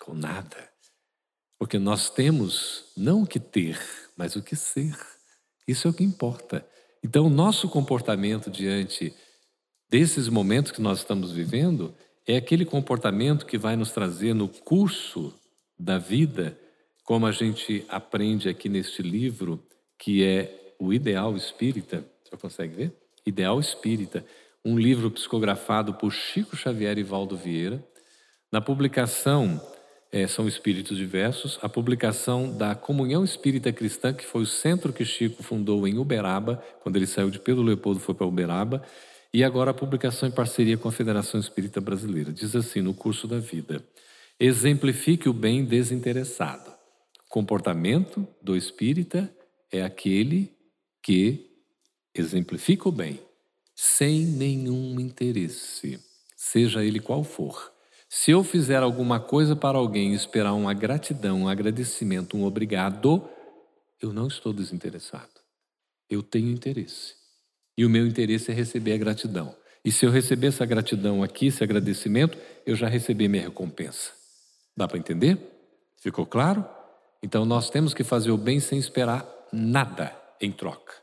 Com 0.00 0.14
nada. 0.14 0.68
Porque 1.58 1.78
nós 1.78 2.08
temos 2.08 2.84
não 2.96 3.22
o 3.22 3.26
que 3.26 3.40
ter, 3.40 3.78
mas 4.16 4.36
o 4.36 4.42
que 4.42 4.54
ser. 4.54 4.96
Isso 5.66 5.86
é 5.86 5.90
o 5.90 5.94
que 5.94 6.04
importa. 6.04 6.66
Então, 7.02 7.26
o 7.26 7.30
nosso 7.30 7.68
comportamento 7.68 8.50
diante 8.50 9.14
desses 9.90 10.28
momentos 10.28 10.72
que 10.72 10.80
nós 10.80 10.98
estamos 10.98 11.32
vivendo 11.32 11.94
é 12.26 12.36
aquele 12.36 12.64
comportamento 12.64 13.46
que 13.46 13.58
vai 13.58 13.76
nos 13.76 13.90
trazer 13.90 14.34
no 14.34 14.48
curso 14.48 15.37
da 15.78 15.98
vida, 15.98 16.58
como 17.04 17.26
a 17.26 17.32
gente 17.32 17.84
aprende 17.88 18.48
aqui 18.48 18.68
neste 18.68 19.02
livro, 19.02 19.62
que 19.98 20.24
é 20.24 20.74
o 20.78 20.92
Ideal 20.92 21.36
Espírita. 21.36 22.04
Você 22.24 22.36
consegue 22.36 22.74
ver? 22.74 22.92
Ideal 23.24 23.58
Espírita 23.60 24.24
um 24.64 24.78
livro 24.78 25.10
psicografado 25.10 25.94
por 25.94 26.12
Chico 26.12 26.56
Xavier 26.56 26.98
e 26.98 27.02
Valdo 27.02 27.36
Vieira. 27.36 27.82
Na 28.50 28.60
publicação 28.60 29.60
é, 30.12 30.26
são 30.26 30.48
espíritos 30.48 30.96
diversos. 30.96 31.58
A 31.62 31.68
publicação 31.68 32.54
da 32.54 32.74
Comunhão 32.74 33.24
Espírita 33.24 33.72
Cristã, 33.72 34.12
que 34.12 34.26
foi 34.26 34.42
o 34.42 34.46
centro 34.46 34.92
que 34.92 35.04
Chico 35.04 35.42
fundou 35.42 35.86
em 35.86 35.98
Uberaba, 35.98 36.62
quando 36.82 36.96
ele 36.96 37.06
saiu 37.06 37.30
de 37.30 37.38
Pedro 37.38 37.62
Leopoldo 37.62 38.00
foi 38.00 38.14
para 38.14 38.26
Uberaba. 38.26 38.82
E 39.32 39.44
agora 39.44 39.70
a 39.70 39.74
publicação 39.74 40.28
em 40.28 40.32
parceria 40.32 40.76
com 40.76 40.88
a 40.88 40.92
Federação 40.92 41.38
Espírita 41.38 41.80
Brasileira. 41.80 42.32
Diz 42.32 42.54
assim, 42.56 42.80
no 42.80 42.92
curso 42.92 43.26
da 43.26 43.38
vida: 43.38 43.82
exemplifique 44.38 45.28
o 45.28 45.32
bem 45.32 45.64
desinteressado. 45.64 46.72
Comportamento 47.28 48.26
do 48.42 48.56
espírita 48.56 49.32
é 49.70 49.82
aquele 49.82 50.52
que 51.02 51.50
exemplifica 52.14 52.88
o 52.88 52.92
bem 52.92 53.20
sem 53.74 54.26
nenhum 54.26 54.98
interesse, 54.98 56.00
seja 56.36 56.84
ele 56.84 56.98
qual 56.98 57.22
for. 57.22 57.72
Se 58.08 58.32
eu 58.32 58.42
fizer 58.42 58.82
alguma 58.82 59.20
coisa 59.20 59.54
para 59.54 59.78
alguém 59.78 60.12
e 60.12 60.16
esperar 60.16 60.52
uma 60.54 60.74
gratidão, 60.74 61.42
um 61.42 61.48
agradecimento, 61.48 62.36
um 62.36 62.44
obrigado, 62.44 63.28
eu 64.02 64.12
não 64.12 64.26
estou 64.26 64.52
desinteressado. 64.52 65.30
Eu 66.10 66.24
tenho 66.24 66.50
interesse. 66.50 67.14
E 67.76 67.84
o 67.84 67.90
meu 67.90 68.04
interesse 68.04 68.50
é 68.50 68.54
receber 68.54 68.94
a 68.94 68.96
gratidão. 68.96 69.54
E 69.84 69.92
se 69.92 70.04
eu 70.04 70.10
receber 70.10 70.48
essa 70.48 70.66
gratidão 70.66 71.22
aqui, 71.22 71.46
esse 71.46 71.62
agradecimento, 71.62 72.36
eu 72.66 72.74
já 72.74 72.88
recebi 72.88 73.28
minha 73.28 73.44
recompensa. 73.44 74.17
Dá 74.78 74.86
para 74.86 74.96
entender? 74.96 75.36
Ficou 75.96 76.24
claro? 76.24 76.64
Então 77.20 77.44
nós 77.44 77.68
temos 77.68 77.92
que 77.92 78.04
fazer 78.04 78.30
o 78.30 78.36
bem 78.36 78.60
sem 78.60 78.78
esperar 78.78 79.26
nada 79.52 80.16
em 80.40 80.52
troca. 80.52 80.94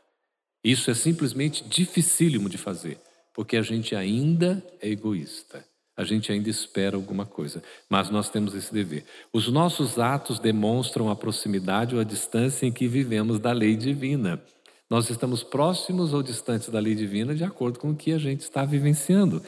Isso 0.64 0.90
é 0.90 0.94
simplesmente 0.94 1.62
dificílimo 1.62 2.48
de 2.48 2.56
fazer, 2.56 2.98
porque 3.34 3.54
a 3.54 3.60
gente 3.60 3.94
ainda 3.94 4.64
é 4.80 4.88
egoísta. 4.88 5.62
A 5.94 6.04
gente 6.04 6.32
ainda 6.32 6.48
espera 6.48 6.96
alguma 6.96 7.26
coisa, 7.26 7.62
mas 7.86 8.08
nós 8.08 8.30
temos 8.30 8.54
esse 8.54 8.72
dever. 8.72 9.04
Os 9.30 9.48
nossos 9.48 9.98
atos 9.98 10.38
demonstram 10.38 11.10
a 11.10 11.16
proximidade 11.16 11.94
ou 11.94 12.00
a 12.00 12.04
distância 12.04 12.64
em 12.64 12.72
que 12.72 12.88
vivemos 12.88 13.38
da 13.38 13.52
lei 13.52 13.76
divina. 13.76 14.42
Nós 14.88 15.10
estamos 15.10 15.42
próximos 15.42 16.14
ou 16.14 16.22
distantes 16.22 16.70
da 16.70 16.80
lei 16.80 16.94
divina 16.94 17.34
de 17.34 17.44
acordo 17.44 17.78
com 17.78 17.90
o 17.90 17.96
que 17.96 18.12
a 18.12 18.18
gente 18.18 18.40
está 18.40 18.64
vivenciando. 18.64 19.42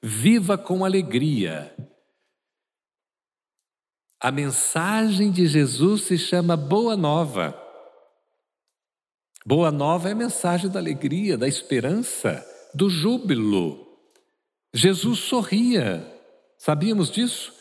Viva 0.00 0.56
com 0.56 0.84
alegria. 0.84 1.74
A 4.22 4.30
mensagem 4.30 5.32
de 5.32 5.48
Jesus 5.48 6.02
se 6.02 6.16
chama 6.16 6.56
Boa 6.56 6.96
Nova. 6.96 7.60
Boa 9.44 9.72
nova 9.72 10.08
é 10.08 10.12
a 10.12 10.14
mensagem 10.14 10.70
da 10.70 10.78
alegria, 10.78 11.36
da 11.36 11.48
esperança, 11.48 12.46
do 12.72 12.88
júbilo. 12.88 13.84
Jesus 14.72 15.18
sorria. 15.18 16.06
Sabíamos 16.56 17.10
disso? 17.10 17.52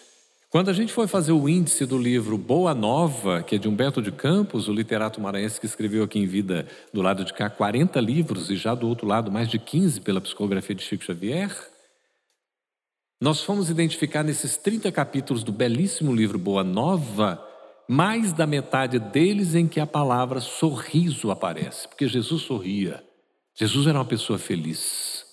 Quando 0.51 0.69
a 0.69 0.73
gente 0.73 0.93
foi 0.93 1.07
fazer 1.07 1.31
o 1.31 1.49
índice 1.49 1.83
do 1.87 1.97
livro 1.97 2.37
Boa 2.37 2.75
Nova, 2.75 3.41
que 3.41 3.55
é 3.55 3.57
de 3.57 3.67
Humberto 3.67 3.99
de 3.99 4.11
Campos, 4.11 4.67
o 4.67 4.73
literato 4.73 5.19
maranhense 5.19 5.59
que 5.59 5.65
escreveu 5.65 6.03
aqui 6.03 6.19
em 6.19 6.27
vida, 6.27 6.67
do 6.93 7.01
lado 7.01 7.25
de 7.25 7.33
cá, 7.33 7.49
40 7.49 7.99
livros 7.99 8.51
e 8.51 8.55
já 8.55 8.75
do 8.75 8.87
outro 8.87 9.07
lado 9.07 9.31
mais 9.31 9.49
de 9.49 9.57
15 9.57 10.01
pela 10.01 10.21
psicografia 10.21 10.75
de 10.75 10.83
Chico 10.83 11.03
Xavier, 11.03 11.70
nós 13.21 13.43
fomos 13.43 13.69
identificar 13.69 14.23
nesses 14.23 14.57
30 14.57 14.91
capítulos 14.91 15.43
do 15.43 15.51
belíssimo 15.51 16.11
livro 16.11 16.39
Boa 16.39 16.63
Nova 16.63 17.47
mais 17.87 18.33
da 18.33 18.47
metade 18.47 18.97
deles 18.97 19.53
em 19.53 19.67
que 19.67 19.79
a 19.79 19.85
palavra 19.85 20.39
sorriso 20.39 21.29
aparece, 21.29 21.87
porque 21.87 22.07
Jesus 22.07 22.41
sorria. 22.41 23.03
Jesus 23.53 23.85
era 23.85 23.99
uma 23.99 24.05
pessoa 24.05 24.39
feliz. 24.39 25.23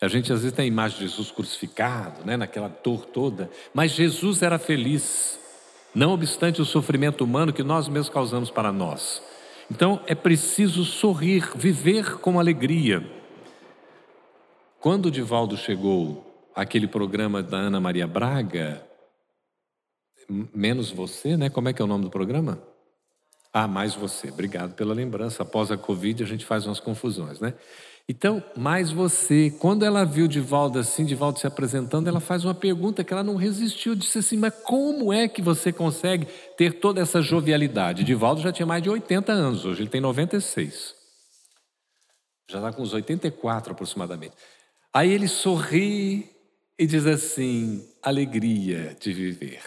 A 0.00 0.08
gente 0.08 0.32
às 0.32 0.40
vezes 0.40 0.56
tem 0.56 0.64
a 0.64 0.68
imagem 0.68 0.98
de 0.98 1.08
Jesus 1.08 1.30
crucificado, 1.30 2.24
né, 2.24 2.36
naquela 2.36 2.68
dor 2.68 3.04
toda, 3.04 3.50
mas 3.74 3.90
Jesus 3.90 4.40
era 4.40 4.58
feliz, 4.58 5.38
não 5.94 6.12
obstante 6.12 6.62
o 6.62 6.64
sofrimento 6.64 7.22
humano 7.22 7.52
que 7.52 7.64
nós 7.64 7.86
mesmos 7.86 8.08
causamos 8.08 8.50
para 8.50 8.72
nós. 8.72 9.20
Então 9.70 10.00
é 10.06 10.14
preciso 10.14 10.84
sorrir, 10.84 11.50
viver 11.54 12.18
com 12.20 12.38
alegria. 12.38 13.04
Quando 14.80 15.06
o 15.06 15.10
Divaldo 15.10 15.56
chegou 15.56 16.27
àquele 16.58 16.88
programa 16.88 17.40
da 17.40 17.56
Ana 17.56 17.80
Maria 17.80 18.06
Braga, 18.06 18.84
menos 20.52 20.90
você, 20.90 21.36
né? 21.36 21.48
Como 21.48 21.68
é 21.68 21.72
que 21.72 21.80
é 21.80 21.84
o 21.84 21.88
nome 21.88 22.02
do 22.02 22.10
programa? 22.10 22.60
Ah, 23.52 23.68
mais 23.68 23.94
você. 23.94 24.28
Obrigado 24.28 24.74
pela 24.74 24.92
lembrança. 24.92 25.44
Após 25.44 25.70
a 25.70 25.76
Covid, 25.76 26.20
a 26.20 26.26
gente 26.26 26.44
faz 26.44 26.66
umas 26.66 26.80
confusões, 26.80 27.38
né? 27.38 27.54
Então, 28.08 28.42
mais 28.56 28.90
você. 28.90 29.54
Quando 29.60 29.84
ela 29.84 30.04
viu 30.04 30.26
Divaldo 30.26 30.80
assim, 30.80 31.04
Divaldo 31.04 31.38
se 31.38 31.46
apresentando, 31.46 32.08
ela 32.08 32.18
faz 32.18 32.44
uma 32.44 32.54
pergunta 32.54 33.04
que 33.04 33.12
ela 33.12 33.22
não 33.22 33.36
resistiu. 33.36 33.94
Disse 33.94 34.18
assim: 34.18 34.36
Mas 34.36 34.52
como 34.64 35.12
é 35.12 35.28
que 35.28 35.40
você 35.40 35.72
consegue 35.72 36.26
ter 36.56 36.80
toda 36.80 37.00
essa 37.00 37.22
jovialidade? 37.22 38.02
Divaldo 38.02 38.40
já 38.40 38.50
tinha 38.50 38.66
mais 38.66 38.82
de 38.82 38.90
80 38.90 39.30
anos, 39.30 39.64
hoje 39.64 39.82
ele 39.82 39.90
tem 39.90 40.00
96. 40.00 40.92
Já 42.50 42.58
está 42.58 42.72
com 42.72 42.82
uns 42.82 42.92
84 42.92 43.72
aproximadamente. 43.72 44.34
Aí 44.92 45.12
ele 45.12 45.28
sorri 45.28 46.37
e 46.78 46.86
diz 46.86 47.06
assim: 47.06 47.86
Alegria 48.02 48.96
de 49.00 49.12
viver 49.12 49.62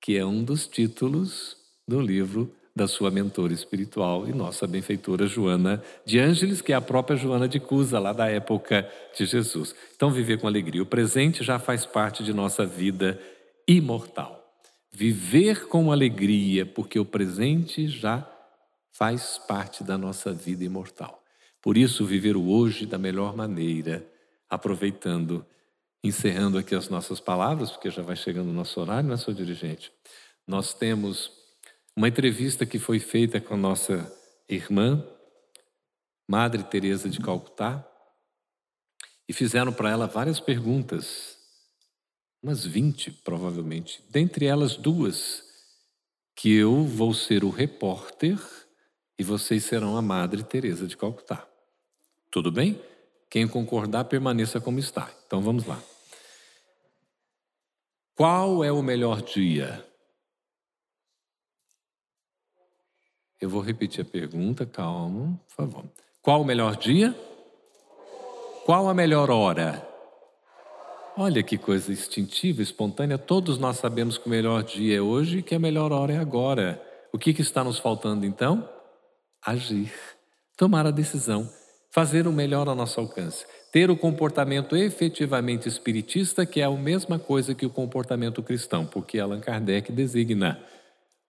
que 0.00 0.16
é 0.16 0.24
um 0.24 0.42
dos 0.42 0.66
títulos 0.66 1.56
do 1.86 2.00
livro 2.00 2.52
da 2.74 2.88
sua 2.88 3.10
mentora 3.10 3.52
espiritual 3.52 4.26
e 4.26 4.32
nossa 4.32 4.66
benfeitora 4.66 5.26
Joana 5.26 5.82
de 6.06 6.18
Ângeles, 6.18 6.62
que 6.62 6.72
é 6.72 6.76
a 6.76 6.80
própria 6.80 7.16
Joana 7.16 7.46
de 7.46 7.60
Cusa, 7.60 7.98
lá 7.98 8.12
da 8.12 8.28
época 8.28 8.88
de 9.16 9.26
Jesus. 9.26 9.74
Então, 9.94 10.10
viver 10.10 10.40
com 10.40 10.46
alegria. 10.46 10.82
O 10.82 10.86
presente 10.86 11.44
já 11.44 11.58
faz 11.58 11.84
parte 11.84 12.24
de 12.24 12.32
nossa 12.32 12.64
vida 12.64 13.20
imortal. 13.68 14.40
Viver 14.92 15.66
com 15.66 15.92
alegria, 15.92 16.64
porque 16.64 16.98
o 16.98 17.04
presente 17.04 17.86
já 17.88 18.26
faz 18.92 19.38
parte 19.46 19.84
da 19.84 19.98
nossa 19.98 20.32
vida 20.32 20.64
imortal. 20.64 21.22
Por 21.60 21.76
isso, 21.76 22.06
viver 22.06 22.36
o 22.36 22.48
hoje 22.48 22.86
da 22.86 22.96
melhor 22.96 23.36
maneira, 23.36 24.06
aproveitando, 24.48 25.44
encerrando 26.02 26.58
aqui 26.58 26.74
as 26.74 26.88
nossas 26.88 27.20
palavras, 27.20 27.70
porque 27.70 27.90
já 27.90 28.02
vai 28.02 28.16
chegando 28.16 28.48
o 28.48 28.54
nosso 28.54 28.80
horário, 28.80 29.08
né, 29.08 29.16
seu 29.16 29.34
dirigente? 29.34 29.92
Nós 30.46 30.72
temos 30.72 31.30
uma 31.94 32.08
entrevista 32.08 32.64
que 32.64 32.78
foi 32.78 32.98
feita 32.98 33.40
com 33.40 33.54
a 33.54 33.58
nossa 33.58 34.10
irmã, 34.48 35.04
Madre 36.26 36.62
Teresa 36.62 37.08
de 37.08 37.20
Calcutá, 37.20 37.86
e 39.28 39.32
fizeram 39.32 39.72
para 39.72 39.90
ela 39.90 40.06
várias 40.06 40.40
perguntas, 40.40 41.38
umas 42.42 42.64
20 42.64 43.10
provavelmente, 43.22 44.02
dentre 44.08 44.46
elas 44.46 44.76
duas, 44.76 45.44
que 46.34 46.54
eu 46.54 46.84
vou 46.84 47.12
ser 47.12 47.44
o 47.44 47.50
repórter 47.50 48.38
e 49.18 49.22
vocês 49.22 49.64
serão 49.64 49.96
a 49.96 50.02
Madre 50.02 50.42
Teresa 50.42 50.86
de 50.86 50.96
Calcutá. 50.96 51.46
Tudo 52.30 52.50
bem? 52.50 52.80
Quem 53.30 53.46
concordar, 53.46 54.04
permaneça 54.04 54.60
como 54.60 54.80
está. 54.80 55.08
Então 55.26 55.40
vamos 55.40 55.64
lá. 55.64 55.80
Qual 58.16 58.64
é 58.64 58.72
o 58.72 58.82
melhor 58.82 59.22
dia? 59.22 59.86
Eu 63.40 63.48
vou 63.48 63.62
repetir 63.62 64.02
a 64.02 64.04
pergunta, 64.04 64.66
calma, 64.66 65.40
por 65.48 65.54
favor. 65.54 65.84
Qual 66.20 66.42
o 66.42 66.44
melhor 66.44 66.76
dia? 66.76 67.16
Qual 68.66 68.88
a 68.88 68.92
melhor 68.92 69.30
hora? 69.30 69.88
Olha 71.16 71.42
que 71.42 71.56
coisa 71.56 71.92
instintiva, 71.92 72.60
espontânea. 72.60 73.16
Todos 73.16 73.58
nós 73.58 73.78
sabemos 73.78 74.18
que 74.18 74.26
o 74.26 74.30
melhor 74.30 74.62
dia 74.62 74.98
é 74.98 75.00
hoje 75.00 75.38
e 75.38 75.42
que 75.42 75.54
a 75.54 75.58
melhor 75.58 75.92
hora 75.92 76.12
é 76.12 76.18
agora. 76.18 76.82
O 77.12 77.18
que, 77.18 77.32
que 77.32 77.42
está 77.42 77.64
nos 77.64 77.78
faltando 77.78 78.26
então? 78.26 78.68
Agir, 79.44 79.92
tomar 80.56 80.86
a 80.86 80.90
decisão, 80.90 81.50
fazer 81.90 82.26
o 82.26 82.32
melhor 82.32 82.68
ao 82.68 82.74
nosso 82.74 83.00
alcance, 83.00 83.44
ter 83.72 83.90
o 83.90 83.96
comportamento 83.96 84.76
efetivamente 84.76 85.68
espiritista, 85.68 86.46
que 86.46 86.60
é 86.60 86.64
a 86.64 86.70
mesma 86.70 87.18
coisa 87.18 87.54
que 87.54 87.66
o 87.66 87.70
comportamento 87.70 88.42
cristão, 88.42 88.86
porque 88.86 89.18
Allan 89.18 89.40
Kardec 89.40 89.90
designa 89.92 90.60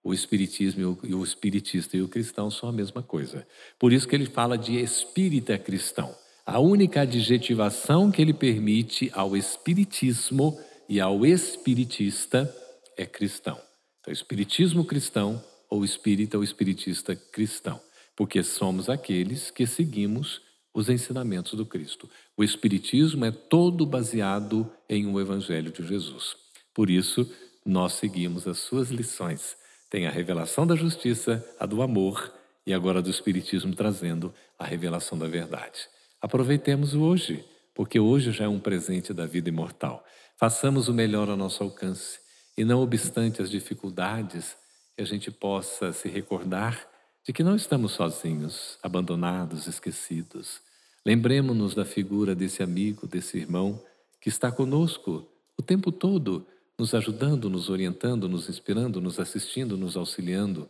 o 0.03 0.13
espiritismo 0.13 0.97
e 1.03 1.13
o 1.13 1.23
espiritista 1.23 1.95
e 1.95 2.01
o 2.01 2.07
cristão 2.07 2.49
são 2.49 2.69
a 2.69 2.71
mesma 2.71 3.03
coisa. 3.03 3.45
Por 3.77 3.93
isso 3.93 4.07
que 4.07 4.15
ele 4.15 4.25
fala 4.25 4.57
de 4.57 4.79
espírita 4.79 5.57
cristão. 5.57 6.15
A 6.45 6.59
única 6.59 7.01
adjetivação 7.01 8.11
que 8.11 8.21
ele 8.21 8.33
permite 8.33 9.11
ao 9.13 9.37
espiritismo 9.37 10.59
e 10.89 10.99
ao 10.99 11.25
espiritista 11.25 12.53
é 12.97 13.05
cristão. 13.05 13.59
Então, 13.99 14.11
espiritismo 14.11 14.83
cristão 14.83 15.41
ou 15.69 15.85
espírita 15.85 16.37
ou 16.37 16.43
espiritista 16.43 17.15
cristão, 17.15 17.79
porque 18.15 18.43
somos 18.43 18.89
aqueles 18.89 19.51
que 19.51 19.67
seguimos 19.67 20.41
os 20.73 20.89
ensinamentos 20.89 21.53
do 21.53 21.65
Cristo. 21.65 22.09
O 22.37 22.43
espiritismo 22.43 23.25
é 23.25 23.31
todo 23.31 23.85
baseado 23.85 24.71
em 24.89 25.05
um 25.05 25.19
evangelho 25.19 25.71
de 25.71 25.85
Jesus. 25.85 26.35
Por 26.73 26.89
isso, 26.89 27.29
nós 27.65 27.93
seguimos 27.93 28.47
as 28.47 28.59
suas 28.59 28.89
lições 28.89 29.59
tem 29.91 30.07
a 30.07 30.09
revelação 30.09 30.65
da 30.65 30.73
justiça, 30.73 31.45
a 31.59 31.65
do 31.65 31.81
amor 31.81 32.33
e 32.65 32.73
agora 32.73 33.01
do 33.01 33.09
Espiritismo 33.09 33.75
trazendo 33.75 34.33
a 34.57 34.65
revelação 34.65 35.17
da 35.19 35.27
verdade. 35.27 35.89
Aproveitemos 36.21 36.93
o 36.93 37.01
hoje, 37.01 37.43
porque 37.75 37.99
hoje 37.99 38.31
já 38.31 38.45
é 38.45 38.47
um 38.47 38.57
presente 38.57 39.13
da 39.13 39.25
vida 39.25 39.49
imortal. 39.49 40.01
Façamos 40.37 40.87
o 40.87 40.93
melhor 40.93 41.29
ao 41.29 41.35
nosso 41.35 41.61
alcance 41.61 42.19
e, 42.57 42.63
não 42.63 42.81
obstante 42.81 43.41
as 43.41 43.51
dificuldades, 43.51 44.55
que 44.95 45.01
a 45.01 45.05
gente 45.05 45.29
possa 45.29 45.91
se 45.91 46.07
recordar 46.07 46.87
de 47.25 47.31
que 47.33 47.43
não 47.43 47.55
estamos 47.55 47.93
sozinhos, 47.93 48.77
abandonados, 48.81 49.67
esquecidos. 49.67 50.61
Lembremos-nos 51.05 51.75
da 51.75 51.85
figura 51.85 52.33
desse 52.35 52.63
amigo, 52.63 53.07
desse 53.07 53.37
irmão 53.37 53.83
que 54.19 54.29
está 54.29 54.51
conosco 54.51 55.27
o 55.57 55.61
tempo 55.61 55.91
todo 55.91 56.47
nos 56.77 56.95
ajudando, 56.95 57.49
nos 57.49 57.69
orientando, 57.69 58.27
nos 58.27 58.49
inspirando, 58.49 58.99
nos 58.99 59.19
assistindo, 59.19 59.77
nos 59.77 59.95
auxiliando. 59.95 60.69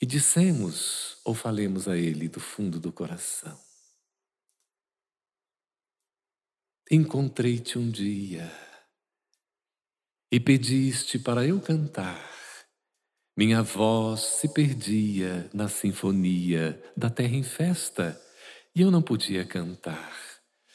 E 0.00 0.06
dissemos 0.06 1.18
ou 1.24 1.34
falemos 1.34 1.86
a 1.86 1.96
Ele 1.98 2.26
do 2.26 2.40
fundo 2.40 2.80
do 2.80 2.90
coração: 2.90 3.58
Encontrei-te 6.90 7.78
um 7.78 7.90
dia 7.90 8.50
e 10.32 10.40
pediste 10.40 11.18
para 11.18 11.46
eu 11.46 11.60
cantar. 11.60 12.29
Minha 13.40 13.62
voz 13.62 14.20
se 14.20 14.48
perdia 14.48 15.48
na 15.50 15.66
sinfonia 15.66 16.78
da 16.94 17.08
terra 17.08 17.34
em 17.34 17.42
festa 17.42 18.20
e 18.76 18.82
eu 18.82 18.90
não 18.90 19.00
podia 19.00 19.46
cantar. 19.46 20.12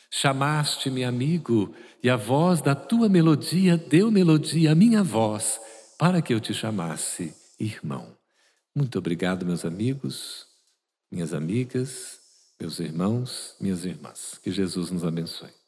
Chamaste-me 0.10 1.04
amigo, 1.04 1.76
e 2.02 2.10
a 2.10 2.16
voz 2.16 2.62
da 2.62 2.74
tua 2.74 3.08
melodia 3.08 3.78
deu 3.78 4.10
melodia 4.10 4.72
à 4.72 4.76
minha 4.76 5.04
voz, 5.04 5.62
para 6.00 6.24
que 6.24 6.34
eu 6.34 6.40
te 6.40 6.56
chamasse 6.56 7.36
irmão. 7.60 8.18
Muito 8.76 8.98
obrigado, 8.98 9.46
meus 9.46 9.64
amigos, 9.64 10.48
minhas 11.12 11.36
amigas, 11.36 12.20
meus 12.60 12.80
irmãos, 12.80 13.56
minhas 13.62 13.86
irmãs. 13.86 14.40
Que 14.42 14.50
Jesus 14.50 14.90
nos 14.90 15.06
abençoe. 15.06 15.65